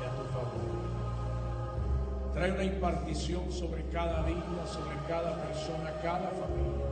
y 0.00 0.04
a 0.04 0.10
tu 0.16 0.24
favor. 0.32 1.05
Trae 2.36 2.52
una 2.52 2.64
impartición 2.64 3.50
sobre 3.50 3.82
cada 3.84 4.20
vida, 4.20 4.66
sobre 4.66 4.94
cada 5.08 5.42
persona, 5.42 5.90
cada 6.02 6.28
familia. 6.28 6.84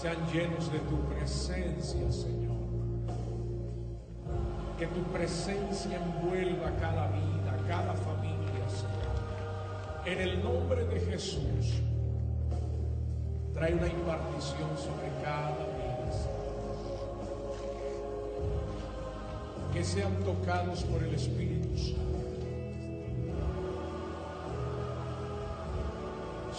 Sean 0.00 0.16
llenos 0.32 0.72
de 0.72 0.78
tu 0.78 0.98
presencia, 1.10 2.10
Señor. 2.10 2.56
Que 4.78 4.86
tu 4.86 5.02
presencia 5.12 6.00
envuelva 6.02 6.70
cada 6.80 7.08
vida, 7.08 7.54
cada 7.68 7.92
familia, 7.92 8.66
Señor. 8.70 9.12
En 10.06 10.18
el 10.18 10.42
nombre 10.42 10.86
de 10.86 10.98
Jesús, 11.00 11.82
trae 13.52 13.74
una 13.74 13.88
impartición 13.88 14.70
sobre 14.78 15.08
cada 15.22 15.50
vida, 15.50 16.12
Señor. 16.12 16.40
Que 19.74 19.84
sean 19.84 20.14
tocados 20.24 20.82
por 20.84 21.02
el 21.02 21.14
Espíritu 21.14 21.76
Santo. 21.76 22.11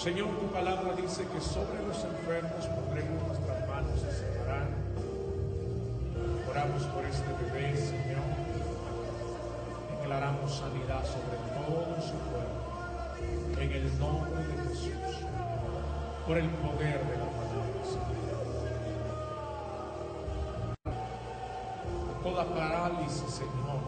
Señor, 0.03 0.31
tu 0.37 0.47
palabra 0.47 0.93
dice 1.01 1.25
que 1.31 1.39
sobre 1.39 1.81
los 1.87 2.03
enfermos 2.03 2.65
pondremos 2.65 3.25
nuestras 3.25 3.69
manos 3.69 3.99
y 3.99 4.11
sanarán. 4.11 4.67
Oramos 6.49 6.83
por 6.87 7.05
este 7.05 7.31
bebé, 7.39 7.77
Señor. 7.77 8.19
Declaramos 10.01 10.55
sanidad 10.57 11.05
sobre 11.05 11.37
todo 11.55 11.95
su 12.01 12.19
cuerpo. 12.27 12.67
En 13.61 13.71
el 13.71 13.97
nombre 13.97 14.45
de 14.45 14.67
Jesús. 14.67 15.23
Por 16.27 16.37
el 16.37 16.49
poder 16.49 16.99
de 17.07 17.17
la 17.17 17.29
palabra, 17.39 17.85
Señor. 17.85 18.33
Toda 22.23 22.43
parálisis, 22.43 23.31
Señor, 23.31 23.79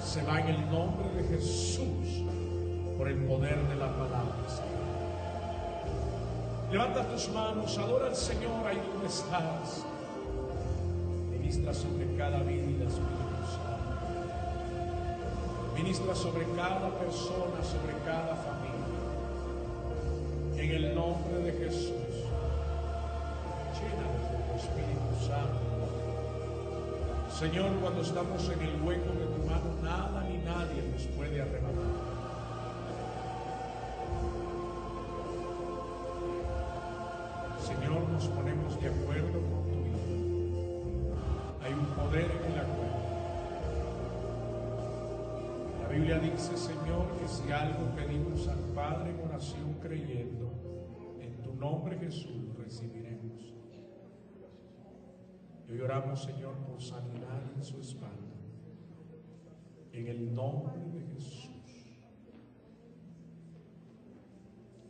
se 0.00 0.22
va 0.22 0.40
en 0.40 0.48
el 0.50 0.70
nombre 0.70 1.08
de 1.14 1.24
Jesús 1.36 2.22
por 3.02 3.10
el 3.10 3.18
poder 3.24 3.58
de 3.66 3.74
la 3.74 3.88
palabra. 3.88 4.46
Levanta 6.70 7.02
tus 7.08 7.28
manos, 7.30 7.76
adora 7.76 8.06
al 8.06 8.14
Señor 8.14 8.64
ahí 8.64 8.80
donde 8.92 9.08
estás. 9.08 9.84
Ministra 11.28 11.74
sobre 11.74 12.14
cada 12.16 12.44
vida, 12.44 12.86
Espíritu 12.86 13.42
Santo. 13.50 13.90
Ministra 15.74 16.14
sobre 16.14 16.44
cada 16.54 16.96
persona, 17.00 17.58
sobre 17.64 17.92
cada 18.04 18.36
familia. 18.36 18.86
En 20.58 20.70
el 20.70 20.94
nombre 20.94 21.38
de 21.38 21.52
Jesús. 21.58 22.14
Llénanos 23.74 24.30
de 24.30 24.38
tu 24.46 24.54
Espíritu 24.62 25.26
Santo. 25.26 25.72
Señor, 27.36 27.72
cuando 27.80 28.02
estamos 28.02 28.48
en 28.48 28.60
el 28.60 28.80
hueco 28.80 29.12
de 29.12 29.26
tu 29.26 29.42
mano, 29.44 29.74
nada 29.82 30.22
ni 30.28 30.38
nadie 30.38 30.84
nos 30.92 31.02
puede 31.16 31.42
arrebatar. 31.42 32.11
Señor, 37.62 38.08
nos 38.08 38.26
ponemos 38.26 38.80
de 38.80 38.88
acuerdo 38.88 39.40
con 39.40 39.62
tu 39.70 39.78
Hijo. 39.86 41.14
Hay 41.62 41.72
un 41.72 41.86
poder 41.94 42.28
en 42.28 42.52
el 42.52 42.58
acuerdo. 42.58 43.02
La 45.80 45.88
Biblia 45.88 46.18
dice, 46.18 46.56
Señor, 46.56 47.06
que 47.20 47.28
si 47.28 47.52
algo 47.52 47.86
pedimos 47.94 48.48
al 48.48 48.58
Padre 48.74 49.10
en 49.10 49.28
oración 49.28 49.74
creyendo, 49.80 50.50
en 51.20 51.40
tu 51.40 51.54
nombre 51.54 51.96
Jesús 52.00 52.56
recibiremos. 52.58 53.54
Hoy 55.70 55.80
oramos, 55.80 56.20
Señor, 56.20 56.56
por 56.66 56.82
sanidad 56.82 57.42
en 57.54 57.62
su 57.62 57.78
espalda. 57.78 58.40
En 59.92 60.08
el 60.08 60.34
nombre 60.34 60.78
de 60.78 61.00
Jesús. 61.14 61.48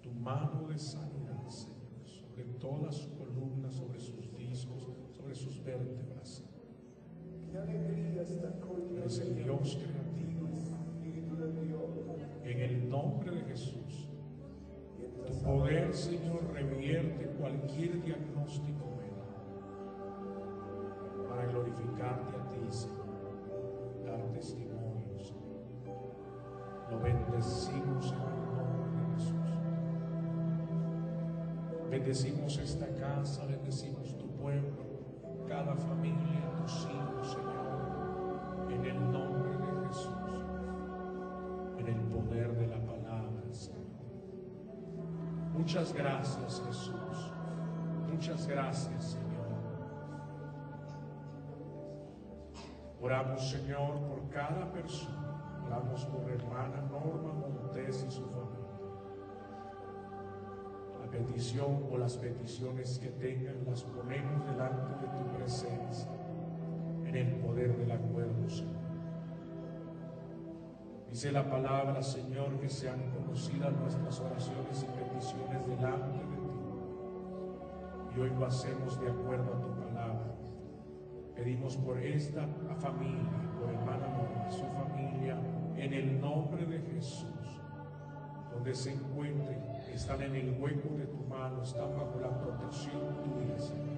Tu 0.02 0.10
mano 0.10 0.68
de 0.68 0.78
sanidad, 0.78 1.48
Señor, 1.50 1.81
sobre 2.32 2.44
toda 2.58 2.90
su 2.90 3.14
columna, 3.18 3.70
sobre 3.70 4.00
sus 4.00 4.34
discos, 4.34 4.88
sobre 5.10 5.34
sus 5.34 5.62
vértebras. 5.62 6.42
Eres 8.96 9.18
el 9.18 9.34
Dios 9.34 9.76
creativo. 9.76 10.48
En 12.44 12.60
el 12.60 12.88
nombre 12.88 13.30
de 13.32 13.42
Jesús. 13.42 14.08
Tu 15.26 15.42
poder, 15.42 15.92
Señor, 15.94 16.52
revierte 16.52 17.26
cualquier 17.38 18.02
diagnóstico 18.02 18.96
médico 18.96 19.26
para 21.28 21.46
glorificarte 21.46 22.36
a 22.36 22.48
ti, 22.48 22.60
Señor. 22.70 23.02
Dar 24.04 24.32
testimonio, 24.32 25.18
Señor. 25.18 25.62
Lo 26.90 27.00
bendecimos 27.00 28.12
en 28.12 28.22
el 28.22 28.44
nombre 28.46 28.61
Bendecimos 31.92 32.56
esta 32.56 32.86
casa, 32.98 33.44
bendecimos 33.44 34.16
tu 34.16 34.26
pueblo, 34.36 35.44
cada 35.46 35.76
familia, 35.76 36.50
tus 36.56 36.86
hijos, 36.86 37.32
Señor, 37.32 38.72
en 38.72 38.82
el 38.82 39.12
nombre 39.12 39.50
de 39.58 39.86
Jesús, 39.88 40.42
en 41.76 41.86
el 41.86 42.00
poder 42.04 42.56
de 42.56 42.66
la 42.66 42.82
palabra, 42.86 43.42
Señor. 43.50 43.82
Muchas 45.52 45.92
gracias, 45.92 46.62
Jesús. 46.66 47.32
Muchas 48.10 48.46
gracias, 48.46 49.04
Señor. 49.04 49.52
Oramos, 53.02 53.50
Señor, 53.50 54.00
por 54.08 54.30
cada 54.30 54.72
persona. 54.72 55.60
Oramos 55.66 56.06
por 56.06 56.30
hermana 56.30 56.80
Norma 56.90 57.34
Montes 57.34 58.06
y 58.08 58.10
su 58.10 58.24
familia 58.30 58.61
petición 61.12 61.84
o 61.92 61.98
las 61.98 62.16
peticiones 62.16 62.98
que 62.98 63.08
tengan 63.10 63.64
las 63.66 63.84
ponemos 63.84 64.46
delante 64.46 64.92
de 65.00 65.12
tu 65.12 65.36
presencia 65.36 66.10
en 67.06 67.14
el 67.14 67.34
poder 67.36 67.76
del 67.76 67.92
acuerdo, 67.92 68.48
Señor. 68.48 68.82
Dice 71.10 71.30
la 71.30 71.48
palabra, 71.48 72.02
Señor, 72.02 72.58
que 72.58 72.70
sean 72.70 73.10
conocidas 73.10 73.74
nuestras 73.74 74.18
oraciones 74.20 74.82
y 74.82 74.86
peticiones 74.98 75.66
delante 75.66 76.18
de 76.18 76.24
ti. 76.24 76.62
Y 78.16 78.20
hoy 78.20 78.30
lo 78.30 78.46
hacemos 78.46 78.98
de 78.98 79.10
acuerdo 79.10 79.54
a 79.54 79.60
tu 79.60 79.68
palabra. 79.74 80.34
Pedimos 81.36 81.76
por 81.76 81.98
esta 81.98 82.46
familia, 82.78 83.30
por 83.60 83.68
hermana 83.68 84.50
su 84.50 84.64
familia, 84.66 85.38
en 85.76 85.92
el 85.92 86.20
nombre 86.20 86.64
de 86.64 86.80
Jesús 86.80 87.61
donde 88.52 88.74
se 88.74 88.92
encuentren, 88.92 89.62
están 89.92 90.22
en 90.22 90.34
el 90.34 90.56
hueco 90.60 90.88
de 90.96 91.06
tu 91.06 91.18
mano, 91.28 91.62
están 91.62 91.90
bajo 91.96 92.18
la 92.20 92.30
protección 92.38 93.00
tuya, 93.22 93.58
Señor. 93.58 93.92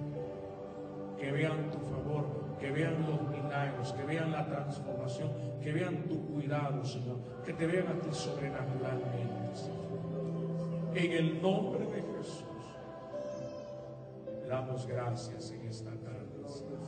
Que 1.19 1.31
vean 1.31 1.71
tu 1.71 1.79
favor, 1.79 2.25
que 2.59 2.71
vean 2.71 3.05
los 3.07 3.21
milagros, 3.29 3.93
que 3.93 4.03
vean 4.03 4.31
la 4.31 4.45
transformación, 4.45 5.31
que 5.61 5.71
vean 5.71 6.03
tu 6.03 6.25
cuidado, 6.27 6.83
Señor, 6.83 7.17
que 7.45 7.53
te 7.53 7.65
vean 7.65 7.87
a 7.87 7.99
ti 7.99 8.09
sobrenaturalmente, 8.11 9.55
Señor. 9.55 9.85
En 10.95 11.11
el 11.11 11.41
nombre 11.41 11.85
de 11.85 12.01
Jesús, 12.01 12.45
damos 14.47 14.85
gracias 14.87 15.51
en 15.51 15.67
esta 15.67 15.91
tarde, 15.91 16.47
Señor. 16.47 16.79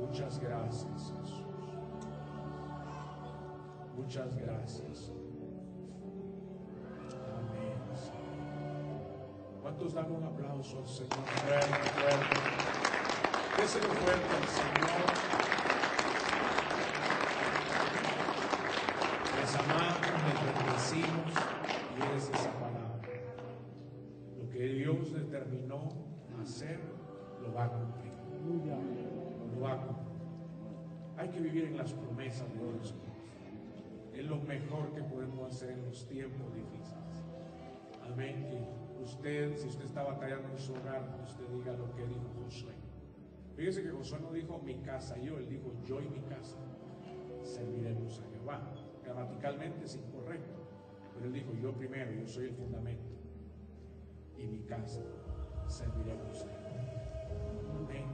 Muchas 0.00 0.40
gracias, 0.40 1.12
Jesús. 1.20 1.39
Muchas 4.00 4.34
gracias. 4.34 5.12
Amén. 7.36 7.76
¿Cuántos 9.60 9.92
dan 9.92 10.10
un 10.10 10.24
aplauso 10.24 10.78
al 10.78 10.88
Señor? 10.88 11.10
Fuerte, 11.12 11.90
fuerte. 11.90 12.36
Déselo 13.58 13.88
fuerte 13.88 14.36
al 14.40 14.48
Señor. 14.48 15.04
Les 19.38 19.54
amamos, 19.54 20.00
les 20.24 20.38
bendecimos 20.56 21.32
y 21.94 22.16
es 22.16 22.24
esa 22.30 22.52
palabra. 22.52 23.00
Lo 24.38 24.48
que 24.50 24.64
Dios 24.64 25.12
determinó 25.12 25.92
hacer, 26.42 26.80
lo 27.42 27.52
va 27.52 27.64
a 27.64 27.68
cumplir. 27.68 28.14
Lo 29.54 29.60
va 29.60 29.72
a 29.72 29.76
cumplir. 29.76 30.10
Hay 31.18 31.28
que 31.28 31.40
vivir 31.40 31.64
en 31.64 31.76
las 31.76 31.92
promesas 31.92 32.48
de 32.54 32.72
Dios 32.72 32.94
es 34.20 34.26
lo 34.26 34.36
mejor 34.36 34.92
que 34.92 35.02
podemos 35.02 35.48
hacer 35.48 35.70
en 35.70 35.86
los 35.86 36.06
tiempos 36.06 36.54
difíciles. 36.54 37.24
Amén. 38.04 38.46
Que 38.50 39.02
usted, 39.02 39.56
si 39.56 39.68
usted 39.68 39.86
está 39.86 40.02
batallando 40.02 40.50
en 40.50 40.58
su 40.58 40.74
hogar, 40.74 41.02
usted 41.24 41.48
diga 41.48 41.72
lo 41.72 41.90
que 41.94 42.06
dijo 42.06 42.28
Josué. 42.44 42.74
Fíjese 43.56 43.82
que 43.82 43.90
Josué 43.90 44.20
no 44.20 44.32
dijo 44.32 44.58
mi 44.58 44.74
casa 44.82 45.16
yo, 45.18 45.38
él 45.38 45.48
dijo 45.48 45.72
yo 45.86 46.02
y 46.02 46.08
mi 46.08 46.20
casa 46.20 46.58
serviremos 47.42 48.20
a 48.20 48.30
Jehová. 48.30 48.60
Gramaticalmente 49.02 49.86
es 49.86 49.96
incorrecto, 49.96 50.60
pero 51.14 51.26
él 51.26 51.32
dijo 51.32 51.54
yo 51.54 51.72
primero, 51.72 52.12
yo 52.12 52.26
soy 52.26 52.46
el 52.46 52.54
fundamento 52.54 53.10
y 54.36 54.46
mi 54.46 54.60
casa 54.64 55.00
serviremos 55.66 56.44
a 56.44 56.48
Jehová. 56.48 56.80
Amén. 57.78 58.04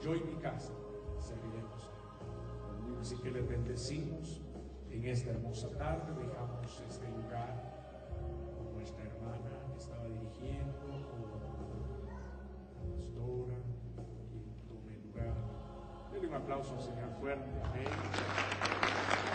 Yo 0.00 0.14
y 0.14 0.20
mi 0.20 0.34
casa 0.36 0.72
serviremos 1.18 1.82
a 1.82 1.90
Jehová. 1.96 3.00
Así 3.00 3.16
que 3.16 3.32
les 3.32 3.48
bendecimos 3.48 4.40
en 4.90 5.04
esta 5.06 5.30
hermosa 5.30 5.68
tarde 5.76 6.12
dejamos 6.14 6.82
este 6.88 7.06
lugar 7.08 7.54
con 8.56 8.74
nuestra 8.74 9.04
hermana 9.04 9.50
que 9.72 9.78
estaba 9.78 10.04
dirigiendo, 10.04 10.80
con 10.80 11.22
la 11.22 11.38
pastora, 12.96 13.56
quien 14.30 14.44
tome 14.68 14.98
lugar. 15.06 15.34
Denle 16.12 16.28
un 16.28 16.34
aplauso 16.34 16.74
al 16.74 16.82
Señor 16.82 17.10
fuerte. 17.20 17.50
Amén. 17.64 19.27